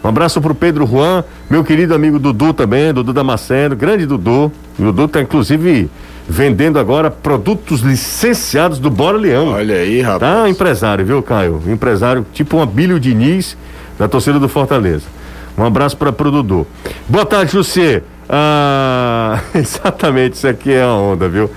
Um 0.05 0.09
abraço 0.09 0.43
pro 0.43 0.55
Pedro 0.55 0.87
Juan, 0.87 1.25
meu 1.49 1.65
querido 1.65 1.95
amigo 1.95 2.19
Dudu 2.19 2.53
também, 2.53 2.93
Dudu 2.93 3.15
Damasceno, 3.15 3.75
grande 3.75 4.05
Dudu. 4.05 4.53
O 4.79 4.83
Dudu 4.83 5.09
tá 5.09 5.23
inclusive 5.23 5.89
vendendo 6.29 6.79
agora 6.79 7.11
produtos 7.11 7.81
licenciados 7.81 8.79
do 8.79 8.91
Bora 8.91 9.17
Leão. 9.17 9.49
Olha 9.49 9.77
aí, 9.77 10.03
rapaz. 10.03 10.21
Tá 10.21 10.51
empresário, 10.51 11.07
viu, 11.07 11.23
Caio? 11.23 11.63
Empresário 11.67 12.27
tipo 12.35 12.59
um 12.59 12.63
Abílio 12.63 13.01
Diniz 13.01 13.57
da 13.99 14.07
torcida 14.07 14.39
do 14.39 14.51
Fortaleza. 14.51 15.17
Um 15.59 15.65
abraço 15.65 15.97
para 15.97 16.13
pro 16.13 16.31
Dudu. 16.31 16.65
Boa 17.09 17.27
tarde, 17.27 17.53
José. 17.53 18.03
Ah, 18.29 19.41
exatamente, 19.53 20.35
isso 20.35 20.47
aqui 20.47 20.73
é 20.73 20.83
a 20.83 20.93
onda, 20.93 21.29
viu? 21.29 21.51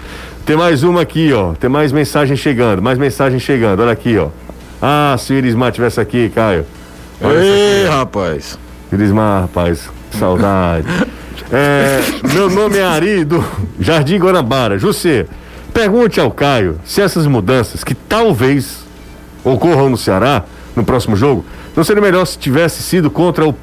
Tem 0.43 0.57
mais 0.57 0.81
uma 0.81 1.01
aqui, 1.01 1.31
ó. 1.31 1.53
Tem 1.53 1.69
mais 1.69 1.91
mensagem 1.91 2.35
chegando, 2.35 2.81
mais 2.81 2.97
mensagem 2.97 3.39
chegando. 3.39 3.81
Olha 3.81 3.91
aqui, 3.91 4.17
ó. 4.17 4.29
Ah, 4.81 5.15
se 5.19 5.33
o 5.33 5.35
Irismar 5.37 5.71
tivesse 5.71 6.01
aqui, 6.01 6.31
Caio. 6.33 6.65
Ei, 7.21 7.87
rapaz. 7.87 8.57
Irismar, 8.91 9.41
rapaz, 9.41 9.89
saudade. 10.17 10.87
É, 11.53 11.99
meu 12.33 12.49
nome 12.49 12.77
é 12.77 12.83
Ari 12.83 13.25
do 13.25 13.43
Jardim 13.77 14.17
Guarambara. 14.17 14.77
José, 14.77 15.25
pergunte 15.73 16.17
ao 16.17 16.31
Caio 16.31 16.79
se 16.85 17.01
essas 17.01 17.27
mudanças 17.27 17.83
que 17.83 17.93
talvez 17.93 18.85
ocorram 19.43 19.89
no 19.89 19.97
Ceará 19.97 20.45
no 20.75 20.85
próximo 20.85 21.13
jogo, 21.15 21.43
não 21.75 21.83
seria 21.83 22.01
melhor 22.01 22.25
se 22.25 22.37
tivesse 22.37 22.81
sido 22.81 23.11
contra 23.11 23.45
o 23.45 23.53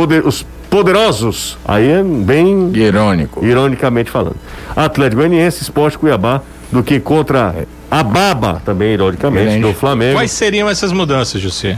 poder- 0.00 0.26
os 0.26 0.44
poderosos? 0.70 1.58
Aí 1.66 1.88
é 1.90 2.02
bem 2.02 2.70
Irônico. 2.74 3.44
ironicamente 3.44 4.10
falando. 4.10 4.36
Atlético 4.74 5.16
Goianiense, 5.22 5.62
Esporte 5.62 5.98
Cuiabá, 5.98 6.40
do 6.72 6.82
que 6.82 6.98
contra 7.00 7.54
a 7.90 8.02
Baba, 8.02 8.62
também 8.64 8.92
ironicamente, 8.94 9.46
Grande. 9.58 9.60
do 9.62 9.74
Flamengo. 9.74 10.14
Quais 10.14 10.30
seriam 10.30 10.68
essas 10.68 10.92
mudanças, 10.92 11.40
José? 11.40 11.76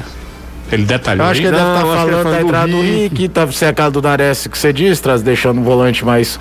Ele 0.71 0.85
detalhou. 0.85 1.25
Eu 1.27 1.31
acho 1.31 1.41
que 1.41 1.47
ele 1.47 1.57
deve 1.57 1.69
estar 1.69 1.81
ele 1.87 1.97
falando 1.97 2.25
da 2.31 2.41
entrada 2.43 2.69
do 2.73 2.81
Rick. 2.81 3.29
Tá 3.29 3.51
cercado 3.51 3.93
do 3.95 4.01
Dares 4.01 4.47
que 4.47 4.57
você 4.57 4.73
diz, 4.73 5.01
traz, 5.01 5.21
deixando 5.23 5.61
um 5.61 5.65
volante 5.65 6.05
mais 6.05 6.39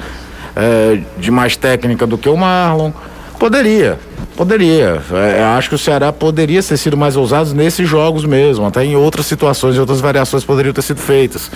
é, 0.56 1.00
de 1.17 1.32
mais 1.32 1.56
técnica 1.58 2.06
do 2.06 2.17
que 2.17 2.30
o 2.30 2.38
Marlon. 2.38 2.91
Poderia, 3.39 3.98
poderia. 4.36 5.02
É, 5.12 5.44
acho 5.44 5.70
que 5.70 5.76
o 5.76 5.78
Ceará 5.78 6.12
poderia 6.12 6.62
ter 6.63 6.78
sido 6.78 6.96
mais 6.98 7.15
ousado 7.15 7.54
nesses 7.54 7.88
jogos 7.88 8.26
mesmo. 8.26 8.65
Até 8.65 8.84
em 8.86 8.96
outras 8.96 9.26
situações, 9.26 9.78
outras 9.78 10.00
variações 10.02 10.44
poderiam 10.44 10.74
ter 10.74 10.82
sido 10.82 11.00
feitas. 11.00 11.52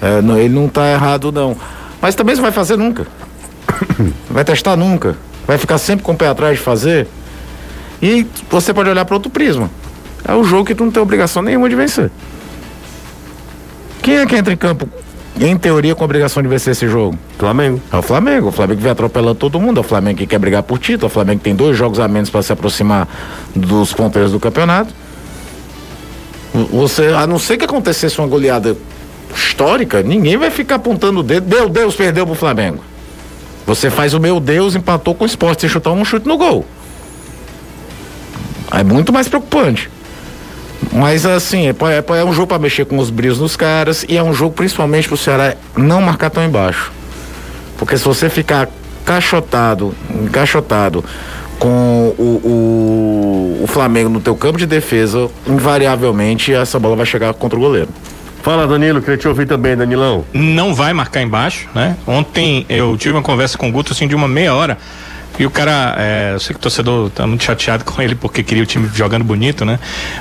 É, 0.00 0.20
não- 0.20 0.38
ele 0.38 0.54
não 0.54 0.66
está 0.66 0.90
errado, 0.90 1.30
não. 1.32 1.56
Mas 2.00 2.14
também 2.14 2.34
você 2.34 2.42
vai 2.42 2.52
fazer 2.52 2.76
nunca. 2.76 3.06
vai 4.30 4.44
testar 4.44 4.76
nunca. 4.76 5.16
Vai 5.46 5.58
ficar 5.58 5.78
sempre 5.78 6.04
com 6.04 6.12
o 6.12 6.16
pé 6.16 6.28
atrás 6.28 6.58
de 6.58 6.62
fazer. 6.64 7.06
E 8.02 8.26
você 8.50 8.74
pode 8.74 8.90
olhar 8.90 9.04
para 9.04 9.14
outro 9.16 9.30
prisma. 9.30 9.70
É 10.26 10.34
o 10.34 10.44
jogo 10.44 10.64
que 10.64 10.74
tu 10.74 10.84
não 10.84 10.90
tem 10.90 11.02
obrigação 11.02 11.42
nenhuma 11.42 11.68
de 11.68 11.76
vencer. 11.76 12.10
Quem 14.02 14.16
é 14.18 14.26
que 14.26 14.36
entra 14.36 14.52
em 14.52 14.56
campo, 14.56 14.88
em 15.38 15.56
teoria, 15.56 15.94
com 15.94 16.04
obrigação 16.04 16.42
de 16.42 16.48
vencer 16.48 16.72
esse 16.72 16.88
jogo? 16.88 17.18
Flamengo. 17.38 17.80
É 17.92 17.96
o 17.96 18.02
Flamengo. 18.02 18.48
O 18.48 18.52
Flamengo 18.52 18.80
vem 18.80 18.90
atropelando 18.90 19.34
todo 19.34 19.60
mundo. 19.60 19.78
É 19.78 19.80
o 19.80 19.84
Flamengo 19.84 20.18
que 20.18 20.26
quer 20.26 20.38
brigar 20.38 20.62
por 20.62 20.78
título. 20.78 21.04
É 21.04 21.06
o 21.06 21.10
Flamengo 21.10 21.38
que 21.38 21.44
tem 21.44 21.54
dois 21.54 21.76
jogos 21.76 21.98
a 21.98 22.08
menos 22.08 22.30
para 22.30 22.42
se 22.42 22.52
aproximar 22.52 23.06
dos 23.54 23.92
ponteiros 23.92 24.32
do 24.32 24.40
campeonato. 24.40 24.94
Você, 26.72 27.08
a 27.08 27.26
não 27.26 27.38
ser 27.38 27.58
que 27.58 27.64
acontecesse 27.64 28.18
uma 28.18 28.26
goleada 28.26 28.76
histórica, 29.34 30.02
ninguém 30.02 30.38
vai 30.38 30.50
ficar 30.50 30.76
apontando 30.76 31.20
o 31.20 31.22
dedo. 31.22 31.54
Meu 31.54 31.68
Deus, 31.68 31.94
perdeu 31.94 32.26
pro 32.26 32.34
Flamengo. 32.34 32.82
Você 33.66 33.90
faz 33.90 34.14
o 34.14 34.20
meu 34.20 34.40
Deus, 34.40 34.74
empatou 34.74 35.14
com 35.14 35.24
o 35.24 35.26
esporte, 35.26 35.62
sem 35.62 35.70
chutar 35.70 35.90
um 35.90 36.04
chute 36.04 36.26
no 36.26 36.38
gol. 36.38 36.64
É 38.72 38.82
muito 38.82 39.12
mais 39.12 39.28
preocupante. 39.28 39.90
Mas 40.96 41.26
assim, 41.26 41.66
é, 41.68 41.70
é, 41.70 42.18
é 42.20 42.24
um 42.24 42.32
jogo 42.32 42.46
para 42.46 42.58
mexer 42.58 42.86
com 42.86 42.98
os 42.98 43.10
brilhos 43.10 43.38
nos 43.38 43.54
caras 43.54 44.04
e 44.08 44.16
é 44.16 44.22
um 44.22 44.32
jogo 44.32 44.54
principalmente 44.54 45.06
pro 45.06 45.16
Ceará 45.16 45.54
não 45.76 46.00
marcar 46.00 46.30
tão 46.30 46.42
embaixo. 46.42 46.90
Porque 47.76 47.98
se 47.98 48.04
você 48.04 48.30
ficar 48.30 48.66
encaixotado, 49.02 49.94
encaixotado 50.10 51.04
com 51.58 52.14
o, 52.18 53.60
o, 53.62 53.64
o 53.64 53.66
Flamengo 53.66 54.08
no 54.08 54.20
teu 54.20 54.34
campo 54.34 54.58
de 54.58 54.64
defesa, 54.64 55.28
invariavelmente 55.46 56.54
essa 56.54 56.78
bola 56.78 56.96
vai 56.96 57.06
chegar 57.06 57.34
contra 57.34 57.58
o 57.58 57.62
goleiro. 57.62 57.90
Fala, 58.42 58.66
Danilo, 58.66 59.02
queria 59.02 59.18
te 59.18 59.28
ouvir 59.28 59.46
também, 59.46 59.76
Danilão. 59.76 60.24
Não 60.32 60.74
vai 60.74 60.94
marcar 60.94 61.20
embaixo, 61.20 61.68
né? 61.74 61.96
Ontem 62.06 62.64
eu 62.68 62.96
tive 62.96 63.14
uma 63.14 63.22
conversa 63.22 63.58
com 63.58 63.68
o 63.68 63.72
Guto, 63.72 63.92
assim, 63.92 64.08
de 64.08 64.14
uma 64.14 64.28
meia 64.28 64.54
hora. 64.54 64.78
E 65.38 65.44
o 65.44 65.50
cara, 65.50 65.94
é, 65.98 66.32
eu 66.34 66.40
sei 66.40 66.54
que 66.54 66.58
o 66.58 66.62
torcedor 66.62 67.10
tá 67.10 67.26
muito 67.26 67.44
chateado 67.44 67.84
com 67.84 68.00
ele 68.00 68.14
porque 68.14 68.42
queria 68.42 68.62
o 68.62 68.66
time 68.66 68.88
jogando 68.94 69.24
bonito, 69.24 69.64
né? 69.64 69.78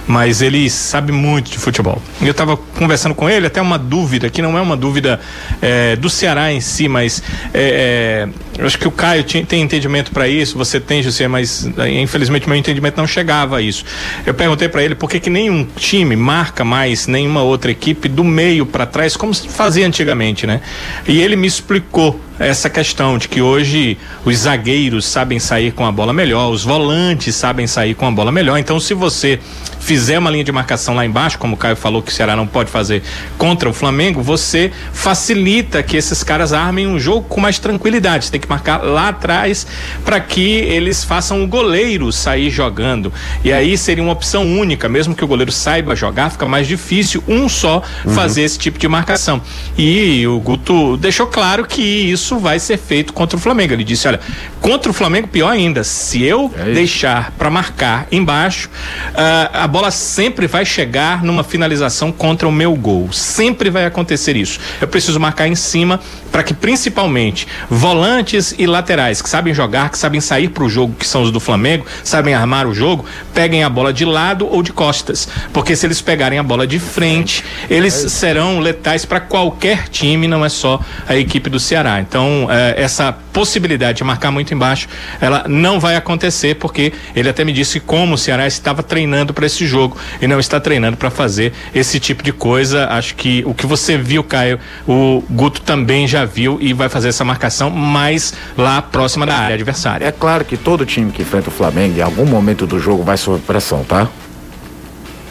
Mas 0.07 0.41
ele 0.41 0.69
sabe 0.69 1.11
muito 1.11 1.51
de 1.51 1.57
futebol. 1.57 2.01
Eu 2.21 2.33
tava 2.33 2.57
conversando 2.57 3.15
com 3.15 3.29
ele, 3.29 3.47
até 3.47 3.61
uma 3.61 3.77
dúvida, 3.77 4.29
que 4.29 4.41
não 4.41 4.57
é 4.57 4.61
uma 4.61 4.75
dúvida 4.75 5.19
é, 5.61 5.95
do 5.95 6.09
Ceará 6.09 6.51
em 6.51 6.59
si, 6.59 6.87
mas 6.87 7.23
é, 7.53 8.27
é 8.31 8.45
eu 8.57 8.65
acho 8.65 8.79
que 8.79 8.87
o 8.87 8.91
Caio 8.91 9.21
tinha, 9.23 9.45
tem 9.45 9.61
entendimento 9.61 10.11
para 10.11 10.27
isso, 10.29 10.57
você 10.57 10.79
tem, 10.79 11.03
José, 11.03 11.27
mas 11.27 11.69
é, 11.77 12.01
infelizmente 12.01 12.47
meu 12.47 12.57
entendimento 12.57 12.97
não 12.97 13.07
chegava 13.07 13.57
a 13.57 13.61
isso. 13.61 13.83
Eu 14.25 14.33
perguntei 14.33 14.69
para 14.69 14.81
ele 14.81 14.95
por 14.95 15.09
que, 15.09 15.19
que 15.19 15.29
nenhum 15.29 15.65
time 15.75 16.15
marca 16.15 16.63
mais 16.63 17.05
nenhuma 17.05 17.41
outra 17.41 17.69
equipe 17.69 18.07
do 18.07 18.23
meio 18.23 18.65
para 18.65 18.85
trás, 18.85 19.17
como 19.17 19.33
se 19.33 19.49
fazia 19.49 19.85
antigamente, 19.85 20.47
né? 20.47 20.61
E 21.05 21.21
ele 21.21 21.35
me 21.35 21.47
explicou 21.47 22.19
essa 22.39 22.69
questão 22.69 23.17
de 23.17 23.27
que 23.27 23.41
hoje 23.41 23.97
os 24.23 24.39
zagueiros 24.39 25.05
sabem 25.05 25.39
sair 25.39 25.71
com 25.71 25.85
a 25.85 25.91
bola 25.91 26.13
melhor, 26.13 26.49
os 26.49 26.63
volantes 26.63 27.35
sabem 27.35 27.67
sair 27.67 27.93
com 27.93 28.07
a 28.07 28.11
bola 28.11 28.31
melhor. 28.31 28.57
Então, 28.57 28.79
se 28.79 28.93
você 28.93 29.39
fizer 29.85 30.17
uma 30.17 30.31
linha 30.31 30.43
de 30.43 30.51
marcação 30.51 30.95
lá 30.95 31.05
embaixo, 31.05 31.37
como 31.37 31.53
o 31.53 31.57
Caio 31.57 31.75
falou 31.75 32.01
que 32.01 32.11
o 32.11 32.13
Ceará 32.13 32.35
não 32.35 32.47
pode 32.47 32.71
fazer 32.71 33.03
contra 33.37 33.69
o 33.69 33.73
Flamengo, 33.73 34.19
você 34.19 34.71
facilita 34.91 35.83
que 35.83 35.95
esses 35.95 36.23
caras 36.23 36.53
armem 36.53 36.87
um 36.87 36.99
jogo 36.99 37.27
com 37.27 37.39
mais 37.39 37.59
tranquilidade. 37.59 38.25
Você 38.25 38.31
tem 38.31 38.41
que 38.41 38.49
marcar 38.49 38.83
lá 38.83 39.09
atrás 39.09 39.67
para 40.03 40.19
que 40.19 40.41
eles 40.41 41.03
façam 41.03 41.43
o 41.43 41.47
goleiro 41.47 42.11
sair 42.11 42.49
jogando. 42.49 43.13
E 43.43 43.53
aí 43.53 43.77
seria 43.77 44.03
uma 44.03 44.13
opção 44.13 44.43
única, 44.57 44.89
mesmo 44.89 45.13
que 45.13 45.23
o 45.23 45.27
goleiro 45.27 45.51
saiba 45.51 45.95
jogar, 45.95 46.31
fica 46.31 46.47
mais 46.47 46.67
difícil 46.67 47.23
um 47.27 47.47
só 47.47 47.83
uhum. 48.03 48.13
fazer 48.13 48.41
esse 48.41 48.57
tipo 48.57 48.79
de 48.79 48.87
marcação. 48.87 49.39
E 49.77 50.25
o 50.25 50.39
Guto 50.39 50.97
deixou 50.97 51.27
claro 51.27 51.63
que 51.63 51.83
isso 51.83 52.24
vai 52.33 52.59
ser 52.59 52.77
feito 52.77 53.13
contra 53.13 53.37
o 53.37 53.39
Flamengo. 53.39 53.73
Ele 53.73 53.83
disse: 53.83 54.07
olha, 54.07 54.19
contra 54.61 54.89
o 54.89 54.93
Flamengo, 54.93 55.27
pior 55.27 55.49
ainda, 55.49 55.83
se 55.83 56.23
eu 56.23 56.51
é 56.57 56.73
deixar 56.73 57.31
para 57.37 57.49
marcar 57.49 58.07
embaixo, 58.11 58.69
uh, 59.09 59.49
a 59.53 59.67
bola 59.67 59.91
sempre 59.91 60.47
vai 60.47 60.65
chegar 60.65 61.23
numa 61.23 61.43
finalização 61.43 62.11
contra 62.11 62.47
o 62.47 62.51
meu 62.51 62.75
gol. 62.75 63.11
Sempre 63.11 63.69
vai 63.69 63.85
acontecer 63.85 64.35
isso. 64.35 64.59
Eu 64.81 64.87
preciso 64.87 65.19
marcar 65.19 65.47
em 65.47 65.55
cima 65.55 65.99
para 66.31 66.43
que 66.43 66.53
principalmente 66.53 67.47
volantes 67.69 68.53
e 68.57 68.65
laterais 68.65 69.21
que 69.21 69.29
sabem 69.29 69.53
jogar, 69.53 69.89
que 69.89 69.97
sabem 69.97 70.19
sair 70.19 70.49
para 70.49 70.63
o 70.63 70.69
jogo, 70.69 70.93
que 70.97 71.07
são 71.07 71.21
os 71.21 71.31
do 71.31 71.39
Flamengo, 71.39 71.85
sabem 72.03 72.33
armar 72.33 72.67
o 72.67 72.73
jogo, 72.73 73.05
peguem 73.33 73.63
a 73.63 73.69
bola 73.69 73.93
de 73.93 74.03
lado 74.03 74.47
ou 74.47 74.61
de 74.61 74.73
costas. 74.73 75.27
Porque 75.53 75.75
se 75.75 75.85
eles 75.85 76.01
pegarem 76.01 76.37
a 76.37 76.43
bola 76.43 76.67
de 76.67 76.79
frente, 76.79 77.43
eles 77.69 77.93
serão 77.93 78.59
letais 78.59 79.05
para 79.05 79.19
qualquer 79.19 79.87
time, 79.89 80.27
não 80.27 80.43
é 80.43 80.49
só 80.49 80.79
a 81.07 81.15
equipe 81.15 81.49
do 81.49 81.59
Ceará. 81.59 81.99
Então, 81.99 82.14
eh, 82.49 82.75
essa 82.77 83.13
possibilidade 83.33 83.97
de 83.97 84.03
marcar 84.03 84.31
muito 84.31 84.53
embaixo, 84.53 84.87
ela 85.19 85.45
não 85.47 85.79
vai 85.79 85.95
acontecer, 85.95 86.55
porque 86.55 86.93
ele 87.15 87.29
até 87.29 87.43
me 87.43 87.51
disse 87.51 87.79
como 87.79 88.15
o 88.15 88.17
Ceará 88.17 88.47
estava 88.47 88.81
treinando 88.81 89.33
para 89.33 89.45
esse 89.45 89.65
jogo 89.65 89.97
e 90.21 90.27
não 90.27 90.39
está 90.39 90.59
treinando 90.59 90.97
para 90.97 91.09
fazer 91.09 91.53
esse 91.73 91.99
tipo 91.99 92.23
de 92.23 92.31
coisa. 92.31 92.87
Acho 92.87 93.15
que 93.15 93.43
o 93.45 93.53
que 93.53 93.65
você 93.65 93.97
viu, 93.97 94.23
Caio, 94.23 94.59
o 94.87 95.23
Guto 95.29 95.61
também 95.61 96.07
já 96.07 96.25
viu 96.25 96.57
e 96.61 96.73
vai 96.73 96.89
fazer 96.89 97.09
essa 97.09 97.25
marcação 97.25 97.69
mais 97.69 98.33
lá 98.57 98.81
próxima 98.81 99.25
da 99.25 99.35
área 99.35 99.55
adversária. 99.55 100.05
É 100.05 100.11
claro 100.11 100.45
que 100.45 100.55
todo 100.55 100.85
time 100.85 101.11
que 101.11 101.21
enfrenta 101.21 101.49
o 101.49 101.51
Flamengo, 101.51 101.97
em 101.97 102.01
algum 102.01 102.25
momento 102.25 102.65
do 102.65 102.79
jogo, 102.79 103.03
vai 103.03 103.17
sob 103.17 103.39
pressão, 103.41 103.83
tá? 103.83 104.07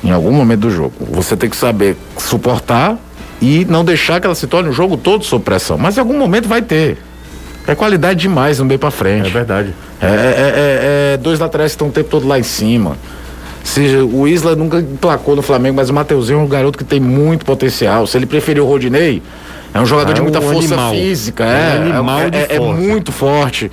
Em 0.02 0.10
algum 0.10 0.32
momento 0.32 0.60
do 0.60 0.70
jogo. 0.70 0.92
Você 1.00 1.36
tem 1.36 1.48
que 1.48 1.56
saber 1.56 1.96
suportar 2.18 2.98
e 3.44 3.66
não 3.66 3.84
deixar 3.84 4.20
que 4.20 4.26
ela 4.26 4.34
se 4.34 4.46
torne 4.46 4.70
o 4.70 4.72
jogo 4.72 4.96
todo 4.96 5.22
sob 5.22 5.44
pressão. 5.44 5.76
Mas 5.76 5.98
em 5.98 6.00
algum 6.00 6.16
momento 6.16 6.48
vai 6.48 6.62
ter. 6.62 6.96
É 7.66 7.74
qualidade 7.74 8.20
demais 8.20 8.58
no 8.58 8.64
meio 8.64 8.78
para 8.78 8.90
frente. 8.90 9.26
É 9.26 9.30
verdade. 9.30 9.74
É, 10.00 10.06
é, 10.06 10.10
é, 10.10 11.12
é 11.12 11.16
dois 11.18 11.38
laterais 11.38 11.72
que 11.72 11.74
estão 11.74 11.88
o 11.88 11.92
tempo 11.92 12.08
todo 12.08 12.26
lá 12.26 12.38
em 12.38 12.42
cima. 12.42 12.96
Seja, 13.62 14.02
o 14.02 14.26
Isla 14.26 14.56
nunca 14.56 14.78
emplacou 14.78 15.36
no 15.36 15.42
Flamengo, 15.42 15.76
mas 15.76 15.90
o 15.90 15.94
Mateuzinho 15.94 16.40
é 16.40 16.42
um 16.42 16.48
garoto 16.48 16.78
que 16.78 16.84
tem 16.84 16.98
muito 16.98 17.44
potencial. 17.44 18.06
Se 18.06 18.16
ele 18.16 18.24
preferiu 18.24 18.64
o 18.64 18.66
Rodinei, 18.66 19.22
é 19.74 19.80
um 19.80 19.84
jogador 19.84 20.12
é 20.12 20.14
de 20.14 20.22
muita 20.22 20.38
um 20.38 20.42
força 20.42 20.74
animal. 20.74 20.92
física. 20.92 21.44
É, 21.44 21.80
é, 22.48 22.54
é, 22.54 22.56
é, 22.56 22.60
muito 22.60 23.12
forte. 23.12 23.70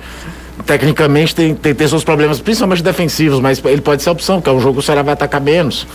Tecnicamente 0.66 1.34
tem, 1.34 1.54
tem, 1.54 1.74
tem, 1.74 1.88
seus 1.88 2.04
problemas, 2.04 2.40
principalmente 2.40 2.82
defensivos, 2.82 3.40
mas 3.40 3.62
ele 3.64 3.80
pode 3.80 4.02
ser 4.02 4.10
a 4.10 4.12
opção, 4.12 4.36
porque 4.36 4.50
é 4.50 4.52
um 4.52 4.60
jogo 4.60 4.74
que 4.74 4.80
o 4.80 4.82
Ceará 4.82 5.02
vai 5.02 5.14
atacar 5.14 5.40
menos. 5.40 5.86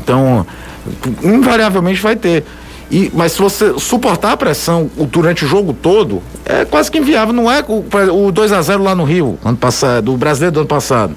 Então, 0.00 0.46
invariavelmente 1.22 2.00
vai 2.00 2.14
ter. 2.14 2.44
E, 2.90 3.10
mas 3.14 3.32
se 3.32 3.38
você 3.38 3.78
suportar 3.78 4.32
a 4.32 4.36
pressão 4.36 4.90
durante 5.10 5.44
o 5.44 5.48
jogo 5.48 5.72
todo, 5.72 6.20
é 6.44 6.64
quase 6.64 6.90
que 6.90 6.98
inviável. 6.98 7.32
Não 7.32 7.50
é 7.50 7.64
o, 7.66 7.84
o 8.26 8.32
2 8.32 8.52
a 8.52 8.60
0 8.60 8.82
lá 8.82 8.94
no 8.94 9.04
Rio, 9.04 9.38
ano 9.44 9.56
passado, 9.56 10.06
do 10.06 10.16
brasileiro 10.16 10.54
do 10.54 10.60
ano 10.60 10.68
passado. 10.68 11.14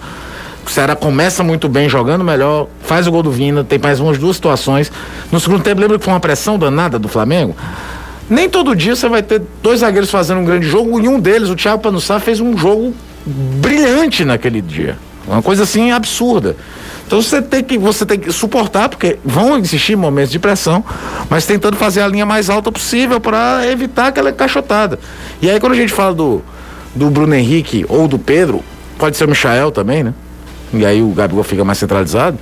O 0.66 0.70
Ceará 0.70 0.96
começa 0.96 1.44
muito 1.44 1.68
bem, 1.68 1.90
jogando 1.90 2.24
melhor, 2.24 2.68
faz 2.84 3.08
o 3.08 3.12
gol 3.12 3.24
do 3.24 3.32
Vina, 3.32 3.64
tem 3.64 3.80
mais 3.80 4.00
umas 4.00 4.18
duas 4.18 4.36
situações. 4.36 4.92
No 5.32 5.40
segundo 5.40 5.62
tempo, 5.64 5.82
lembra 5.82 5.98
que 5.98 6.06
foi 6.06 6.14
uma 6.14 6.20
pressão 6.20 6.58
danada 6.58 6.98
do 6.98 7.08
Flamengo? 7.08 7.56
Nem 8.30 8.48
todo 8.48 8.76
dia 8.76 8.96
você 8.96 9.10
vai 9.10 9.22
ter 9.22 9.42
dois 9.62 9.82
zagueiros 9.82 10.10
fazendo 10.10 10.40
um 10.40 10.46
grande 10.46 10.66
jogo, 10.66 11.00
e 11.02 11.08
um 11.08 11.20
deles, 11.20 11.50
o 11.50 11.56
Thiago 11.56 11.82
Panussá, 11.82 12.20
fez 12.20 12.40
um 12.40 12.56
jogo 12.56 12.94
brilhante 13.26 14.24
naquele 14.24 14.62
dia. 14.62 14.98
Uma 15.28 15.42
coisa 15.42 15.64
assim 15.64 15.92
absurda. 15.92 16.56
Então 17.14 17.22
você 17.22 17.44
tem 17.44 17.64
que 17.64 17.78
você 17.78 18.08
tem 18.08 18.18
que 18.18 18.32
suportar 18.32 18.90
porque 18.90 19.20
vão 19.24 19.56
existir 19.60 19.96
momentos 19.96 20.32
de 20.32 20.40
pressão, 20.40 20.84
mas 21.30 21.46
tentando 21.46 21.78
fazer 21.78 22.02
a 22.02 22.08
linha 22.08 22.26
mais 22.26 22.50
alta 22.50 22.72
possível 22.72 23.20
para 23.22 23.68
evitar 23.68 24.08
aquela 24.08 24.32
encaixotada. 24.32 24.98
E 25.40 25.48
aí 25.48 25.60
quando 25.60 25.74
a 25.74 25.76
gente 25.76 25.94
fala 25.94 26.16
do 26.16 26.42
do 26.96 27.12
Bruno 27.12 27.36
Henrique 27.36 27.86
ou 27.88 28.08
do 28.08 28.18
Pedro, 28.18 28.64
pode 28.98 29.16
ser 29.16 29.26
o 29.26 29.28
Michael 29.28 29.70
também, 29.70 30.04
né? 30.04 30.12
E 30.74 30.84
aí 30.84 31.04
o 31.04 31.10
Gabigol 31.10 31.44
fica 31.44 31.64
mais 31.64 31.78
centralizado. 31.78 32.40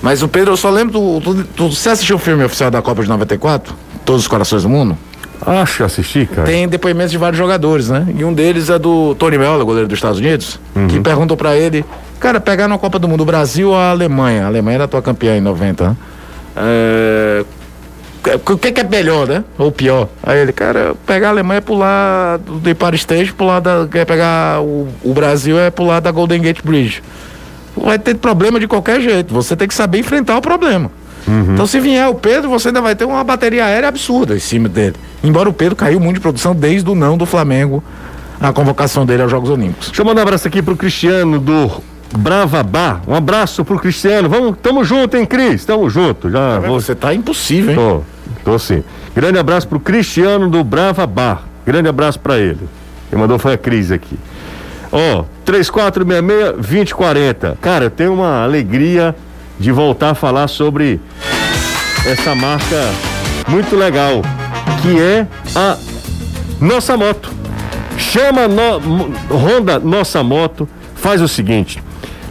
Mas 0.00 0.22
o 0.22 0.28
Pedro, 0.28 0.52
eu 0.52 0.56
só 0.56 0.70
lembro 0.70 0.92
do, 0.92 1.18
do, 1.18 1.34
do 1.42 1.68
Você 1.72 1.88
assistiu 1.88 2.14
o 2.14 2.18
filme 2.18 2.44
oficial 2.44 2.70
da 2.70 2.80
Copa 2.80 3.02
de 3.02 3.08
94? 3.08 3.74
Todos 4.04 4.22
os 4.22 4.28
Corações 4.28 4.62
do 4.62 4.68
Mundo? 4.68 4.96
Acho 5.44 5.78
que 5.78 5.82
assisti, 5.82 6.26
cara. 6.26 6.46
Tem 6.46 6.68
depoimentos 6.68 7.10
de 7.10 7.18
vários 7.18 7.36
jogadores, 7.36 7.90
né? 7.90 8.06
E 8.16 8.24
um 8.24 8.32
deles 8.32 8.70
é 8.70 8.78
do 8.78 9.16
Tony 9.16 9.38
Mello, 9.38 9.64
goleiro 9.64 9.88
dos 9.88 9.98
Estados 9.98 10.20
Unidos, 10.20 10.60
uhum. 10.76 10.86
que 10.86 11.00
perguntou 11.00 11.36
para 11.36 11.56
ele, 11.56 11.84
cara, 12.24 12.40
pegar 12.40 12.68
na 12.68 12.78
Copa 12.78 12.98
do 12.98 13.08
Mundo 13.08 13.22
o 13.22 13.24
Brasil 13.24 13.70
ou 13.70 13.76
a 13.76 13.90
Alemanha? 13.90 14.44
A 14.44 14.46
Alemanha 14.46 14.76
era 14.76 14.88
tua 14.88 15.02
campeã 15.02 15.36
em 15.36 15.40
90, 15.40 15.88
né? 15.88 15.96
É... 16.56 17.44
O 18.46 18.56
que, 18.56 18.72
que, 18.72 18.80
é 18.80 18.84
melhor, 18.84 19.26
né? 19.26 19.44
Ou 19.58 19.70
pior? 19.70 20.08
Aí 20.22 20.38
ele, 20.38 20.52
cara, 20.52 20.94
pegar 21.06 21.28
a 21.28 21.30
Alemanha 21.30 21.58
é 21.58 21.60
pular 21.60 22.38
do 22.38 22.70
Empire 22.70 22.96
State, 22.96 23.34
pular 23.34 23.60
da. 23.60 23.86
Quer 23.86 24.06
pegar 24.06 24.62
o, 24.62 24.88
o 25.02 25.12
Brasil 25.12 25.58
é 25.58 25.70
pular 25.70 26.00
da 26.00 26.10
Golden 26.10 26.40
Gate 26.40 26.62
Bridge 26.64 27.02
vai 27.76 27.98
ter 27.98 28.14
problema 28.16 28.60
de 28.60 28.66
qualquer 28.66 29.00
jeito. 29.00 29.32
Você 29.34 29.56
tem 29.56 29.66
que 29.66 29.74
saber 29.74 29.98
enfrentar 29.98 30.36
o 30.36 30.40
problema. 30.40 30.90
Uhum. 31.26 31.54
Então, 31.54 31.66
se 31.66 31.80
vier 31.80 32.08
o 32.08 32.14
Pedro, 32.14 32.50
você 32.50 32.68
ainda 32.68 32.80
vai 32.80 32.94
ter 32.94 33.04
uma 33.04 33.24
bateria 33.24 33.64
aérea 33.64 33.88
absurda 33.88 34.36
em 34.36 34.40
cima 34.40 34.68
dele. 34.68 34.96
Embora 35.22 35.48
o 35.48 35.52
Pedro 35.52 35.74
caiu 35.74 35.98
muito 35.98 36.16
de 36.16 36.20
produção 36.20 36.54
desde 36.54 36.88
o 36.88 36.94
não 36.94 37.16
do 37.16 37.24
Flamengo, 37.24 37.82
a 38.40 38.52
convocação 38.52 39.06
dele 39.06 39.22
aos 39.22 39.30
Jogos 39.30 39.48
Olímpicos. 39.48 39.88
Deixa 39.88 40.02
eu 40.02 40.06
mandar 40.06 40.20
um 40.20 40.24
abraço 40.24 40.46
aqui 40.46 40.60
pro 40.60 40.76
Cristiano 40.76 41.38
do 41.38 41.70
Bravabá. 42.16 43.00
Um 43.06 43.14
abraço 43.14 43.64
pro 43.64 43.78
Cristiano. 43.78 44.28
Vamos, 44.28 44.56
tamo 44.62 44.84
junto, 44.84 45.16
hein, 45.16 45.26
Cris? 45.26 45.64
Tamo 45.64 45.88
junto. 45.88 46.30
Já 46.30 46.58
vou... 46.58 46.80
Você 46.80 46.94
tá 46.94 47.14
impossível, 47.14 47.70
hein? 47.70 47.76
Tô, 47.76 48.02
tô 48.52 48.58
sim. 48.58 48.84
Grande 49.14 49.38
abraço 49.38 49.68
pro 49.68 49.80
Cristiano 49.80 50.48
do 50.48 50.64
Bravabá. 50.64 51.40
Grande 51.66 51.88
abraço 51.88 52.20
para 52.20 52.38
ele. 52.38 52.68
Quem 53.10 53.18
mandou 53.18 53.38
foi 53.38 53.54
a 53.54 53.58
Cris 53.58 53.90
aqui. 53.90 54.18
Ó, 54.92 55.24
3466-2040. 55.46 57.56
Cara, 57.60 57.84
eu 57.84 57.90
tenho 57.90 58.14
uma 58.14 58.44
alegria 58.44 59.14
de 59.58 59.72
voltar 59.72 60.10
a 60.10 60.14
falar 60.14 60.48
sobre 60.48 61.00
essa 62.06 62.34
marca 62.34 62.76
muito 63.48 63.76
legal, 63.76 64.22
que 64.82 65.00
é 65.00 65.26
a 65.54 65.76
Nossa 66.60 66.96
Moto. 66.96 67.30
Chama 67.96 68.48
no, 68.48 69.12
Honda 69.30 69.78
Nossa 69.78 70.22
Moto, 70.22 70.68
faz 70.94 71.20
o 71.20 71.28
seguinte, 71.28 71.82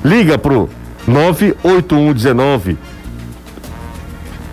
liga 0.03 0.37
pro 0.37 0.69
98119 1.07 2.77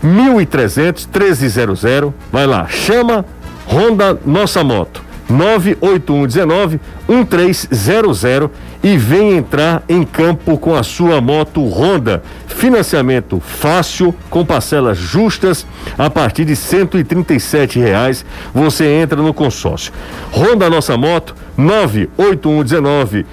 1300 0.03 1.07
1300, 1.07 2.15
vai 2.33 2.47
lá, 2.47 2.67
chama 2.69 3.25
Honda 3.67 4.19
Nossa 4.25 4.65
Moto. 4.65 5.11
98119 5.31 6.81
1300 7.09 8.51
e 8.83 8.97
vem 8.97 9.37
entrar 9.37 9.83
em 9.89 10.03
campo 10.03 10.59
com 10.59 10.75
a 10.75 10.83
sua 10.83 11.21
moto 11.21 11.65
Honda. 11.69 12.23
Financiamento 12.49 13.41
fácil, 13.41 14.15
com 14.29 14.45
parcelas 14.45 14.99
justas, 14.99 15.65
a 15.97 16.11
partir 16.11 16.45
de 16.45 16.55
R$ 16.55 17.81
reais 17.81 18.25
você 18.53 18.87
entra 18.87 19.23
no 19.23 19.33
consórcio. 19.33 19.93
Honda 20.33 20.69
Nossa 20.69 20.97
Moto 20.97 21.35
98119 21.57 23.25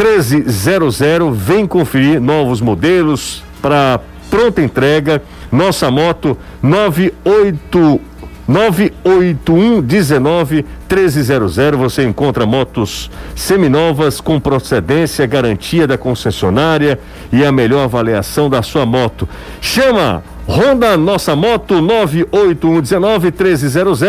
1300 0.00 1.36
vem 1.36 1.66
conferir 1.66 2.22
novos 2.22 2.62
modelos 2.62 3.44
para 3.60 4.00
pronta 4.30 4.62
entrega. 4.62 5.22
Nossa 5.52 5.90
moto 5.90 6.38
98 6.62 8.00
981 8.48 9.82
19 9.82 10.64
1300 10.90 11.76
você 11.76 12.04
encontra 12.04 12.46
motos 12.46 13.10
seminovas 13.36 14.22
com 14.22 14.40
procedência, 14.40 15.26
garantia 15.26 15.86
da 15.86 15.98
concessionária 15.98 16.98
e 17.30 17.44
a 17.44 17.52
melhor 17.52 17.84
avaliação 17.84 18.48
da 18.48 18.62
sua 18.62 18.86
moto. 18.86 19.28
Chama 19.60 20.24
Honda 20.50 20.96
Nossa 20.96 21.36
Moto 21.36 21.80
98119 21.80 23.30
1300 23.30 24.00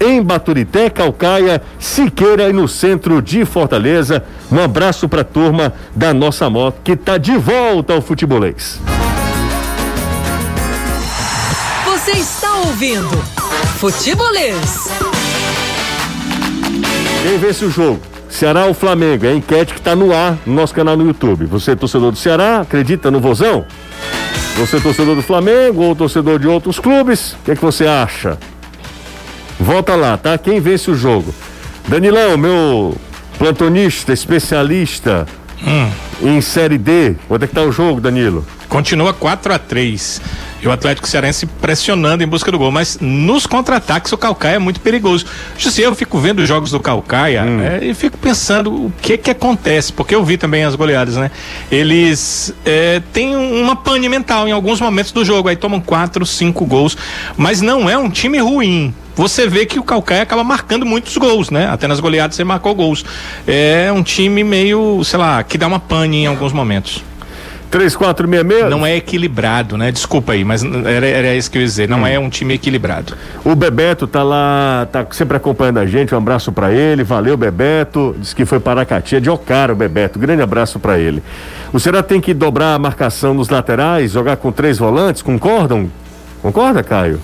em 0.00 0.22
Baturité, 0.22 0.88
Calcaia, 0.88 1.60
Siqueira 1.78 2.48
e 2.48 2.54
no 2.54 2.66
centro 2.66 3.20
de 3.20 3.44
Fortaleza. 3.44 4.24
Um 4.50 4.58
abraço 4.58 5.10
para 5.10 5.20
a 5.20 5.24
turma 5.24 5.74
da 5.94 6.14
Nossa 6.14 6.48
Moto 6.48 6.80
que 6.82 6.92
está 6.92 7.18
de 7.18 7.36
volta 7.36 7.92
ao 7.92 8.00
futebolês. 8.00 8.80
Você 11.84 12.12
está 12.12 12.50
ouvindo 12.60 13.16
Futebolês. 13.76 14.88
Quem 17.22 17.36
vence 17.36 17.62
o 17.66 17.70
jogo? 17.70 18.00
Ceará 18.30 18.64
ou 18.64 18.72
Flamengo? 18.72 19.26
É 19.26 19.32
a 19.32 19.34
enquete 19.34 19.74
que 19.74 19.80
está 19.80 19.94
no 19.94 20.14
ar 20.14 20.38
no 20.46 20.54
nosso 20.54 20.72
canal 20.72 20.96
no 20.96 21.06
YouTube. 21.06 21.44
Você 21.44 21.72
é 21.72 21.76
torcedor 21.76 22.10
do 22.10 22.16
Ceará? 22.16 22.60
Acredita 22.60 23.10
no 23.10 23.20
Vozão? 23.20 23.66
Você 24.60 24.76
é 24.76 24.80
torcedor 24.80 25.16
do 25.16 25.22
Flamengo 25.22 25.82
ou 25.82 25.96
torcedor 25.96 26.38
de 26.38 26.46
outros 26.46 26.78
clubes? 26.78 27.32
O 27.32 27.38
que 27.46 27.52
é 27.52 27.56
que 27.56 27.62
você 27.62 27.86
acha? 27.86 28.38
Volta 29.58 29.96
lá, 29.96 30.18
tá? 30.18 30.36
Quem 30.36 30.60
vence 30.60 30.90
o 30.90 30.94
jogo? 30.94 31.34
Danilão, 31.88 32.36
meu 32.36 32.94
plantonista, 33.38 34.12
especialista 34.12 35.26
hum. 35.66 35.90
em 36.20 36.42
Série 36.42 36.76
D. 36.76 37.16
Onde 37.30 37.44
é 37.44 37.48
que 37.48 37.54
tá 37.54 37.62
o 37.62 37.72
jogo, 37.72 38.02
Danilo? 38.02 38.44
Continua 38.68 39.14
4 39.14 39.54
a 39.54 39.58
3 39.58 40.20
e 40.62 40.68
o 40.68 40.72
Atlético 40.72 41.08
Cearense 41.08 41.46
pressionando 41.46 42.22
em 42.22 42.26
busca 42.26 42.50
do 42.50 42.58
gol. 42.58 42.70
Mas 42.70 42.98
nos 43.00 43.46
contra-ataques 43.46 44.12
o 44.12 44.18
Calcaia 44.18 44.56
é 44.56 44.58
muito 44.58 44.80
perigoso. 44.80 45.26
José, 45.56 45.86
eu 45.86 45.94
fico 45.94 46.18
vendo 46.18 46.40
os 46.40 46.48
jogos 46.48 46.70
do 46.70 46.80
Calcaia 46.80 47.42
hum. 47.42 47.60
é, 47.60 47.84
e 47.84 47.94
fico 47.94 48.18
pensando 48.18 48.72
o 48.72 48.92
que 49.00 49.16
que 49.16 49.30
acontece, 49.30 49.92
porque 49.92 50.14
eu 50.14 50.24
vi 50.24 50.36
também 50.36 50.64
as 50.64 50.74
goleadas, 50.74 51.16
né? 51.16 51.30
Eles 51.70 52.54
é, 52.64 53.00
têm 53.12 53.34
uma 53.36 53.76
pane 53.76 54.08
mental 54.08 54.48
em 54.48 54.52
alguns 54.52 54.80
momentos 54.80 55.12
do 55.12 55.24
jogo, 55.24 55.48
aí 55.48 55.56
tomam 55.56 55.80
quatro, 55.80 56.24
cinco 56.26 56.64
gols, 56.64 56.96
mas 57.36 57.60
não 57.60 57.88
é 57.88 57.96
um 57.96 58.10
time 58.10 58.38
ruim 58.38 58.94
você 59.20 59.46
vê 59.46 59.66
que 59.66 59.78
o 59.78 59.82
Calcaia 59.82 60.22
acaba 60.22 60.42
marcando 60.42 60.86
muitos 60.86 61.14
gols, 61.18 61.50
né? 61.50 61.68
Até 61.68 61.86
nas 61.86 62.00
goleadas 62.00 62.36
você 62.36 62.44
marcou 62.44 62.74
gols. 62.74 63.04
É 63.46 63.92
um 63.92 64.02
time 64.02 64.42
meio, 64.42 65.02
sei 65.04 65.18
lá, 65.18 65.42
que 65.42 65.58
dá 65.58 65.66
uma 65.66 65.78
pane 65.78 66.22
em 66.22 66.26
alguns 66.26 66.54
momentos. 66.54 67.02
3466. 67.70 68.70
Não 68.70 68.84
é 68.84 68.96
equilibrado, 68.96 69.78
né? 69.78 69.92
Desculpa 69.92 70.32
aí, 70.32 70.44
mas 70.44 70.64
era, 70.64 71.06
era 71.06 71.34
isso 71.34 71.50
que 71.50 71.58
eu 71.58 71.62
ia 71.62 71.66
dizer. 71.66 71.88
Não 71.88 72.02
hum. 72.02 72.06
é 72.06 72.18
um 72.18 72.28
time 72.28 72.54
equilibrado. 72.54 73.16
O 73.44 73.54
Bebeto 73.54 74.06
tá 74.06 74.22
lá, 74.22 74.88
tá 74.90 75.06
sempre 75.12 75.36
acompanhando 75.36 75.78
a 75.78 75.86
gente. 75.86 76.14
Um 76.14 76.18
abraço 76.18 76.50
para 76.50 76.72
ele. 76.72 77.04
Valeu, 77.04 77.36
Bebeto. 77.36 78.16
Diz 78.18 78.34
que 78.34 78.44
foi 78.44 78.58
para 78.58 78.84
Catia 78.84 79.20
de 79.20 79.30
Ocara, 79.30 79.72
o 79.72 79.76
Bebeto. 79.76 80.18
Grande 80.18 80.42
abraço 80.42 80.80
para 80.80 80.98
ele. 80.98 81.22
O 81.72 81.78
Será 81.78 82.02
tem 82.02 82.20
que 82.20 82.34
dobrar 82.34 82.74
a 82.74 82.78
marcação 82.78 83.32
nos 83.32 83.48
laterais, 83.48 84.12
jogar 84.12 84.36
com 84.36 84.50
três 84.50 84.78
volantes? 84.78 85.22
Concordam? 85.22 85.90
Concorda, 86.42 86.82
Caio? 86.82 87.20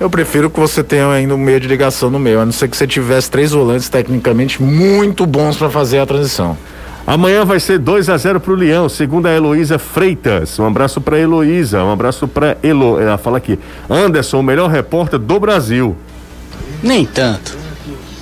Eu 0.00 0.10
prefiro 0.10 0.50
que 0.50 0.58
você 0.58 0.82
tenha 0.82 1.08
ainda 1.08 1.34
um 1.34 1.38
meio 1.38 1.60
de 1.60 1.68
ligação 1.68 2.10
no 2.10 2.18
meio, 2.18 2.40
a 2.40 2.44
não 2.44 2.50
ser 2.50 2.66
que 2.68 2.76
você 2.76 2.86
tivesse 2.86 3.30
três 3.30 3.52
volantes 3.52 3.88
tecnicamente 3.88 4.60
muito 4.60 5.24
bons 5.26 5.56
para 5.56 5.70
fazer 5.70 6.00
a 6.00 6.06
transição. 6.06 6.56
Amanhã 7.06 7.44
vai 7.44 7.58
ser 7.58 7.78
2 7.78 8.08
a 8.08 8.16
0 8.16 8.40
pro 8.40 8.54
Leão, 8.54 8.88
segundo 8.88 9.26
a 9.26 9.32
Heloísa 9.32 9.78
Freitas. 9.78 10.58
Um 10.58 10.66
abraço 10.66 11.00
pra 11.00 11.18
Heloísa, 11.18 11.82
um 11.82 11.92
abraço 11.92 12.28
pra 12.28 12.56
Elo. 12.62 13.00
Ela 13.00 13.18
fala 13.18 13.38
aqui. 13.38 13.58
Anderson, 13.90 14.38
o 14.38 14.42
melhor 14.42 14.70
repórter 14.70 15.18
do 15.18 15.40
Brasil. 15.40 15.96
Nem 16.82 17.04
tanto. 17.04 17.56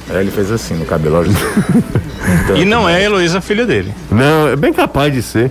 É, 0.09 0.20
ele 0.20 0.31
fez 0.31 0.51
assim 0.51 0.74
no 0.74 0.87
cabelo. 0.87 1.24
e 2.57 2.64
não 2.64 2.89
é 2.89 2.97
a 2.97 3.01
Heloísa 3.03 3.41
filha 3.41 3.66
dele. 3.66 3.95
Não, 4.11 4.49
é 4.49 4.57
bem 4.57 4.72
capaz 4.72 5.12
de 5.12 5.22
ser. 5.22 5.51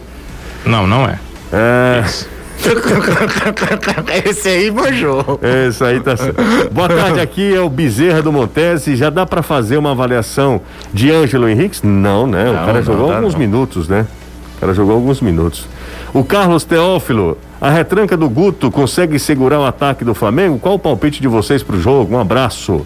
Não, 0.66 0.88
não 0.88 1.06
é. 1.06 1.20
É. 1.54 2.04
Isso. 2.06 2.39
Esse 4.26 4.50
aí 4.50 4.72
manjou. 4.72 5.40
Esse 5.42 5.84
aí 5.84 6.00
tá 6.00 6.16
certo. 6.18 6.42
Boa 6.72 6.88
tarde, 6.88 7.20
aqui 7.20 7.54
é 7.54 7.60
o 7.60 7.70
Bezerra 7.70 8.22
do 8.22 8.32
Montese. 8.32 8.96
Já 8.96 9.10
dá 9.10 9.26
para 9.26 9.42
fazer 9.42 9.78
uma 9.78 9.92
avaliação 9.92 10.62
de 10.94 11.12
Ângelo 11.12 11.48
Henriques? 11.48 11.82
Não, 11.82 12.28
né? 12.28 12.46
Não, 12.46 12.54
o 12.54 12.66
cara 12.66 12.82
jogou 12.82 13.12
alguns 13.14 13.34
não. 13.34 13.40
minutos, 13.40 13.88
né? 13.88 14.06
O 14.58 14.60
cara 14.60 14.74
jogou 14.74 14.96
alguns 14.96 15.22
minutos. 15.22 15.68
O 16.14 16.24
Carlos 16.24 16.64
Teófilo, 16.64 17.38
a 17.62 17.70
retranca 17.70 18.18
do 18.18 18.30
Guto 18.30 18.70
consegue 18.70 19.18
segurar 19.20 19.60
o 19.60 19.66
ataque 19.66 20.04
do 20.04 20.14
Flamengo? 20.14 20.60
Qual 20.60 20.76
o 20.76 20.80
palpite 20.80 21.22
de 21.22 21.28
vocês 21.28 21.64
pro 21.64 21.80
jogo? 21.80 22.16
Um 22.16 22.20
abraço. 22.20 22.86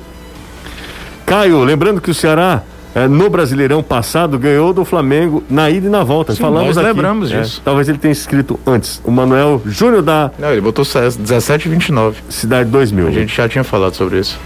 Caio, 1.26 1.64
lembrando 1.64 2.00
que 2.00 2.12
o 2.12 2.14
Ceará 2.14 2.62
é, 2.96 3.08
no 3.08 3.30
Brasileirão 3.30 3.82
passado 3.82 4.38
ganhou 4.38 4.74
do 4.74 4.86
Flamengo 4.86 5.44
na 5.50 5.70
ida 5.70 5.88
e 5.88 5.90
na 5.90 6.04
volta. 6.04 6.34
Sim, 6.34 6.42
Falamos 6.42 6.68
nós 6.68 6.78
aqui, 6.78 6.88
lembramos 6.88 7.32
é, 7.32 7.42
disso. 7.42 7.62
Talvez 7.64 7.90
ele 7.90 7.98
tenha 7.98 8.12
escrito 8.12 8.60
antes. 8.66 9.02
O 9.04 9.12
Manuel 9.12 9.62
Júnior 9.66 10.02
da. 10.02 10.32
Não, 10.38 10.52
ele 10.52 10.62
botou 10.62 10.86
17 10.86 11.68
e 11.68 11.72
29. 11.72 12.22
Cidade 12.30 12.70
2000. 12.70 13.08
A 13.08 13.12
gente 13.12 13.36
já 13.36 13.50
tinha 13.50 13.64
falado 13.64 13.96
sobre 13.96 14.20
isso. 14.20 14.40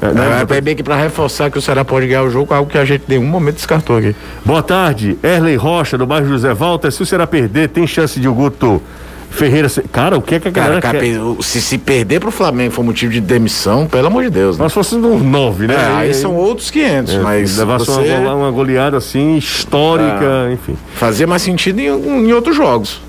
É, 0.00 0.12
né? 0.12 0.46
é, 0.48 0.60
bem 0.60 0.76
que 0.76 0.82
para 0.82 0.94
reforçar 0.94 1.50
que 1.50 1.58
o 1.58 1.62
Ceará 1.62 1.82
pode 1.82 2.06
ganhar 2.06 2.22
o 2.22 2.30
jogo, 2.30 2.52
algo 2.52 2.70
que 2.70 2.76
a 2.76 2.84
gente 2.84 3.04
em 3.08 3.18
nenhum 3.18 3.26
momento 3.26 3.56
descartou 3.56 3.96
aqui. 3.96 4.14
Boa 4.44 4.62
tarde, 4.62 5.16
Erley 5.22 5.56
Rocha, 5.56 5.96
do 5.96 6.06
bairro 6.06 6.28
José 6.28 6.52
Walter. 6.52 6.90
Se 6.90 7.02
o 7.02 7.06
Ceará 7.06 7.26
perder, 7.26 7.70
tem 7.70 7.86
chance 7.86 8.20
de 8.20 8.28
o 8.28 8.34
Guto 8.34 8.82
Ferreira, 9.36 9.68
cara, 9.92 10.16
o 10.16 10.22
que 10.22 10.34
é 10.34 10.40
que 10.40 10.48
a 10.48 10.50
galera 10.50 10.80
cara, 10.80 10.98
quer? 10.98 11.20
Se, 11.40 11.60
se 11.60 11.78
perder 11.78 12.20
pro 12.20 12.30
Flamengo 12.30 12.72
for 12.72 12.82
motivo 12.82 13.12
de 13.12 13.20
demissão, 13.20 13.86
pelo 13.86 14.06
amor 14.06 14.24
de 14.24 14.30
Deus. 14.30 14.56
Né? 14.56 14.64
Nós 14.64 14.72
fossemos 14.72 15.04
uns 15.04 15.22
nove, 15.22 15.66
né? 15.66 15.74
É, 15.74 15.78
aí, 15.78 16.08
aí, 16.08 16.14
são 16.14 16.34
outros 16.34 16.70
500, 16.70 17.14
é, 17.14 17.18
mas. 17.20 17.58
Levasse 17.58 17.86
você... 17.86 18.14
uma, 18.14 18.34
uma 18.34 18.50
goleada 18.50 18.96
assim, 18.96 19.36
histórica, 19.36 20.48
é, 20.48 20.52
enfim. 20.52 20.76
Fazia 20.94 21.26
mais 21.26 21.42
sentido 21.42 21.78
em, 21.78 21.86
em 21.86 22.32
outros 22.32 22.56
jogos. 22.56 23.00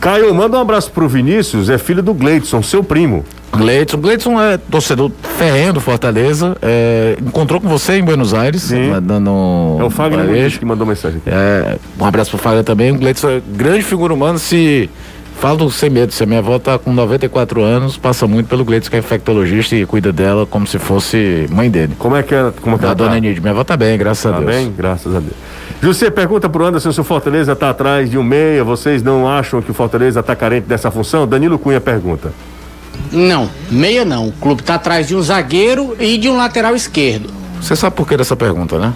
Caio, 0.00 0.34
manda 0.34 0.58
um 0.58 0.60
abraço 0.60 0.90
pro 0.90 1.08
Vinícius, 1.08 1.70
é 1.70 1.78
filho 1.78 2.02
do 2.02 2.12
Gleidson, 2.12 2.62
seu 2.62 2.82
primo. 2.84 3.24
Gleidson, 3.56 3.98
Gleidson 3.98 4.40
é 4.40 4.58
torcedor 4.58 5.10
ferrenho 5.38 5.72
do 5.72 5.80
Fortaleza, 5.80 6.56
é, 6.60 7.16
encontrou 7.20 7.60
com 7.60 7.68
você 7.68 7.94
em 7.94 8.04
Buenos 8.04 8.34
Aires, 8.34 8.62
Sim. 8.62 8.90
É 8.90 9.84
o 9.84 9.90
Fagner 9.90 10.58
que 10.58 10.64
mandou 10.64 10.86
mensagem. 10.86 11.22
É, 11.26 11.76
um 11.98 12.04
abraço 12.04 12.30
pro 12.30 12.38
Fagner 12.38 12.64
também, 12.64 12.90
o 12.90 12.98
Gleidson 12.98 13.30
é 13.30 13.42
grande 13.54 13.82
figura 13.82 14.12
humana, 14.12 14.38
se 14.38 14.90
Falo 15.38 15.70
sem 15.70 15.90
medo, 15.90 16.12
se 16.12 16.22
a 16.22 16.26
minha 16.26 16.38
avó 16.38 16.56
está 16.56 16.78
com 16.78 16.92
94 16.92 17.62
anos, 17.62 17.96
passa 17.96 18.26
muito 18.26 18.48
pelo 18.48 18.64
Gleitos, 18.64 18.88
que 18.88 18.96
é 18.96 18.98
infectologista 18.98 19.76
e 19.76 19.84
cuida 19.84 20.12
dela 20.12 20.46
como 20.46 20.66
se 20.66 20.78
fosse 20.78 21.46
mãe 21.50 21.70
dele. 21.70 21.94
Como 21.98 22.16
é 22.16 22.22
que 22.22 22.34
é? 22.34 22.52
Como 22.60 22.76
é 22.76 22.78
que 22.78 22.86
a 22.86 22.94
dona 22.94 23.10
tá? 23.12 23.20
Nid, 23.20 23.40
minha 23.40 23.50
avó 23.50 23.60
está 23.62 23.76
bem, 23.76 23.98
graças 23.98 24.30
tá 24.30 24.38
a 24.38 24.40
Deus. 24.40 24.50
bem, 24.50 24.72
graças 24.74 25.14
a 25.14 25.20
Deus. 25.20 25.34
José, 25.82 26.08
pergunta 26.08 26.48
pro 26.48 26.64
Anderson 26.64 26.92
se 26.92 27.00
o 27.00 27.04
Fortaleza 27.04 27.52
está 27.52 27.68
atrás 27.68 28.10
de 28.10 28.16
um 28.16 28.22
meia, 28.22 28.64
vocês 28.64 29.02
não 29.02 29.28
acham 29.28 29.60
que 29.60 29.70
o 29.70 29.74
Fortaleza 29.74 30.20
está 30.20 30.34
carente 30.34 30.66
dessa 30.66 30.90
função? 30.90 31.26
Danilo 31.26 31.58
Cunha 31.58 31.80
pergunta. 31.80 32.32
Não, 33.12 33.50
meia 33.70 34.04
não. 34.04 34.28
O 34.28 34.32
clube 34.32 34.62
está 34.62 34.76
atrás 34.76 35.06
de 35.06 35.14
um 35.14 35.20
zagueiro 35.22 35.94
e 36.00 36.16
de 36.16 36.28
um 36.28 36.36
lateral 36.36 36.74
esquerdo. 36.74 37.28
Você 37.60 37.76
sabe 37.76 37.94
por 37.96 38.08
que 38.08 38.16
dessa 38.16 38.36
pergunta, 38.36 38.78
né? 38.78 38.92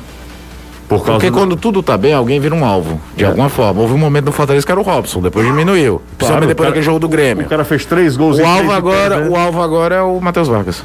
Por 0.89 1.03
Porque 1.03 1.31
do... 1.31 1.37
quando 1.37 1.55
tudo 1.55 1.83
tá 1.83 1.99
bem, 1.99 2.15
alguém 2.15 2.41
vira 2.41 2.55
um 2.55 2.65
alvo, 2.65 2.99
de 3.15 3.23
é. 3.23 3.27
alguma 3.27 3.51
forma. 3.51 3.83
Houve 3.83 3.93
um 3.93 3.99
momento 3.99 4.25
no 4.25 4.33
Fortaleza 4.33 4.65
que 4.65 4.73
era 4.73 4.81
o 4.81 4.83
Robson, 4.83 5.21
depois 5.21 5.47
diminuiu. 5.47 6.01
Principalmente 6.17 6.49
depois 6.49 6.65
cara, 6.65 6.71
daquele 6.71 6.85
jogo 6.85 6.99
do 6.99 7.09
Grêmio. 7.09 7.45
O 7.45 7.49
cara 7.49 7.63
fez 7.63 7.85
três 7.85 8.17
gols 8.17 8.39
o 8.39 8.45
alvo 8.47 8.73
agora, 8.73 9.21
né? 9.21 9.29
O 9.29 9.37
alvo 9.37 9.61
agora 9.61 9.97
é 9.97 10.03
o 10.03 10.19
Matheus 10.19 10.49
Vargas. 10.49 10.83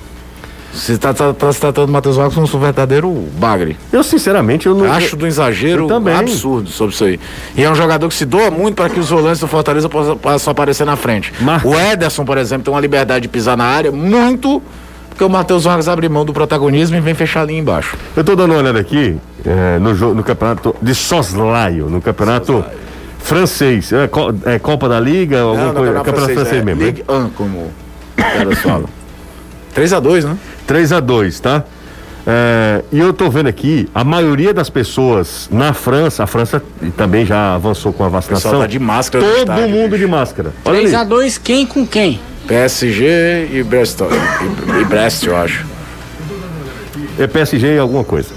Se 0.74 0.98
tá, 0.98 1.14
tá, 1.14 1.32
tá 1.32 1.54
se 1.54 1.60
tratando 1.60 1.86
do 1.86 1.92
Matheus 1.94 2.18
Vargas 2.18 2.34
como 2.34 2.48
um 2.48 2.60
verdadeiro 2.60 3.10
bagre. 3.38 3.78
Eu, 3.92 4.04
sinceramente, 4.04 4.66
eu 4.66 4.76
não. 4.76 4.92
Acho 4.92 5.16
do 5.16 5.28
exagero 5.28 5.88
absurdo 6.18 6.70
sobre 6.70 6.96
isso 6.96 7.04
aí. 7.06 7.20
E 7.56 7.64
é 7.64 7.70
um 7.70 7.76
jogador 7.76 8.10
que 8.10 8.16
se 8.16 8.26
doa 8.26 8.50
muito 8.50 8.76
para 8.76 8.90
que 8.90 9.00
os 9.00 9.10
volantes 9.10 9.40
do 9.40 9.48
Fortaleza 9.48 9.88
possam, 9.88 10.18
possam 10.18 10.52
aparecer 10.52 10.84
na 10.84 10.96
frente. 10.96 11.32
O 11.64 11.76
Ederson, 11.76 12.26
por 12.26 12.38
exemplo, 12.40 12.66
tem 12.66 12.74
uma 12.74 12.82
liberdade 12.82 13.22
de 13.22 13.28
pisar 13.28 13.56
na 13.56 13.66
área 13.66 13.92
muito 13.92 14.62
porque 15.14 15.24
o 15.24 15.30
Matheus 15.30 15.64
Vargas 15.64 15.88
abre 15.88 16.10
mão 16.10 16.26
do 16.26 16.34
protagonismo 16.34 16.98
e 16.98 17.00
vem 17.00 17.14
fechar 17.14 17.42
ali 17.42 17.56
embaixo. 17.56 17.96
Eu 18.16 18.24
tô 18.24 18.36
dando 18.36 18.52
uma 18.52 18.60
olhada 18.60 18.80
aqui 18.80 19.16
é, 19.46 19.78
no, 19.80 19.94
jogo, 19.96 20.16
no 20.16 20.24
campeonato 20.24 20.76
de 20.82 20.96
soslaio, 20.96 21.88
no 21.88 22.02
campeonato 22.02 22.66
francês. 23.20 23.92
É, 23.94 24.10
é 24.56 24.60
Copa 24.60 24.90
da 24.90 25.00
Liga, 25.00 25.42
alguma 25.42 25.68
Não, 25.68 25.74
coisa? 25.74 25.94
não, 25.94 26.04
Campeonato 26.04 26.34
francês, 26.34 26.62
é 26.62 26.64
mesmo. 26.64 26.82
né? 26.82 26.88
Ligue 26.88 27.04
1, 27.08 27.30
como 27.30 27.72
os 28.18 28.24
caras 28.24 28.60
falam. 28.60 28.86
3x2, 29.76 30.24
né? 30.26 30.38
3 30.68 30.92
a 30.94 31.00
2 31.00 31.40
tá? 31.40 31.64
É, 32.26 32.84
e 32.92 33.00
eu 33.00 33.12
tô 33.14 33.30
vendo 33.30 33.48
aqui, 33.48 33.90
a 33.94 34.04
maioria 34.04 34.54
das 34.54 34.70
pessoas 34.70 35.50
na 35.52 35.74
França, 35.74 36.24
a 36.24 36.28
França 36.28 36.64
também 36.96 37.26
já 37.26 37.54
avançou 37.54 37.92
com 37.92 38.04
a 38.04 38.08
O 38.08 38.12
pessoal 38.12 38.32
vacinação. 38.36 38.60
tá 38.62 38.68
de 38.68 38.80
máscara 38.80 39.24
Todo 39.26 39.38
estádio, 39.40 39.70
mundo 39.70 39.92
bicho. 39.92 40.06
de 40.06 40.08
máscara. 40.08 40.54
Olha 40.66 40.80
ali. 40.80 40.90
3x2, 40.92 41.40
quem 41.44 41.66
com 41.66 41.86
quem? 41.86 42.20
PSG 42.48 43.50
e 43.54 43.64
Brest, 43.64 44.00
e, 44.02 44.82
e 44.82 44.86
Brest, 44.86 45.24
eu 45.26 45.36
acho. 45.36 45.66
É 47.18 47.28
PSG 47.28 47.76
e 47.76 47.80
alguma 47.80 48.04
coisa. 48.04 48.30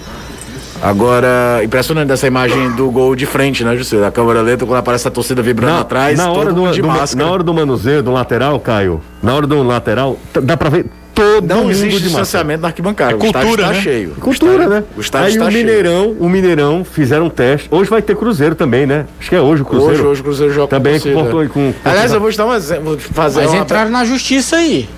Agora, 0.82 1.60
impressionante 1.64 2.12
essa 2.12 2.26
imagem 2.26 2.70
do 2.72 2.90
gol 2.90 3.16
de 3.16 3.24
frente, 3.24 3.64
né, 3.64 3.74
José? 3.76 3.98
Da 3.98 4.10
câmera 4.10 4.42
lenta, 4.42 4.66
quando 4.66 4.78
aparece 4.78 5.08
a 5.08 5.10
torcida 5.10 5.40
vibrando 5.42 5.72
atrás, 5.80 6.18
na 6.18 6.30
hora 6.30 6.52
do, 6.52 6.60
do- 6.82 6.86
na 7.16 7.30
hora 7.30 7.42
do 7.42 7.54
manuseio, 7.54 8.02
do 8.02 8.12
lateral, 8.12 8.60
Caio, 8.60 9.00
na 9.22 9.34
hora 9.34 9.46
do 9.46 9.62
lateral, 9.62 10.18
dá 10.42 10.56
pra 10.56 10.68
ver 10.68 10.86
todo 11.16 11.46
Não 11.46 11.70
existe 11.70 12.02
distanciamento 12.02 12.60
na 12.60 12.68
arquibancada. 12.68 13.12
É 13.12 13.14
o 13.14 13.18
cultura, 13.18 13.62
está 13.62 13.72
né? 13.72 13.80
cheio. 13.80 14.10
Cultura, 14.20 14.68
né? 14.68 14.84
O 14.96 15.00
estádio 15.00 15.26
Aí 15.26 15.32
está 15.32 15.46
o 15.46 15.50
cheio. 15.50 15.64
Mineirão, 15.66 16.16
o 16.20 16.28
Mineirão 16.28 16.84
fizeram 16.84 17.26
um 17.26 17.30
teste. 17.30 17.68
Hoje 17.70 17.88
vai 17.88 18.02
ter 18.02 18.14
Cruzeiro 18.14 18.54
também, 18.54 18.84
né? 18.86 19.06
Acho 19.18 19.30
que 19.30 19.34
é 19.34 19.40
hoje 19.40 19.62
o 19.62 19.64
Cruzeiro. 19.64 19.94
Hoje, 19.94 20.02
hoje 20.06 20.20
o 20.20 20.24
Cruzeiro 20.24 20.52
joga 20.52 20.68
Também 20.68 21.00
com 21.00 21.12
com 21.14 21.30
com- 21.30 21.48
com- 21.48 21.74
Aliás, 21.84 22.12
eu 22.12 22.20
vou 22.20 22.30
te 22.30 22.36
dar 22.36 22.46
um 22.46 22.54
exemplo. 22.54 22.98
Fazer 22.98 23.40
Mas 23.40 23.50
uma... 23.50 23.62
entraram 23.62 23.90
na 23.90 24.04
justiça 24.04 24.56
aí. 24.56 24.88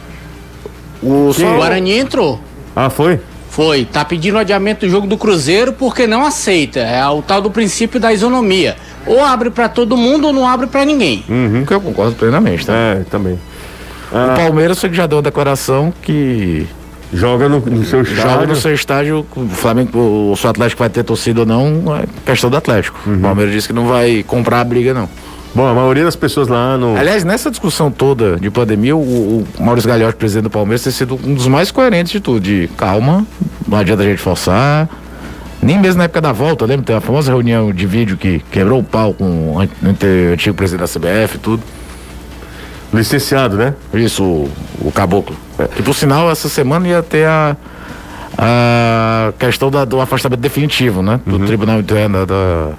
O 1.02 1.32
Guarani 1.56 1.92
entrou. 1.98 2.40
Ah, 2.74 2.90
foi? 2.90 3.20
Foi, 3.50 3.84
tá 3.84 4.04
pedindo 4.04 4.38
adiamento 4.38 4.86
do 4.86 4.90
jogo 4.90 5.06
do 5.06 5.16
Cruzeiro 5.16 5.72
porque 5.72 6.06
não 6.06 6.24
aceita. 6.26 6.80
É 6.80 7.06
o 7.08 7.22
tal 7.22 7.40
do 7.40 7.50
princípio 7.50 7.98
da 7.98 8.12
isonomia. 8.12 8.76
Ou 9.06 9.24
abre 9.24 9.50
pra 9.50 9.68
todo 9.68 9.96
mundo 9.96 10.26
ou 10.26 10.32
não 10.32 10.46
abre 10.46 10.66
pra 10.66 10.84
ninguém. 10.84 11.24
que 11.66 11.72
eu 11.72 11.80
concordo 11.80 12.14
plenamente, 12.14 12.66
tá? 12.66 12.72
É, 12.74 13.04
também. 13.10 13.38
O 14.10 14.36
Palmeiras 14.36 14.80
foi 14.80 14.90
que 14.90 14.96
já 14.96 15.06
deu 15.06 15.18
a 15.18 15.22
declaração 15.22 15.92
que 16.02 16.66
Joga 17.12 17.48
no, 17.48 17.60
no 17.60 17.84
seu 17.84 18.04
joga 18.04 18.18
estádio. 18.20 18.46
no 18.48 18.56
seu 18.56 18.74
estádio, 18.74 19.26
o 19.34 19.48
Flamengo, 19.48 20.30
o 20.30 20.36
seu 20.36 20.50
Atlético 20.50 20.80
vai 20.80 20.90
ter 20.90 21.02
torcida 21.02 21.40
ou 21.40 21.46
não, 21.46 21.96
é 21.96 22.04
questão 22.24 22.50
do 22.50 22.56
Atlético. 22.56 22.98
Uhum. 23.06 23.16
O 23.16 23.20
Palmeiras 23.20 23.54
disse 23.54 23.66
que 23.66 23.72
não 23.72 23.86
vai 23.86 24.22
comprar 24.26 24.60
a 24.60 24.64
briga, 24.64 24.92
não. 24.92 25.08
Bom, 25.54 25.66
a 25.66 25.72
maioria 25.72 26.04
das 26.04 26.14
pessoas 26.14 26.48
lá 26.48 26.76
no. 26.76 26.96
Aliás, 26.96 27.24
nessa 27.24 27.50
discussão 27.50 27.90
toda 27.90 28.36
de 28.36 28.50
pandemia, 28.50 28.94
o, 28.94 29.00
o 29.00 29.46
Maurício 29.58 29.88
Gagliotti, 29.88 30.18
presidente 30.18 30.44
do 30.44 30.50
Palmeiras, 30.50 30.82
tem 30.82 30.92
sido 30.92 31.18
um 31.24 31.32
dos 31.32 31.46
mais 31.46 31.70
coerentes 31.70 32.12
de 32.12 32.20
tudo. 32.20 32.40
De 32.40 32.68
calma, 32.76 33.26
não 33.66 33.78
adianta 33.78 34.02
a 34.02 34.06
gente 34.06 34.20
forçar. 34.20 34.88
Nem 35.62 35.78
mesmo 35.78 35.98
na 35.98 36.04
época 36.04 36.20
da 36.20 36.30
volta, 36.30 36.66
lembra? 36.66 36.84
Tem 36.84 36.94
a 36.94 37.00
famosa 37.00 37.32
reunião 37.32 37.72
de 37.72 37.86
vídeo 37.86 38.16
que 38.16 38.40
quebrou 38.50 38.80
o 38.80 38.84
pau 38.84 39.14
com 39.14 39.56
o 39.56 39.58
antigo 40.32 40.54
presidente 40.54 40.80
da 40.80 41.00
CBF 41.00 41.36
e 41.36 41.38
tudo. 41.38 41.62
Licenciado, 42.92 43.56
né? 43.56 43.74
Isso, 43.92 44.22
o, 44.24 44.50
o 44.80 44.90
Caboclo. 44.92 45.36
Que 45.76 45.82
por 45.82 45.94
sinal, 45.94 46.30
essa 46.30 46.48
semana 46.48 46.88
ia 46.88 47.02
ter 47.02 47.26
a, 47.26 47.56
a 48.36 49.32
questão 49.38 49.70
da- 49.70 49.84
do 49.84 50.00
afastamento 50.00 50.40
definitivo, 50.40 51.02
né? 51.02 51.20
Do 51.26 51.38
Tribunal 51.40 51.80
Interno 51.80 52.24
da, 52.24 52.70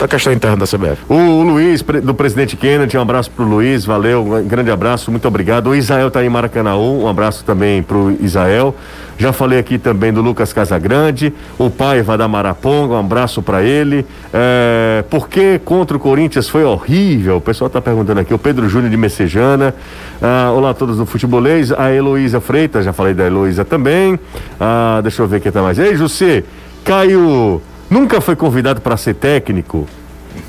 da 0.00 0.08
questão 0.08 0.32
interna 0.32 0.56
da 0.56 0.66
CBF. 0.66 1.02
O, 1.10 1.42
Luiz, 1.42 1.82
do 1.82 2.14
presidente 2.14 2.56
Kennedy, 2.56 2.96
um 2.96 3.02
abraço 3.02 3.30
pro 3.30 3.44
Luiz, 3.44 3.84
valeu, 3.84 4.24
um 4.24 4.48
grande 4.48 4.70
abraço, 4.70 5.10
muito 5.10 5.28
obrigado. 5.28 5.68
O 5.68 5.74
Israel 5.74 6.10
tá 6.10 6.24
em 6.24 6.28
Maracanãú, 6.30 7.02
um 7.02 7.06
abraço 7.06 7.44
também 7.44 7.82
pro 7.82 8.16
Israel. 8.22 8.74
Já 9.18 9.30
falei 9.30 9.58
aqui 9.58 9.76
também 9.76 10.10
do 10.10 10.22
Lucas 10.22 10.54
Casagrande, 10.54 11.34
o 11.58 11.68
Paiva 11.68 12.16
da 12.16 12.26
Maraponga, 12.26 12.94
um 12.94 12.98
abraço 12.98 13.42
para 13.42 13.62
ele. 13.62 14.06
É, 14.32 15.04
por 15.10 15.28
que 15.28 15.60
contra 15.62 15.98
o 15.98 16.00
Corinthians 16.00 16.48
foi 16.48 16.64
horrível? 16.64 17.36
O 17.36 17.40
pessoal 17.40 17.68
tá 17.68 17.82
perguntando 17.82 18.20
aqui, 18.20 18.32
o 18.32 18.38
Pedro 18.38 18.66
Júnior 18.70 18.90
de 18.90 18.96
Messejana. 18.96 19.74
Ah, 20.22 20.50
olá 20.54 20.70
a 20.70 20.74
todos 20.74 20.96
do 20.96 21.04
Futebolês, 21.04 21.70
a 21.72 21.92
Heloísa 21.92 22.40
Freitas, 22.40 22.86
já 22.86 22.94
falei 22.94 23.12
da 23.12 23.26
Heloísa 23.26 23.66
também. 23.66 24.18
Ah, 24.58 25.00
deixa 25.02 25.20
eu 25.20 25.28
ver 25.28 25.40
quem 25.40 25.52
tá 25.52 25.60
mais. 25.60 25.78
Ei, 25.78 25.94
José, 25.94 26.42
Caio, 26.82 27.60
nunca 27.90 28.20
foi 28.20 28.36
convidado 28.36 28.80
para 28.80 28.96
ser 28.96 29.14
técnico? 29.14 29.86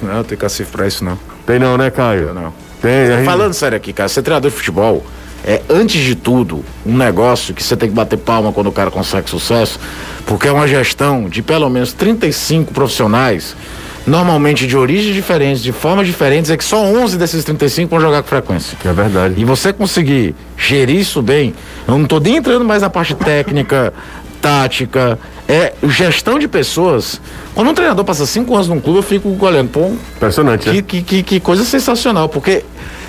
Não, 0.02 0.24
tem 0.24 0.38
cacife 0.38 0.72
pra 0.72 0.88
isso 0.88 1.04
não. 1.04 1.18
Tem 1.46 1.58
não, 1.60 1.78
né, 1.78 1.90
Caio? 1.90 2.34
Não. 2.34 2.54
Tem, 2.82 2.92
a 3.12 3.18
gente- 3.18 3.26
Falando 3.26 3.54
sério 3.54 3.76
aqui, 3.76 3.92
cara, 3.94 4.08
ser 4.10 4.22
treinador 4.22 4.50
de 4.52 4.56
futebol 4.58 5.04
é, 5.44 5.62
antes 5.70 6.00
de 6.04 6.14
tudo, 6.16 6.64
um 6.86 6.96
negócio 6.96 7.54
que 7.54 7.64
você 7.64 7.76
tem 7.76 7.90
que 7.90 7.96
bater 7.96 8.18
palma 8.18 8.52
quando 8.52 8.68
o 8.68 8.72
cara 8.72 8.92
consegue 8.92 9.28
sucesso, 9.30 9.80
porque 10.26 10.48
é 10.48 10.52
uma 10.52 10.68
gestão 10.68 11.28
de 11.28 11.42
pelo 11.42 11.68
menos 11.68 11.94
35 11.94 12.72
profissionais, 12.72 13.56
normalmente 14.06 14.68
de 14.68 14.78
origens 14.78 15.16
diferentes, 15.16 15.64
de 15.64 15.72
formas 15.72 16.06
diferentes, 16.06 16.52
é 16.52 16.58
que 16.58 16.64
só 16.64 16.84
11 16.84 17.18
desses 17.18 17.44
35 17.44 17.90
vão 17.90 18.00
jogar 18.00 18.22
com 18.22 18.30
frequência. 18.30 18.78
É 18.86 18.94
verdade. 18.94 19.34
E 19.38 19.44
você 19.46 19.74
conseguir 19.74 20.36
gerir 20.58 21.00
isso 21.00 21.22
bem, 21.24 21.56
eu 21.88 21.98
não 21.98 22.06
tô 22.06 22.20
nem 22.20 22.36
entrando 22.38 22.64
mais 22.64 22.82
na 22.84 22.90
parte 22.90 23.16
técnica, 23.16 23.92
tática, 24.40 25.18
é 25.52 25.74
gestão 25.84 26.40
de 26.40 26.48
pessoas. 26.48 27.20
Quando 27.54 27.70
um 27.70 27.74
treinador 27.74 28.06
passa 28.06 28.26
cinco 28.26 28.56
anos 28.56 28.70
num 28.70 28.80
clube, 28.80 29.00
eu 29.00 29.04
fico 29.04 29.36
olhando, 29.46 29.70
pô, 29.70 29.92
Impressionante, 30.16 30.70
que, 30.70 30.76
né? 30.78 30.82
que, 30.82 31.02
que, 31.02 31.24
que 31.24 31.40
coisa 31.42 31.66
sensacional, 31.66 32.30
porque 32.30 32.64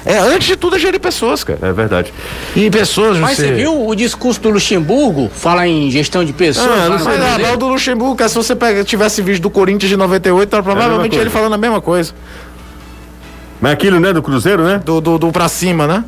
é 0.04 0.18
antes 0.18 0.48
de 0.48 0.56
tudo 0.56 0.74
é 0.74 0.78
gerir 0.80 0.98
pessoas, 0.98 1.44
cara. 1.44 1.60
É 1.62 1.72
verdade. 1.72 2.12
E 2.56 2.68
pessoas, 2.68 3.16
Mas 3.18 3.36
você 3.36 3.52
viu 3.52 3.86
o 3.86 3.94
discurso 3.94 4.40
do 4.40 4.50
Luxemburgo? 4.50 5.30
Fala 5.32 5.68
em 5.68 5.88
gestão 5.88 6.24
de 6.24 6.32
pessoas. 6.32 6.68
Ah, 6.68 6.88
não 6.88 6.98
sei 6.98 7.46
a 7.46 7.54
do 7.54 7.68
Luxemburgo, 7.68 8.16
cara, 8.16 8.28
se 8.28 8.34
você 8.34 8.56
pega, 8.56 8.82
tivesse 8.82 9.22
visto 9.22 9.42
do 9.42 9.50
Corinthians 9.50 9.90
de 9.90 9.96
98, 9.96 10.52
era 10.52 10.62
provavelmente 10.64 11.10
coisa. 11.10 11.22
ele 11.22 11.30
falando 11.30 11.52
a 11.54 11.58
mesma 11.58 11.80
coisa. 11.80 12.12
Mas 13.60 13.72
aquilo, 13.74 14.00
né, 14.00 14.12
do 14.12 14.20
Cruzeiro, 14.20 14.64
né? 14.64 14.82
Do, 14.84 15.00
do, 15.00 15.16
do 15.16 15.30
pra 15.30 15.48
cima, 15.48 15.86
né? 15.86 16.04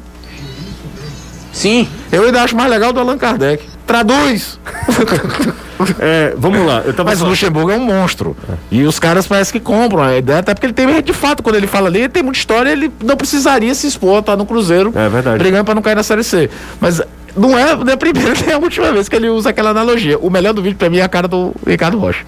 Sim. 1.52 1.88
Eu 2.10 2.24
ainda 2.24 2.42
acho 2.42 2.56
mais 2.56 2.68
legal 2.68 2.92
do 2.92 2.98
Allan 2.98 3.16
Kardec. 3.16 3.64
Traduz! 3.86 4.58
É, 5.98 6.34
vamos 6.36 6.66
lá. 6.66 6.82
Mas 7.04 7.20
o 7.20 7.26
Luxemburgo 7.26 7.70
é 7.70 7.76
um 7.76 7.84
monstro. 7.84 8.36
E 8.70 8.82
os 8.84 8.98
caras 8.98 9.26
parece 9.26 9.52
que 9.52 9.60
compram 9.60 10.02
a 10.02 10.16
ideia, 10.16 10.40
até 10.40 10.54
porque 10.54 10.66
ele 10.66 10.72
tem, 10.72 11.02
de 11.02 11.12
fato, 11.12 11.42
quando 11.42 11.56
ele 11.56 11.66
fala 11.66 11.88
ali, 11.88 12.00
ele 12.00 12.08
tem 12.08 12.22
muita 12.22 12.38
história, 12.38 12.70
ele 12.70 12.90
não 13.02 13.16
precisaria 13.16 13.74
se 13.74 13.86
expor, 13.86 14.22
tá 14.22 14.36
no 14.36 14.46
Cruzeiro. 14.46 14.92
É 14.94 15.08
verdade. 15.08 15.38
Brigando 15.38 15.64
pra 15.64 15.74
não 15.74 15.82
cair 15.82 15.94
na 15.94 16.02
Série 16.02 16.24
C. 16.24 16.50
Mas 16.80 17.00
não 17.36 17.58
é 17.58 17.74
nem 17.76 17.94
a 17.94 17.96
primeira 17.96 18.32
nem 18.46 18.54
a 18.54 18.58
última 18.58 18.92
vez 18.92 19.08
que 19.08 19.16
ele 19.16 19.28
usa 19.28 19.50
aquela 19.50 19.70
analogia. 19.70 20.18
O 20.18 20.30
melhor 20.30 20.52
do 20.52 20.62
vídeo 20.62 20.76
pra 20.76 20.88
mim 20.88 20.98
é 20.98 21.02
a 21.02 21.08
cara 21.08 21.28
do 21.28 21.54
Ricardo 21.66 21.98
Rocha. 21.98 22.24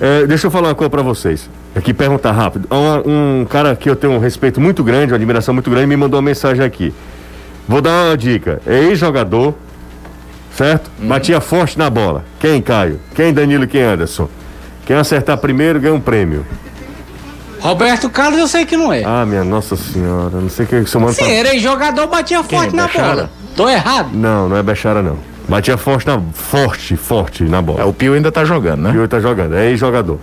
É, 0.00 0.26
deixa 0.26 0.46
eu 0.46 0.50
falar 0.50 0.68
uma 0.68 0.74
coisa 0.74 0.90
pra 0.90 1.02
vocês. 1.02 1.48
Aqui 1.74 1.94
perguntar 1.94 2.32
rápido. 2.32 2.68
Um, 2.70 3.40
um 3.40 3.44
cara 3.44 3.74
que 3.74 3.88
eu 3.88 3.96
tenho 3.96 4.12
um 4.12 4.18
respeito 4.18 4.60
muito 4.60 4.82
grande, 4.84 5.12
uma 5.12 5.16
admiração 5.16 5.54
muito 5.54 5.70
grande, 5.70 5.86
me 5.86 5.96
mandou 5.96 6.18
uma 6.18 6.26
mensagem 6.26 6.64
aqui. 6.64 6.92
Vou 7.68 7.80
dar 7.80 8.08
uma 8.08 8.16
dica. 8.16 8.60
É 8.66 8.78
ex-jogador, 8.84 9.54
certo? 10.56 10.90
Batia 10.98 11.40
forte 11.40 11.78
na 11.78 11.88
bola. 11.90 12.24
Quem, 12.40 12.60
Caio? 12.62 13.00
Quem, 13.14 13.32
Danilo 13.32 13.64
e 13.64 13.66
quem, 13.66 13.82
Anderson? 13.82 14.28
Quem 14.86 14.96
acertar 14.96 15.36
primeiro 15.38 15.80
ganha 15.80 15.94
um 15.94 16.00
prêmio. 16.00 16.44
Roberto 17.60 18.10
Carlos 18.10 18.40
eu 18.40 18.48
sei 18.48 18.66
que 18.66 18.76
não 18.76 18.92
é. 18.92 19.04
Ah, 19.04 19.24
minha 19.24 19.44
nossa 19.44 19.76
senhora. 19.76 20.40
Não 20.40 20.48
sei 20.48 20.64
o 20.64 20.68
que 20.68 20.74
o 20.76 20.86
seu 20.86 21.00
mano 21.00 21.12
Sim, 21.12 21.24
tá- 21.24 21.30
era 21.30 21.58
jogador, 21.58 22.08
batia 22.08 22.42
forte 22.42 22.74
na 22.74 22.86
Bechara? 22.86 23.14
bola. 23.14 23.30
Tô 23.54 23.68
errado. 23.68 24.10
Não, 24.12 24.48
não 24.48 24.56
é 24.56 24.62
Bechara, 24.62 25.00
não. 25.02 25.16
Batia 25.48 25.76
forte, 25.76 26.06
na... 26.06 26.20
forte, 26.32 26.96
forte 26.96 27.44
na 27.44 27.62
bola. 27.62 27.82
É, 27.82 27.84
o 27.84 27.92
Pio 27.92 28.14
ainda 28.14 28.32
tá 28.32 28.44
jogando, 28.44 28.80
né? 28.82 28.90
hoje 28.90 29.06
tá 29.08 29.20
jogando. 29.20 29.54
É 29.54 29.70
ex-jogador. 29.70 30.18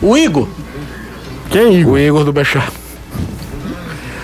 O 0.00 0.16
Igor. 0.16 0.48
Quem, 1.50 1.80
Igor? 1.80 1.94
O 1.94 1.98
Igor 1.98 2.24
do 2.24 2.32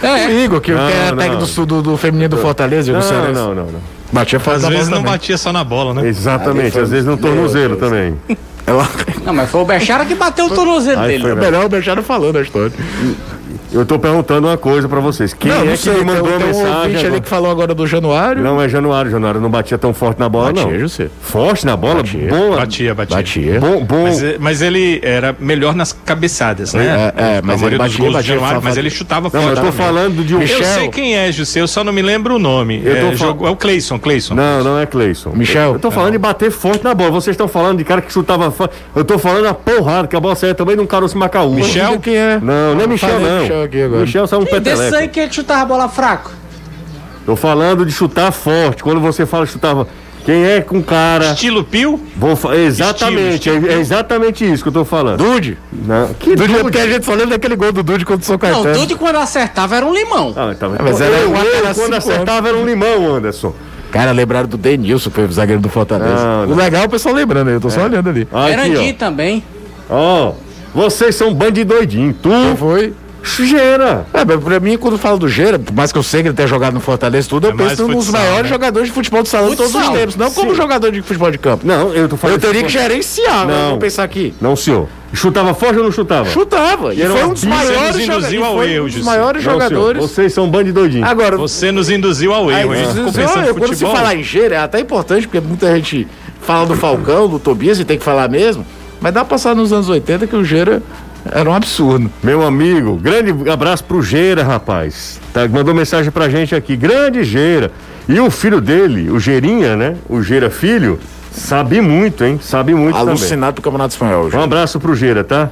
O 0.03 0.07
É. 0.07 0.33
Igor, 0.45 0.61
que, 0.61 0.73
Não, 0.73 0.87
que 0.87 0.93
é 0.93 1.11
não. 1.11 1.17
técnico 1.19 1.41
do, 1.43 1.47
sul- 1.47 1.67
do, 1.67 1.83
do 1.83 1.97
feminino 1.97 2.29
do 2.31 2.39
Fortaleza 2.39 2.91
e 2.91 2.95
do 2.95 3.01
Não, 3.01 3.33
não, 3.33 3.55
não, 3.55 3.65
não. 3.67 3.81
Batia 4.13 4.41
fora 4.41 4.57
Às 4.57 4.67
vezes 4.67 4.89
não 4.89 4.99
também. 4.99 5.13
batia 5.13 5.39
só 5.39 5.53
na 5.53 5.63
bola, 5.63 5.95
né? 5.95 6.09
Exatamente, 6.09 6.73
foi- 6.73 6.83
às 6.83 6.91
vezes 6.91 7.07
no 7.07 7.17
tornozelo 7.17 7.77
também. 7.77 8.17
Ela... 8.67 8.89
Não, 9.25 9.33
mas 9.35 9.51
foi 9.51 9.61
o 9.61 9.65
Bechara 9.65 10.05
que 10.05 10.15
bateu 10.15 10.47
o 10.47 10.51
tornozelo 10.51 11.01
Aí 11.01 11.09
dele. 11.09 11.23
foi, 11.23 11.31
É 11.33 11.35
melhor 11.35 11.65
o 11.65 11.69
Bechara 11.69 12.03
falando 12.03 12.37
a 12.39 12.43
história. 12.43 12.73
Eu 13.73 13.87
tô 13.87 13.99
perguntando 13.99 14.49
uma 14.49 14.57
coisa 14.57 14.89
pra 14.89 14.99
vocês. 15.01 15.33
Quem 15.33 15.51
não, 15.51 15.61
é 15.61 15.65
não 15.65 15.73
que 15.73 15.79
sei, 15.79 15.95
me 15.99 16.05
mandou 16.05 16.25
tem, 16.25 16.35
a 16.35 16.39
tem 16.39 16.47
um 16.49 16.65
mensagem? 16.65 17.07
ali 17.07 17.21
que 17.21 17.29
falou 17.29 17.51
agora 17.51 17.73
do 17.75 17.87
Januário. 17.87 18.43
Não 18.43 18.61
é 18.61 18.69
Januário, 18.69 19.11
Januário 19.11 19.41
não 19.41 19.49
batia 19.51 19.79
tão 19.79 19.95
forte 19.95 20.19
na 20.19 20.29
bola, 20.29 20.53
Batia, 20.53 20.65
não. 20.73 20.79
José. 20.81 21.09
Forte 21.21 21.65
na 21.65 21.77
bola? 21.77 21.97
Batia. 21.97 22.29
Bom, 22.29 22.57
Batia, 22.57 22.95
batia. 22.95 23.17
Batia. 23.17 23.61
bom, 23.61 23.85
bom. 23.85 24.03
Mas, 24.05 24.23
eh, 24.23 24.37
mas 24.41 24.61
ele 24.63 25.01
era 25.05 25.35
melhor 25.39 25.75
nas 25.75 25.93
cabeçadas, 25.93 26.75
né? 26.75 27.13
É, 27.17 27.37
é, 27.37 27.43
mas 27.43 27.63
ele 27.63 27.79
batia, 27.79 28.11
batia, 28.11 28.35
Januário, 28.35 28.61
mas 28.63 28.77
ele 28.77 28.91
chutava 28.91 29.25
Não, 29.25 29.31
forte. 29.31 29.47
eu 29.47 29.55
tô 29.55 29.61
também. 29.71 29.73
falando 29.73 30.25
de 30.27 30.35
um. 30.35 30.39
Eu 30.39 30.49
Michel. 30.49 30.65
sei 30.65 30.89
quem 30.89 31.17
é, 31.17 31.31
José, 31.31 31.61
eu 31.61 31.69
só 31.69 31.85
não 31.85 31.93
me 31.93 32.03
lembro 32.03 32.35
o 32.35 32.39
nome. 32.39 32.83
Eu 32.85 32.93
tô 32.93 32.99
É, 32.99 33.03
fal- 33.17 33.29
jogo- 33.29 33.47
é 33.47 33.51
o 33.51 33.57
Cleison, 33.57 33.99
Cleison. 33.99 34.35
Não, 34.35 34.65
não 34.65 34.79
é 34.81 34.87
Cleison. 34.87 35.31
Michel. 35.33 35.75
Eu 35.75 35.79
tô 35.79 35.91
falando 35.93 36.13
de 36.13 36.19
bater 36.19 36.51
forte 36.51 36.83
na 36.83 36.93
bola. 36.95 37.11
Vocês 37.13 37.35
estão 37.35 37.47
falando 37.47 37.79
de 37.79 37.85
cara 37.85 38.01
que 38.03 38.13
chutava 38.13 38.51
forte. 38.51 38.75
Eu 38.97 39.05
tô 39.05 39.17
falando 39.19 39.47
a 39.47 39.55
porrada, 39.55 40.09
que 40.09 40.17
a 40.17 40.21
bola 40.21 40.35
saia 40.35 40.55
também 40.55 40.75
de 40.77 40.83
um 40.83 40.87
caroço 40.87 41.17
macaú. 41.17 41.55
Michel? 41.55 42.01
Quem 42.01 42.17
é? 42.17 42.41
Não, 42.43 42.75
não 42.75 42.83
é 42.83 42.87
Michel, 42.89 43.21
não. 43.21 43.60
Aqui 43.63 43.83
agora. 43.83 44.01
Michel 44.03 44.27
só 44.27 44.39
um 44.39 44.45
Desses 44.45 44.81
aí 44.81 45.09
peteleco. 45.09 45.13
que 45.13 45.33
chutava 45.33 45.63
a 45.63 45.65
bola 45.67 45.89
fraco. 45.89 46.31
Tô 47.27 47.37
falando 47.37 47.85
de 47.85 47.93
chutar 47.93 48.33
forte. 48.33 48.83
Quando 48.83 49.01
você 49.01 49.25
fala 49.27 49.47
chutava. 49.47 49.87
Quem 50.25 50.45
é 50.45 50.61
com 50.61 50.83
cara. 50.83 51.33
Estilo 51.33 51.65
Pio? 51.65 51.99
Vou 52.15 52.37
fa- 52.37 52.55
Exatamente, 52.55 53.37
Estilo, 53.49 53.67
é, 53.67 53.73
é 53.73 53.81
exatamente 53.81 54.45
isso 54.45 54.63
que 54.63 54.69
eu 54.69 54.73
tô 54.73 54.85
falando. 54.85 55.17
Dude. 55.19 55.57
Não, 55.73 56.09
que 56.13 56.37
Dude, 56.37 56.43
é 56.45 56.47
Dude? 56.47 56.61
porque 56.61 56.79
a 56.79 56.87
gente 56.87 57.07
só 57.07 57.13
lembra 57.13 57.31
daquele 57.31 57.57
gol 57.57 57.73
do 57.73 57.83
Dude 57.83 58.05
contra 58.05 58.21
o 58.23 58.25
São 58.27 58.35
Não, 58.35 58.39
Caetano. 58.39 58.75
tudo 58.75 58.99
quando 58.99 59.17
acertava 59.17 59.77
era 59.77 59.87
um 59.87 59.95
limão. 59.95 60.35
Ah, 60.37 60.55
tá, 60.55 60.69
mas 60.69 61.01
era 61.01 61.17
eu, 61.17 61.31
eu, 61.31 61.33
quando 61.33 61.75
cinco 61.75 61.95
acertava 61.97 62.49
era 62.49 62.57
um 62.57 62.67
limão, 62.67 63.15
Anderson. 63.15 63.55
Cara, 63.91 64.13
lembraram 64.13 64.47
do 64.47 64.59
Denilson, 64.59 65.09
que 65.09 65.17
foi 65.17 65.25
o 65.25 65.33
zagueiro 65.33 65.61
do 65.63 65.71
Fortaleza. 65.71 66.15
Não, 66.23 66.45
O 66.45 66.47
não. 66.49 66.57
legal 66.57 66.83
é 66.83 66.87
o 66.87 66.91
pessoal 66.91 67.15
lembrando 67.15 67.49
aí, 67.49 67.55
eu 67.55 67.61
tô 67.61 67.71
só 67.71 67.83
olhando 67.83 68.11
ali. 68.11 68.29
Erandi 68.53 68.77
Aqui, 68.77 68.93
também. 68.93 69.43
ó. 69.89 70.29
Ó, 70.29 70.33
vocês 70.75 71.15
são 71.17 71.33
bandidoidinho. 71.35 72.13
Tu, 72.23 72.29
Quem 72.29 72.57
foi? 72.57 72.93
Sujeira. 73.23 74.07
É, 74.13 74.25
mas 74.25 74.43
pra 74.43 74.61
mim, 74.61 74.77
quando 74.77 74.99
falo 74.99 75.19
do 75.19 75.29
Gera, 75.29 75.59
por 75.59 75.75
mais 75.75 75.93
que 75.93 75.99
eu 75.99 76.03
sei 76.03 76.23
que 76.23 76.29
ele 76.29 76.35
tenha 76.35 76.49
jogado 76.49 76.75
no 76.75 76.81
Fortaleza 76.81 77.27
e 77.27 77.31
tudo, 77.31 77.47
eu 77.47 77.51
É 77.51 77.55
mais 77.55 77.71
penso 77.71 77.89
nos 77.89 78.07
futsal, 78.07 78.21
maiores 78.21 78.43
né? 78.45 78.49
jogadores 78.49 78.89
de 78.89 78.95
futebol 78.95 79.23
de 79.23 79.29
salão 79.29 79.51
de 79.51 79.57
todos 79.57 79.75
os 79.75 79.79
Futsal. 79.81 79.97
tempos. 79.97 80.17
Não 80.17 80.31
como 80.33 80.51
Sim. 80.51 80.57
jogador 80.57 80.91
de 80.93 81.03
futebol 81.03 81.31
de 81.31 81.39
campo. 81.39 81.67
Não, 81.67 81.93
eu 81.93 82.09
tô 82.09 82.17
falando. 82.17 82.37
Eu 82.37 82.41
teria 82.41 82.63
que 82.63 82.69
gerenciar, 82.69 83.47
Não. 83.47 83.65
vamos 83.67 83.79
pensar 83.81 84.05
aqui. 84.05 84.35
Não, 84.41 84.55
senhor. 84.57 84.89
Chutava 85.13 85.53
forte 85.55 85.77
ou 85.79 85.85
não 85.85 85.91
chutava? 85.91 86.29
Chutava. 86.31 86.95
E 86.95 87.05
foi 87.05 87.25
um 87.25 87.33
dos 87.33 87.45
maiores 87.45 87.97
nos 87.97 88.05
jogadores. 88.07 88.07
induziu 88.07 88.45
ao 88.45 88.55
foi 88.55 88.73
erro, 88.73 88.87
um 88.87 89.05
maiores 89.05 89.45
Não, 89.45 89.61
senhor. 89.69 89.97
Vocês 89.97 90.33
são 90.33 90.49
bandidoidinhos. 90.49 91.09
Agora, 91.09 91.37
Você 91.37 91.73
nos 91.73 91.91
induziu 91.91 92.33
ao 92.33 92.51
erro, 92.51 92.75
hein? 92.75 92.85
quando 92.95 93.69
se 93.75 93.81
futebol. 93.81 93.97
falar 93.97 94.15
em 94.15 94.23
Gera, 94.23 94.55
é 94.55 94.59
até 94.59 94.79
importante, 94.79 95.27
porque 95.27 95.41
muita 95.41 95.75
gente 95.75 96.07
fala 96.41 96.65
do 96.67 96.77
Falcão, 96.77 97.29
do 97.29 97.41
Tobias, 97.41 97.81
e 97.81 97.85
tem 97.85 97.99
que 97.99 98.05
falar 98.05 98.29
mesmo. 98.29 98.65
Mas 99.01 99.13
dá 99.13 99.21
pra 99.25 99.31
passar 99.37 99.55
nos 99.57 99.73
anos 99.73 99.89
80 99.89 100.27
que 100.29 100.37
o 100.37 100.45
Gera 100.45 100.81
era 101.25 101.49
um 101.49 101.55
absurdo. 101.55 102.11
Meu 102.23 102.47
amigo, 102.47 102.97
grande 102.97 103.51
abraço 103.51 103.85
pro 103.85 104.03
Geira, 104.03 104.43
rapaz. 104.43 105.21
Tá, 105.33 105.47
mandou 105.49 105.75
mensagem 105.75 106.11
pra 106.11 106.29
gente 106.29 106.55
aqui. 106.55 106.77
Grande 106.77 107.25
Geira. 107.25 107.71
E 108.09 108.19
o 108.19 108.31
filho 108.31 108.61
dele, 108.61 109.11
o 109.11 109.19
Geirinha, 109.21 109.77
né? 109.77 109.97
O 110.09 110.23
Geira 110.23 110.51
filho, 110.51 110.99
sabe 111.31 111.81
muito, 111.81 112.25
hein? 112.25 112.41
Sabe 112.43 112.75
muito 112.75 112.95
também. 112.95 113.11
Alucinado 113.11 113.55
pro 113.55 113.63
Campeonato 113.63 113.93
Espanhol. 113.93 114.27
Um 114.27 114.31
Gera. 114.31 114.45
abraço 114.45 114.81
pro 114.81 114.95
Geira, 114.95 115.23
tá? 115.23 115.51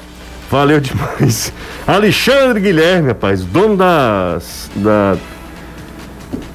Valeu 0.50 0.80
demais. 0.80 1.52
Alexandre 1.86 2.60
Guilherme, 2.60 3.08
rapaz, 3.08 3.44
dono 3.44 3.76
das, 3.76 4.70
da 4.76 5.16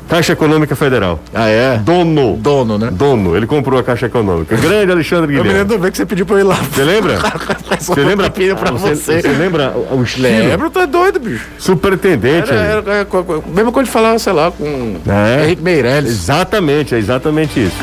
Caixa 0.10 0.34
Econômica 0.34 0.76
Federal. 0.76 1.20
Ah, 1.34 1.47
é? 1.49 1.78
Dono. 1.78 2.38
Dono, 2.38 2.78
né? 2.78 2.89
Dono, 2.91 3.36
ele 3.36 3.47
comprou 3.47 3.80
a 3.80 3.84
Caixa 3.84 4.06
Econômica. 4.06 4.56
Grande 4.58 4.91
Alexandre 4.91 5.24
Eu 5.36 5.43
me 5.43 5.49
Guilherme. 5.49 5.60
lembro 5.60 5.80
ver 5.80 5.91
que 5.91 5.97
você 5.97 6.06
pediu 6.06 6.26
pra 6.26 6.36
eu 6.36 6.39
ir 6.41 6.43
lá. 6.43 6.56
Você 6.56 6.84
lembra? 6.84 7.18
Você 7.80 7.99
lembra? 8.01 8.30
Pediu 8.30 8.56
pra 8.56 8.70
Ah, 8.70 8.74
você. 8.74 8.95
Você 9.22 9.28
lembra 9.28 9.74
o, 9.91 10.04
estilo? 10.04 10.28
Lembro, 10.28 10.70
tu 10.70 10.80
é 10.80 10.88
doido, 10.88 11.20
bicho. 11.20 11.45
Superintendente. 11.58 12.49
Era, 12.51 12.62
era, 12.62 12.91
era, 12.93 13.08
mesma 13.54 13.72
coisa 13.72 13.86
de 13.88 13.91
falar, 13.91 14.18
sei 14.20 14.32
lá, 14.32 14.51
com 14.51 14.95
É. 15.08 15.43
Henrique 15.45 15.62
Meirelles. 15.62 16.10
Exatamente, 16.12 16.95
é 16.95 16.97
exatamente 16.99 17.60
isso. 17.66 17.76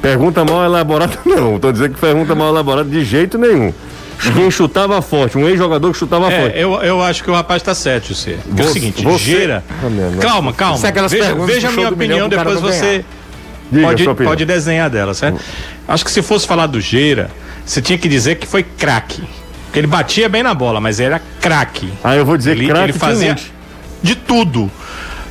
Pergunta 0.00 0.44
mal 0.44 0.64
elaborada, 0.64 1.18
não. 1.26 1.58
Tô 1.58 1.70
dizendo 1.72 1.94
que 1.94 2.00
pergunta 2.00 2.34
mal 2.34 2.48
elaborada 2.48 2.88
de 2.88 3.04
jeito 3.04 3.36
nenhum. 3.36 3.72
Quem 4.18 4.50
chutava 4.50 5.00
forte, 5.02 5.36
um 5.36 5.48
ex-jogador 5.48 5.92
que 5.92 5.98
chutava 5.98 6.30
forte. 6.30 6.56
É, 6.56 6.62
eu, 6.62 6.74
eu 6.82 7.02
acho 7.02 7.22
que 7.22 7.30
o 7.30 7.34
rapaz 7.34 7.62
tá 7.62 7.74
certo, 7.74 8.14
você. 8.14 8.38
Porque 8.46 8.62
é 8.62 8.64
o 8.64 8.68
seguinte, 8.68 9.02
você- 9.02 9.24
Geira. 9.24 9.64
Ah. 9.70 10.20
Calma, 10.20 10.52
calma. 10.52 10.76
Isso 10.76 10.86
é 10.86 10.92
Veja, 10.92 11.34
veja 11.34 11.68
a 11.68 11.72
minha 11.72 11.88
opinião, 11.90 12.28
depois 12.28 12.60
você. 12.60 13.04
Diga 13.70 13.86
pode, 13.86 14.04
pode 14.24 14.44
desenhar 14.44 14.88
dela, 14.88 15.12
certo? 15.12 15.40
Acho 15.88 16.04
que 16.04 16.10
se 16.10 16.22
fosse 16.22 16.46
falar 16.46 16.66
do 16.66 16.80
Geira, 16.80 17.30
você 17.64 17.82
tinha 17.82 17.98
que 17.98 18.08
dizer 18.08 18.36
que 18.36 18.46
foi 18.46 18.62
craque. 18.62 19.22
Porque 19.66 19.80
ele 19.80 19.86
batia 19.88 20.28
bem 20.28 20.42
na 20.42 20.54
bola, 20.54 20.80
mas 20.80 21.00
era 21.00 21.20
craque. 21.40 21.92
Ah, 22.02 22.14
eu 22.14 22.24
vou 22.24 22.36
dizer 22.36 22.52
Ele, 22.52 22.66
craque 22.66 22.84
ele 22.84 22.92
fazia 22.92 23.36
de 24.02 24.14
tudo. 24.14 24.70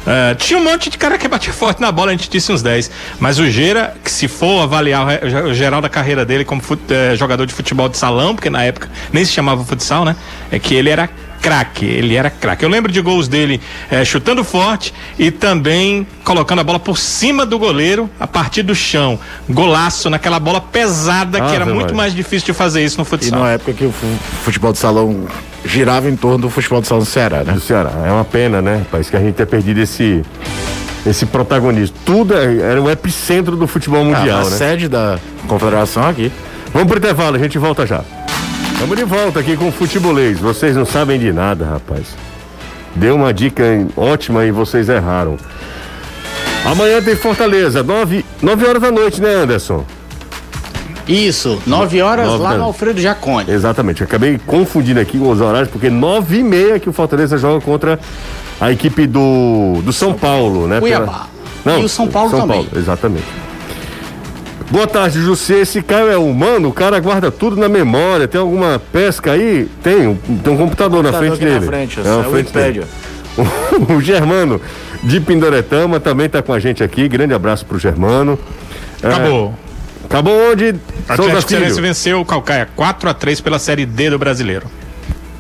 É, 0.08 0.36
tinha 0.36 0.60
um 0.60 0.64
monte 0.64 0.90
de 0.90 0.98
cara 0.98 1.18
que 1.18 1.28
batia 1.28 1.52
forte 1.52 1.82
na 1.82 1.92
bola, 1.92 2.12
a 2.12 2.14
gente 2.14 2.30
disse 2.30 2.52
uns 2.52 2.62
10. 2.62 2.92
Mas 3.20 3.40
o 3.40 3.50
Geira, 3.50 3.96
que 4.04 4.12
se 4.12 4.28
for 4.28 4.62
avaliar 4.62 5.08
o 5.46 5.54
geral 5.54 5.82
da 5.82 5.90
carreira 5.90 6.24
dele 6.24 6.46
como 6.46 6.62
eh, 6.90 7.16
jogador 7.16 7.46
de 7.46 7.54
futebol 7.54 7.90
de 7.90 7.98
salão, 7.98 8.36
porque 8.36 8.50
na 8.50 8.64
época 8.64 8.90
nem 9.12 9.26
se 9.26 9.32
chamava 9.32 9.64
futsal, 9.66 10.06
né? 10.06 10.16
É 10.52 10.60
que 10.60 10.76
ele 10.76 10.90
era 10.90 11.10
craque, 11.42 11.86
ele 11.86 12.16
era 12.16 12.30
craque. 12.30 12.64
Eu 12.66 12.70
lembro 12.70 12.92
de 12.92 13.00
gols 13.02 13.28
dele 13.28 13.60
eh, 13.92 14.04
chutando 14.06 14.44
forte 14.44 14.94
e 15.18 15.30
também 15.32 16.06
colocando 16.24 16.60
a 16.60 16.64
bola 16.64 16.80
por 16.80 16.98
cima 16.98 17.46
do 17.46 17.58
goleiro 17.60 18.10
a 18.20 18.28
partir 18.28 18.62
do 18.64 18.74
chão. 18.76 19.20
Golaço 19.50 20.10
naquela 20.10 20.40
bola 20.40 20.60
pesada, 20.62 21.40
que 21.40 21.46
Ave 21.46 21.56
era 21.56 21.66
muito 21.66 21.94
mais 21.96 22.14
difícil 22.14 22.46
de 22.48 22.54
fazer 22.54 22.84
isso 22.84 22.98
no 22.98 23.04
E 23.04 23.06
futsal. 23.08 23.40
numa 23.40 23.52
época 23.52 23.74
que 23.74 23.86
o 23.86 23.92
fu- 23.92 24.08
futebol 24.44 24.72
de 24.72 24.78
salão 24.80 25.28
girava 25.66 26.10
em 26.10 26.16
torno 26.16 26.38
do 26.40 26.50
futebol 26.50 26.82
de 26.82 26.88
salão 26.88 27.04
do 27.04 27.10
Ceará, 27.10 27.44
né? 27.44 27.54
do 27.54 27.60
Ceará. 27.60 27.92
É 28.06 28.12
uma 28.12 28.24
pena, 28.26 28.62
né, 28.62 28.78
rapaz, 28.80 29.10
que 29.10 29.16
a 29.16 29.20
gente 29.20 29.34
tenha 29.36 29.48
perdido 29.48 29.80
esse, 29.82 30.22
esse 31.06 31.26
protagonismo. 31.26 31.96
Tudo 32.06 32.34
é- 32.36 32.58
era 32.72 32.82
o 32.82 32.90
epicentro 32.90 33.56
do 33.56 33.68
futebol 33.68 34.04
mundial, 34.04 34.40
Ah, 34.40 34.48
a 34.48 34.50
né? 34.50 34.58
sede 34.58 34.88
da 34.88 35.18
confederação 35.48 36.08
aqui. 36.08 36.32
Vamos 36.72 36.88
pro 36.88 36.98
intervalo, 36.98 37.36
a 37.36 37.40
gente 37.40 37.58
volta 37.58 37.86
já. 37.86 38.02
Estamos 38.74 38.98
de 38.98 39.04
volta 39.06 39.40
aqui 39.40 39.56
com 39.56 39.70
o 39.70 39.72
Futebolês. 39.72 40.38
Vocês 40.40 40.76
não 40.76 40.86
sabem 40.86 41.18
de 41.20 41.32
nada, 41.32 41.66
rapaz. 41.66 42.08
Deu 42.96 43.16
uma 43.16 43.34
dica 43.34 43.64
ótima 43.96 44.46
e 44.46 44.52
vocês 44.52 44.88
erraram. 44.90 45.38
Amanhã 46.66 47.02
tem 47.02 47.16
Fortaleza, 47.16 47.84
9, 47.84 48.26
nove 48.42 48.66
horas 48.66 48.82
da 48.82 48.92
noite, 48.92 49.22
né, 49.22 49.34
Anderson? 49.36 49.86
Isso, 51.08 51.62
9 51.68 52.02
horas 52.02 52.28
Nove 52.28 52.44
lá 52.44 52.52
da- 52.52 52.58
no 52.58 52.64
Alfredo 52.64 53.00
Jacone. 53.00 53.52
Exatamente. 53.52 54.04
Acabei 54.04 54.40
confundindo 54.46 55.00
aqui 55.00 55.18
os 55.18 55.40
horários, 55.40 55.70
porque 55.70 55.90
nove 55.90 56.40
e 56.40 56.44
meia 56.44 56.80
que 56.80 56.90
o 56.90 56.94
Fortaleza 56.94 57.38
joga 57.38 57.62
contra 57.62 58.00
a 58.60 58.72
equipe 58.72 59.06
do, 59.06 59.82
do 59.84 59.94
São 59.94 60.14
Paulo, 60.14 60.68
né? 60.68 60.80
Cuiabá. 60.80 61.28
Não, 61.64 61.80
E 61.80 61.84
o 61.86 61.90
São 61.90 62.08
Paulo 62.08 62.32
também. 62.32 62.68
exatamente. 62.76 63.26
Boa 64.72 64.88
tarde, 64.88 65.22
José. 65.22 65.60
Esse 65.60 65.82
Caio 65.82 66.10
é 66.12 66.18
humano, 66.18 66.70
o 66.70 66.74
cara 66.74 67.00
guarda 67.00 67.30
tudo 67.30 67.56
na 67.56 67.70
memória. 67.70 68.28
Tem 68.28 68.42
alguma 68.42 68.82
pesca 68.92 69.32
aí? 69.34 69.70
Tem, 69.84 70.08
um- 70.08 70.16
tem 70.16 70.52
um 70.54 70.58
computador 70.58 71.04
na 71.04 71.12
Tá 71.12 71.20
frente 71.20 71.34
aqui 71.36 71.46
dele. 71.46 71.60
na 71.60 71.66
frente, 71.68 72.00
é 72.00 72.04
é 72.04 72.06
na 72.06 72.28
o. 72.28 72.32
Wikipédia. 72.32 72.84
O 73.96 74.02
Germano 74.02 74.60
de 75.04 75.20
Pindoretama 75.20 76.00
também 76.00 76.26
está 76.26 76.42
com 76.42 76.52
a 76.54 76.60
gente 76.60 76.82
aqui. 76.84 77.08
Grande 77.08 77.34
abraço 77.34 77.66
pro 77.66 77.78
Germano. 77.78 78.40
É, 79.04 79.10
Acabou. 80.06 80.34
acabou 80.34 80.52
onde? 80.52 80.76
Atlético 81.08 81.50
Cearense 81.50 81.82
venceu 81.82 82.22
o 82.22 82.26
Calcaia 82.26 82.68
4 82.76 83.10
a 83.10 83.14
3 83.14 83.42
pela 83.42 83.60
Série 83.60 83.86
D 83.86 84.10
do 84.10 84.20
Brasileiro. 84.20 84.70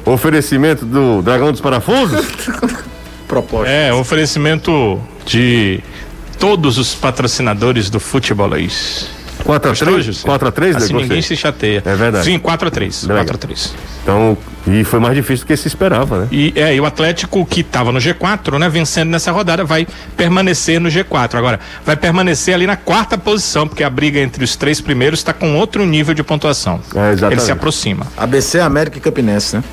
Oferecimento 0.06 0.86
do 0.86 1.22
Dragão 1.22 1.52
dos 1.52 1.62
Parafusos? 1.62 2.26
Proposta. 3.28 3.72
É, 3.72 3.92
oferecimento 3.92 5.02
de 5.26 5.82
todos 6.38 6.78
os 6.78 6.94
patrocinadores 6.94 7.90
do 7.90 8.00
futebolês. 8.00 9.10
4x3? 9.46 10.24
4x3, 10.24 10.76
Assim 10.76 10.94
ninguém 10.94 11.22
se 11.22 11.36
chateia. 11.38 11.84
É 11.86 11.96
verdade. 11.96 12.26
Sim, 12.26 12.40
4x3. 12.40 13.08
Legal. 13.08 13.26
4x3. 13.26 13.72
Então, 14.02 14.38
e 14.68 14.84
foi 14.84 15.00
mais 15.00 15.16
difícil 15.16 15.46
do 15.46 15.48
que 15.48 15.56
se 15.56 15.68
esperava, 15.68 16.22
né? 16.22 16.28
E, 16.32 16.54
é, 16.56 16.76
e 16.76 16.82
o 16.82 16.86
Atlético 16.86 17.46
que 17.46 17.62
estava 17.62 17.92
no 17.92 18.00
G4, 18.00 18.58
né, 18.58 18.68
vencendo 18.68 19.10
nessa 19.10 19.32
rodada, 19.32 19.64
vai 19.64 19.88
permanecer 20.18 20.80
no 20.80 20.90
G4. 20.90 21.36
Agora, 21.36 21.60
vai 21.86 21.96
permanecer 21.96 22.54
ali 22.54 22.66
na 22.66 22.76
quarta 22.76 23.18
posição, 23.18 23.68
porque 23.68 23.84
a 23.84 23.90
briga 23.90 24.20
entre 24.20 24.44
os 24.44 24.56
três 24.56 24.82
primeiros 24.82 25.20
está 25.20 25.34
com 25.34 25.56
outro 25.56 25.86
nível 25.86 26.14
de 26.14 26.24
pontuação. 26.24 26.82
É, 26.96 27.12
exatamente. 27.12 27.40
Ele 27.40 27.42
se 27.42 27.52
aproxima. 27.52 28.08
ABC, 28.18 28.60
América 28.60 28.98
e 28.98 29.02
Campinense, 29.02 29.58
né? 29.58 29.64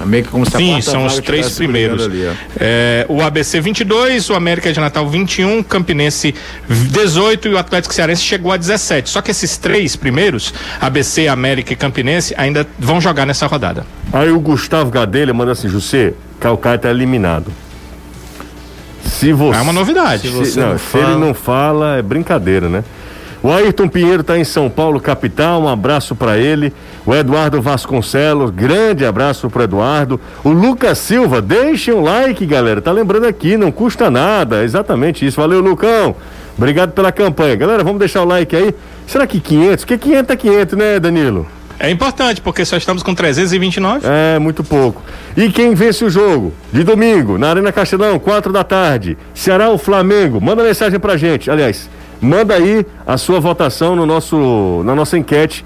É 0.00 0.04
meio 0.04 0.24
que 0.24 0.30
como 0.30 0.44
se 0.44 0.56
Sim, 0.56 0.80
são 0.82 1.06
os 1.06 1.18
três 1.20 1.54
primeiros. 1.54 2.04
ali. 2.04 2.30
É, 2.60 3.06
o 3.08 3.22
ABC 3.22 3.60
22, 3.60 4.28
o 4.30 4.34
América 4.34 4.72
de 4.72 4.78
Natal 4.78 5.08
21, 5.08 5.62
Campinense 5.62 6.34
18 6.68 7.48
e 7.48 7.52
o 7.54 7.58
Atlético 7.58 7.94
Cearense 7.94 8.22
chegou 8.22 8.52
a 8.52 8.56
17. 8.56 9.08
Só 9.08 9.22
que 9.22 9.30
esses 9.30 9.56
três 9.56 9.96
primeiros, 9.96 10.52
ABC, 10.80 11.28
América 11.28 11.72
e 11.72 11.76
Campinense, 11.76 12.34
ainda 12.36 12.66
vão 12.78 13.00
jogar 13.00 13.24
nessa 13.24 13.46
rodada. 13.46 13.86
Aí 14.12 14.30
o 14.30 14.38
Gustavo 14.38 14.90
Gadelha 14.90 15.32
manda 15.32 15.52
assim, 15.52 15.68
José, 15.68 16.12
Calcaia 16.38 16.78
tá 16.78 16.90
eliminado. 16.90 17.50
Se 19.04 19.32
você... 19.32 19.58
É 19.58 19.62
uma 19.62 19.72
novidade. 19.72 20.22
Se, 20.22 20.28
você 20.28 20.60
não, 20.60 20.70
não 20.72 20.78
se 20.78 20.84
fala- 20.84 21.10
ele 21.10 21.20
não 21.20 21.34
fala, 21.34 21.96
é 21.96 22.02
brincadeira, 22.02 22.68
né? 22.68 22.84
O 23.46 23.52
Ayrton 23.52 23.86
Pinheiro 23.86 24.22
está 24.22 24.36
em 24.36 24.42
São 24.42 24.68
Paulo, 24.68 24.98
capital. 24.98 25.62
Um 25.62 25.68
abraço 25.68 26.16
para 26.16 26.36
ele. 26.36 26.72
O 27.06 27.14
Eduardo 27.14 27.62
Vasconcelos, 27.62 28.50
grande 28.50 29.06
abraço 29.06 29.48
para 29.48 29.62
Eduardo. 29.62 30.20
O 30.42 30.48
Lucas 30.48 30.98
Silva, 30.98 31.40
deixem 31.40 31.94
um 31.94 32.02
like, 32.02 32.44
galera. 32.44 32.80
Tá 32.80 32.90
lembrando 32.90 33.24
aqui, 33.24 33.56
não 33.56 33.70
custa 33.70 34.10
nada. 34.10 34.64
Exatamente 34.64 35.24
isso. 35.24 35.40
Valeu, 35.40 35.60
Lucão. 35.60 36.16
Obrigado 36.58 36.90
pela 36.90 37.12
campanha. 37.12 37.54
Galera, 37.54 37.84
vamos 37.84 38.00
deixar 38.00 38.22
o 38.22 38.24
like 38.24 38.56
aí. 38.56 38.74
Será 39.06 39.28
que 39.28 39.38
500? 39.38 39.84
Que 39.84 39.96
500 39.96 40.28
é 40.28 40.36
500, 40.36 40.76
né, 40.76 40.98
Danilo? 40.98 41.46
É 41.78 41.88
importante, 41.88 42.40
porque 42.40 42.64
só 42.64 42.76
estamos 42.76 43.04
com 43.04 43.14
329. 43.14 44.00
É, 44.04 44.40
muito 44.40 44.64
pouco. 44.64 45.00
E 45.36 45.50
quem 45.50 45.72
vence 45.72 46.04
o 46.04 46.10
jogo? 46.10 46.52
De 46.72 46.82
domingo, 46.82 47.38
na 47.38 47.50
Arena 47.50 47.70
Castelão, 47.70 48.18
4 48.18 48.52
da 48.52 48.64
tarde. 48.64 49.16
Ceará 49.32 49.68
ou 49.68 49.78
Flamengo? 49.78 50.40
Manda 50.40 50.64
mensagem 50.64 50.98
pra 50.98 51.16
gente. 51.16 51.48
Aliás, 51.48 51.88
manda 52.20 52.54
aí 52.54 52.86
a 53.06 53.16
sua 53.16 53.40
votação 53.40 53.94
no 53.96 54.06
nosso, 54.06 54.82
na 54.84 54.94
nossa 54.94 55.18
enquete 55.18 55.64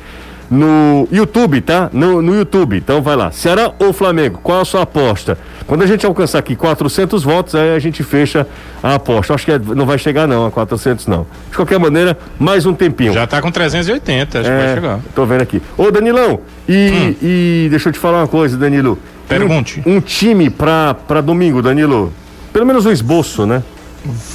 no 0.51 1.07
YouTube, 1.13 1.61
tá? 1.61 1.89
No, 1.93 2.21
no 2.21 2.35
YouTube. 2.35 2.77
Então 2.77 3.01
vai 3.01 3.15
lá. 3.15 3.31
Ceará 3.31 3.73
ou 3.79 3.93
Flamengo? 3.93 4.41
Qual 4.43 4.61
a 4.61 4.65
sua 4.65 4.83
aposta? 4.83 5.39
Quando 5.67 5.83
a 5.83 5.87
gente 5.87 6.05
alcançar 6.05 6.41
aqui 6.41 6.57
400 6.57 7.23
votos, 7.23 7.55
aí 7.55 7.75
a 7.75 7.79
gente 7.79 8.03
fecha 8.03 8.47
a 8.83 8.97
aposta. 8.97 9.33
Acho 9.33 9.45
que 9.45 9.53
é, 9.53 9.59
não 9.59 9.87
vai 9.87 9.97
chegar 9.97 10.27
não 10.27 10.45
a 10.45 10.51
400 10.51 11.07
não. 11.07 11.25
De 11.49 11.57
qualquer 11.57 11.79
maneira, 11.79 12.19
mais 12.39 12.67
um 12.67 12.75
tempinho. 12.75 13.13
Já 13.13 13.27
tá 13.27 13.41
com 13.41 13.51
380, 13.51 14.41
acho 14.41 14.51
é, 14.51 14.53
que 14.53 14.65
vai 14.65 14.75
chegar. 14.75 15.01
Tô 15.15 15.25
vendo 15.25 15.43
aqui. 15.43 15.63
Ô 15.79 15.91
Danilão, 15.93 16.41
e, 16.69 16.91
hum. 16.91 17.15
e 17.23 17.69
deixa 17.71 17.89
eu 17.89 17.93
te 17.93 17.99
falar 17.99 18.19
uma 18.19 18.29
coisa, 18.29 18.57
Danilo. 18.57 18.99
Pergunte. 19.29 19.81
Um, 19.87 19.97
um 19.97 20.01
time 20.01 20.51
pra, 20.51 20.95
pra 20.95 21.21
domingo, 21.21 21.63
Danilo. 21.63 22.13
Pelo 22.53 22.67
menos 22.67 22.85
um 22.85 22.91
esboço, 22.91 23.47
né? 23.47 23.63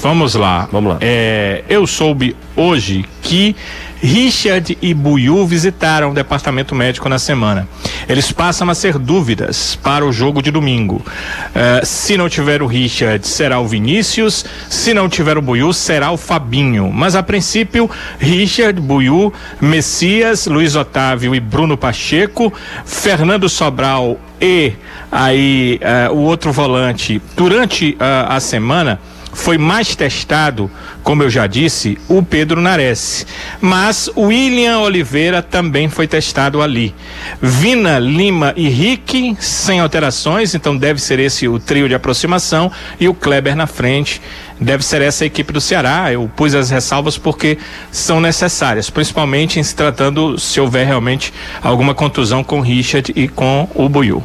Vamos 0.02 0.36
lá. 0.36 0.68
Vamos 0.72 0.94
lá. 0.94 0.98
É, 1.02 1.64
eu 1.68 1.88
soube 1.88 2.36
hoje 2.56 3.06
que 3.22 3.56
Richard 4.02 4.78
e 4.82 4.94
Buiu 4.94 5.48
visitaram 5.48 6.12
o 6.12 6.14
departamento 6.14 6.76
médico 6.76 7.10
na 7.10 7.18
semana. 7.18 7.68
Eles 8.08 8.32
passam 8.32 8.70
a 8.70 8.76
ser 8.76 9.00
dúvidas 9.00 9.76
para 9.82 10.06
o 10.06 10.12
jogo 10.12 10.42
de 10.42 10.52
domingo. 10.52 10.98
Uh, 10.98 11.84
se 11.84 12.16
não 12.16 12.30
tiver 12.30 12.62
o 12.62 12.68
Richard, 12.68 13.26
será 13.28 13.60
o 13.60 13.68
Vinícius. 13.68 14.46
Se 14.70 14.94
não 14.94 15.10
tiver 15.10 15.38
o 15.38 15.42
Buiu, 15.42 15.74
será 15.74 16.12
o 16.12 16.18
Fabinho. 16.18 16.92
Mas 16.94 17.16
a 17.16 17.24
princípio, 17.24 17.90
Richard, 18.20 18.80
Buiu, 18.80 19.34
Messias, 19.60 20.46
Luiz 20.46 20.76
Otávio 20.76 21.34
e 21.34 21.40
Bruno 21.40 21.76
Pacheco, 21.76 22.54
Fernando 22.86 23.50
Sobral 23.50 24.20
e 24.40 24.74
aí 25.12 25.80
uh, 25.82 26.14
o 26.14 26.20
outro 26.20 26.52
volante 26.52 27.22
durante 27.36 27.92
uh, 27.94 28.30
a 28.30 28.40
semana 28.40 29.00
foi 29.36 29.58
mais 29.58 29.96
testado, 29.96 30.72
como 31.04 31.22
eu 31.22 31.30
já 31.30 31.46
disse, 31.46 31.98
o 32.08 32.24
Pedro 32.24 32.62
Nares. 32.62 33.28
Mas 33.62 34.10
o 34.16 34.28
William 34.28 34.80
Oliveira 34.80 35.44
também 35.44 35.90
foi 35.90 36.08
testado 36.08 36.62
ali. 36.62 36.96
Vina, 37.42 38.00
Lima 38.00 38.54
e 38.56 38.70
Rick, 38.70 39.36
sem 39.40 39.80
alterações, 39.80 40.56
então 40.56 40.76
deve 40.76 41.02
ser 41.02 41.20
esse 41.20 41.48
o 41.48 41.60
trio 41.60 41.88
de 41.88 41.94
aproximação. 41.94 42.72
E 43.00 43.08
o 43.08 43.14
Kleber 43.14 43.56
na 43.56 43.68
frente, 43.68 44.22
deve 44.60 44.84
ser 44.84 45.02
essa 45.02 45.26
a 45.26 45.28
equipe 45.28 45.52
do 45.52 45.62
Ceará. 45.62 46.12
Eu 46.12 46.32
pus 46.36 46.56
as 46.56 46.70
ressalvas 46.70 47.18
porque 47.18 47.58
são 47.92 48.22
necessárias, 48.22 48.90
principalmente 48.90 49.60
em 49.60 49.64
se 49.64 49.76
tratando 49.76 50.40
se 50.40 50.60
houver 50.60 50.88
realmente 50.88 51.34
alguma 51.62 51.94
contusão 51.94 52.44
com 52.44 52.62
Richard 52.62 53.12
e 53.16 53.28
com 53.28 53.70
o 53.76 53.90
Buiu. 53.90 54.24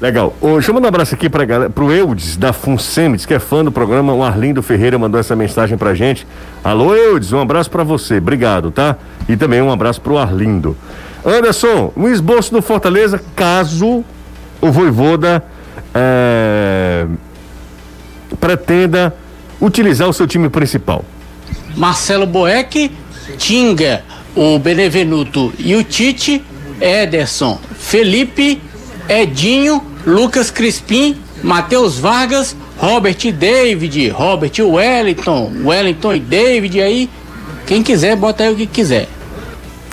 Legal. 0.00 0.34
Ô, 0.40 0.52
deixa 0.52 0.70
eu 0.70 0.74
mandar 0.74 0.86
um 0.86 0.88
abraço 0.88 1.14
aqui 1.14 1.28
para 1.28 1.68
pro 1.68 1.92
Eudes 1.92 2.36
da 2.36 2.54
Funsemes, 2.54 3.26
que 3.26 3.34
é 3.34 3.38
fã 3.38 3.62
do 3.62 3.70
programa. 3.70 4.14
O 4.14 4.22
Arlindo 4.22 4.62
Ferreira 4.62 4.98
mandou 4.98 5.20
essa 5.20 5.36
mensagem 5.36 5.76
pra 5.76 5.94
gente. 5.94 6.26
Alô, 6.64 6.94
Eudes, 6.94 7.32
um 7.34 7.40
abraço 7.40 7.70
para 7.70 7.84
você. 7.84 8.16
Obrigado, 8.16 8.70
tá? 8.70 8.96
E 9.28 9.36
também 9.36 9.60
um 9.60 9.70
abraço 9.70 10.00
pro 10.00 10.16
Arlindo. 10.16 10.74
Anderson, 11.24 11.92
um 11.94 12.08
esboço 12.08 12.50
do 12.50 12.62
Fortaleza, 12.62 13.20
caso 13.36 14.02
o 14.58 14.72
Voivoda 14.72 15.44
é, 15.94 17.06
pretenda 18.40 19.14
utilizar 19.60 20.08
o 20.08 20.14
seu 20.14 20.26
time 20.26 20.48
principal. 20.48 21.04
Marcelo 21.76 22.26
Boeck, 22.26 22.90
Tinga, 23.36 24.02
o 24.34 24.58
Benevenuto 24.58 25.52
e 25.58 25.74
o 25.74 25.84
Tite, 25.84 26.42
Ederson, 26.80 27.60
Felipe, 27.78 28.62
Edinho 29.06 29.89
Lucas 30.06 30.50
Crispim, 30.50 31.16
Matheus 31.42 31.98
Vargas, 31.98 32.56
Robert 32.78 33.18
David, 33.32 34.08
Robert 34.10 34.52
Wellington, 34.58 35.52
Wellington 35.64 36.14
e 36.14 36.20
David 36.20 36.80
aí. 36.80 37.10
Quem 37.66 37.82
quiser, 37.82 38.16
bota 38.16 38.42
aí 38.42 38.52
o 38.52 38.56
que 38.56 38.66
quiser. 38.66 39.08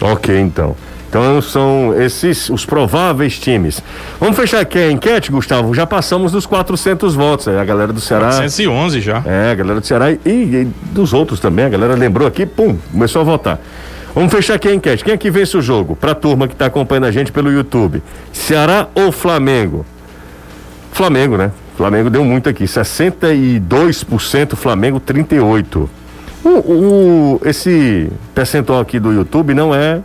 Ok, 0.02 0.40
então. 0.40 0.76
Então 1.10 1.42
são 1.42 1.94
esses 2.00 2.50
os 2.50 2.66
prováveis 2.66 3.40
times. 3.40 3.82
Vamos 4.20 4.36
fechar 4.36 4.60
aqui 4.60 4.78
a 4.78 4.92
enquete, 4.92 5.32
Gustavo. 5.32 5.74
Já 5.74 5.86
passamos 5.88 6.32
dos 6.32 6.46
400 6.46 7.16
votos. 7.16 7.48
A 7.48 7.64
galera 7.64 7.94
do 7.94 8.02
Ceará. 8.02 8.28
411 8.28 9.00
já. 9.00 9.24
É, 9.26 9.52
a 9.52 9.56
galera 9.56 9.80
do 9.80 9.88
Ceará 9.88 10.12
e, 10.12 10.20
e 10.26 10.68
dos 10.92 11.14
outros 11.14 11.40
também. 11.40 11.66
A 11.66 11.70
galera 11.70 11.96
lembrou 11.96 12.28
aqui, 12.28 12.46
pum, 12.46 12.78
começou 12.92 13.22
a 13.22 13.24
votar. 13.24 13.60
Vamos 14.14 14.32
fechar 14.34 14.56
aqui 14.56 14.68
a 14.68 14.74
enquete. 14.74 15.04
Quem 15.04 15.14
é 15.14 15.18
que 15.18 15.32
vence 15.32 15.56
o 15.56 15.62
jogo? 15.62 15.96
Pra 15.96 16.14
turma 16.14 16.48
que 16.48 16.54
está 16.54 16.66
acompanhando 16.66 17.06
a 17.06 17.12
gente 17.12 17.32
pelo 17.32 17.52
YouTube. 17.52 18.02
Ceará 18.34 18.88
ou 18.94 19.12
Flamengo? 19.12 19.86
Flamengo, 20.98 21.38
né? 21.38 21.52
Flamengo 21.78 22.10
deu 22.10 22.26
muito 22.26 22.50
aqui, 22.50 22.64
62% 22.64 24.56
Flamengo, 24.56 25.00
38%. 25.00 25.88
O, 26.44 26.50
o, 26.50 27.42
esse 27.46 28.10
percentual 28.34 28.80
aqui 28.80 29.00
do 29.00 29.14
YouTube 29.14 29.54
não 29.54 29.76
é 29.76 30.02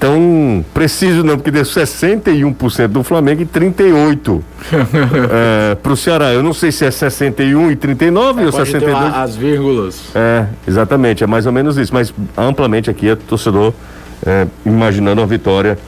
tão 0.00 0.64
preciso 0.74 1.22
não, 1.22 1.36
porque 1.36 1.52
deu 1.52 1.62
61% 1.62 2.88
do 2.88 3.04
Flamengo 3.04 3.42
e 3.42 3.46
38% 3.46 4.40
é, 5.30 5.76
para 5.76 5.92
o 5.92 5.96
Ceará. 5.96 6.32
Eu 6.32 6.42
não 6.42 6.52
sei 6.52 6.72
se 6.72 6.84
é 6.84 6.90
61 6.90 7.70
e 7.70 7.76
39 7.76 8.42
é, 8.42 8.46
ou 8.46 8.52
62. 8.52 9.14
as 9.14 9.36
vírgulas. 9.36 10.00
É, 10.12 10.46
exatamente, 10.66 11.22
é 11.22 11.26
mais 11.28 11.46
ou 11.46 11.52
menos 11.52 11.78
isso, 11.78 11.94
mas 11.94 12.12
amplamente 12.36 12.90
aqui 12.90 13.08
é 13.08 13.14
torcedor 13.14 13.72
é, 14.26 14.48
imaginando 14.66 15.22
a 15.22 15.26
vitória 15.26 15.78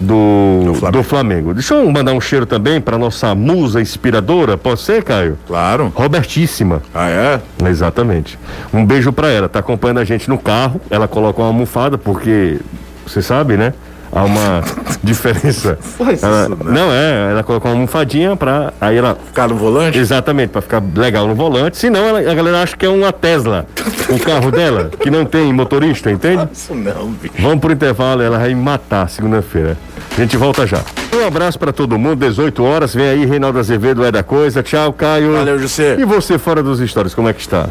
do, 0.00 0.62
do 0.64 0.74
Flamengo. 0.74 0.90
do, 0.90 1.02
Flamengo. 1.02 1.54
Deixa 1.54 1.74
eu 1.74 1.90
mandar 1.90 2.12
um 2.12 2.20
cheiro 2.20 2.46
também 2.46 2.80
para 2.80 2.96
nossa 2.96 3.34
musa 3.34 3.80
inspiradora, 3.80 4.56
pode 4.56 4.80
ser, 4.80 5.02
Caio? 5.02 5.38
Claro. 5.46 5.92
Robertíssima. 5.94 6.82
Ah, 6.94 7.08
é? 7.08 7.40
Exatamente. 7.68 8.38
Um 8.72 8.84
beijo 8.84 9.12
para 9.12 9.28
ela. 9.28 9.48
Tá 9.48 9.58
acompanhando 9.58 9.98
a 9.98 10.04
gente 10.04 10.28
no 10.28 10.38
carro. 10.38 10.80
Ela 10.90 11.08
coloca 11.08 11.40
uma 11.40 11.48
almofada 11.48 11.98
porque 11.98 12.58
você 13.06 13.22
sabe, 13.22 13.56
né? 13.56 13.72
Há 14.12 14.24
uma 14.24 14.62
diferença. 15.02 15.78
Faz 15.80 16.22
ela, 16.22 16.42
isso, 16.42 16.64
né? 16.64 16.72
Não, 16.72 16.92
é, 16.92 17.30
ela 17.30 17.42
colocou 17.42 17.70
uma 17.70 17.76
almofadinha 17.76 18.36
pra. 18.36 18.72
Aí 18.80 18.96
ela. 18.96 19.16
Ficar 19.26 19.48
no 19.48 19.56
volante? 19.56 19.98
Exatamente, 19.98 20.50
pra 20.50 20.60
ficar 20.60 20.82
legal 20.94 21.26
no 21.26 21.34
volante. 21.34 21.76
Senão 21.76 22.04
ela, 22.04 22.18
a 22.20 22.34
galera 22.34 22.62
acha 22.62 22.76
que 22.76 22.86
é 22.86 22.88
uma 22.88 23.12
Tesla, 23.12 23.66
o 24.08 24.18
carro 24.18 24.50
dela, 24.50 24.90
que 25.00 25.10
não 25.10 25.24
tem 25.24 25.52
motorista, 25.52 26.10
entende? 26.10 26.48
Isso 26.52 26.74
não, 26.74 27.10
bicho. 27.10 27.34
Vamos 27.38 27.60
pro 27.60 27.72
intervalo, 27.72 28.22
ela 28.22 28.38
vai 28.38 28.48
me 28.48 28.62
matar 28.62 29.08
segunda-feira. 29.08 29.76
A 30.16 30.20
gente 30.20 30.36
volta 30.36 30.66
já. 30.66 30.80
Um 31.14 31.26
abraço 31.26 31.58
para 31.58 31.72
todo 31.72 31.98
mundo, 31.98 32.16
18 32.16 32.62
horas. 32.62 32.94
Vem 32.94 33.08
aí, 33.08 33.24
Reinaldo 33.24 33.58
Azevedo 33.58 34.04
é 34.04 34.10
da 34.10 34.22
coisa. 34.22 34.62
Tchau, 34.62 34.92
Caio. 34.92 35.32
Valeu, 35.32 35.58
José. 35.58 35.96
E 35.98 36.04
você 36.04 36.38
fora 36.38 36.62
dos 36.62 36.80
stories, 36.80 37.14
como 37.14 37.28
é 37.28 37.32
que 37.32 37.40
está? 37.40 37.68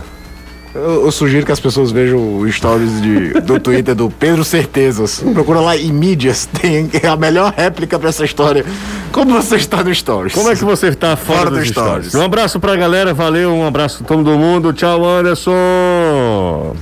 Eu, 0.78 1.06
eu, 1.06 1.12
sugiro 1.12 1.44
que 1.44 1.52
as 1.52 1.60
pessoas 1.60 1.90
vejam 1.90 2.48
stories 2.52 3.02
de, 3.02 3.34
do 3.42 3.60
Twitter 3.60 3.96
do 3.96 4.12
Pedro 4.12 4.46
Certezas. 4.46 5.24
Procura 5.34 5.60
lá 5.60 5.76
em 5.76 5.92
mídias, 5.92 6.46
tem 6.46 6.88
a 7.04 7.16
melhor 7.16 7.52
réplica 7.58 7.98
para 7.98 8.10
essa 8.10 8.24
história. 8.24 8.64
Como 9.12 9.34
você 9.34 9.56
está 9.56 9.84
no 9.84 9.94
stories? 9.94 10.34
Como 10.34 10.52
é 10.52 10.56
que 10.56 10.64
você 10.64 10.90
está 10.90 11.16
fora, 11.16 11.40
fora 11.40 11.50
dos, 11.50 11.68
stories? 11.68 12.08
stories? 12.08 12.16
Um 12.16 12.22
abraço 12.22 12.60
pra 12.60 12.76
galera, 12.76 13.12
valeu, 13.12 13.52
um 13.52 13.66
abraço 13.66 14.04
a 14.04 14.06
todo 14.06 14.38
mundo. 14.38 14.72
Tchau, 14.72 15.04
Anderson. 15.04 16.76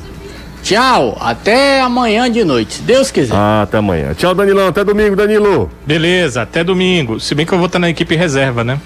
Tchau, 0.61 1.15
até 1.21 1.79
amanhã 1.79 2.29
de 2.29 2.43
noite, 2.43 2.73
se 2.73 2.81
Deus 2.81 3.11
quiser. 3.11 3.35
Ah, 3.35 3.61
até 3.61 3.77
amanhã. 3.77 4.13
Tchau, 4.13 4.33
Danilão, 4.33 4.67
até 4.67 4.83
domingo, 4.83 5.15
Danilo. 5.15 5.69
Beleza, 5.85 6.41
até 6.41 6.63
domingo. 6.63 7.19
Se 7.19 7.35
bem 7.35 7.45
que 7.45 7.53
eu 7.53 7.59
vou 7.59 7.67
estar 7.67 7.79
na 7.79 7.89
equipe 7.89 8.15
reserva, 8.15 8.63
né? 8.63 8.79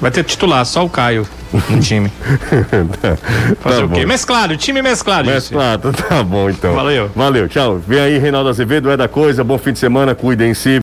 Vai 0.00 0.10
ter 0.10 0.24
titular, 0.24 0.64
só 0.64 0.84
o 0.84 0.88
Caio 0.88 1.28
no 1.68 1.80
time. 1.80 2.08
Fazer 3.60 3.80
tá 3.80 3.84
o 3.84 3.90
quê? 3.90 4.06
Mesclado, 4.06 4.56
time 4.56 4.80
mesclado. 4.80 5.28
Mesclado, 5.28 5.92
tá 6.08 6.22
bom 6.22 6.48
então. 6.48 6.74
Valeu. 6.74 7.08
Valeu, 7.14 7.48
tchau. 7.48 7.78
Vem 7.78 8.00
aí, 8.00 8.18
Reinaldo 8.18 8.48
Azevedo, 8.48 8.90
é 8.90 8.96
da 8.96 9.08
coisa. 9.08 9.44
Bom 9.44 9.58
fim 9.58 9.72
de 9.72 9.78
semana, 9.78 10.14
cuidem 10.14 10.54
se. 10.54 10.80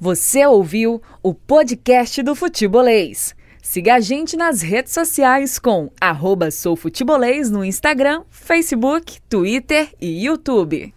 Você 0.00 0.46
ouviu 0.46 1.02
o 1.22 1.34
podcast 1.34 2.22
do 2.22 2.34
Futebolês. 2.34 3.34
Siga 3.62 3.94
a 3.94 4.00
gente 4.00 4.36
nas 4.36 4.62
redes 4.62 4.92
sociais 4.92 5.58
com 5.58 5.90
arroba 6.00 6.50
soufutebolês 6.50 7.50
no 7.50 7.64
Instagram, 7.64 8.22
Facebook, 8.30 9.18
Twitter 9.28 9.88
e 10.00 10.24
YouTube. 10.24 10.92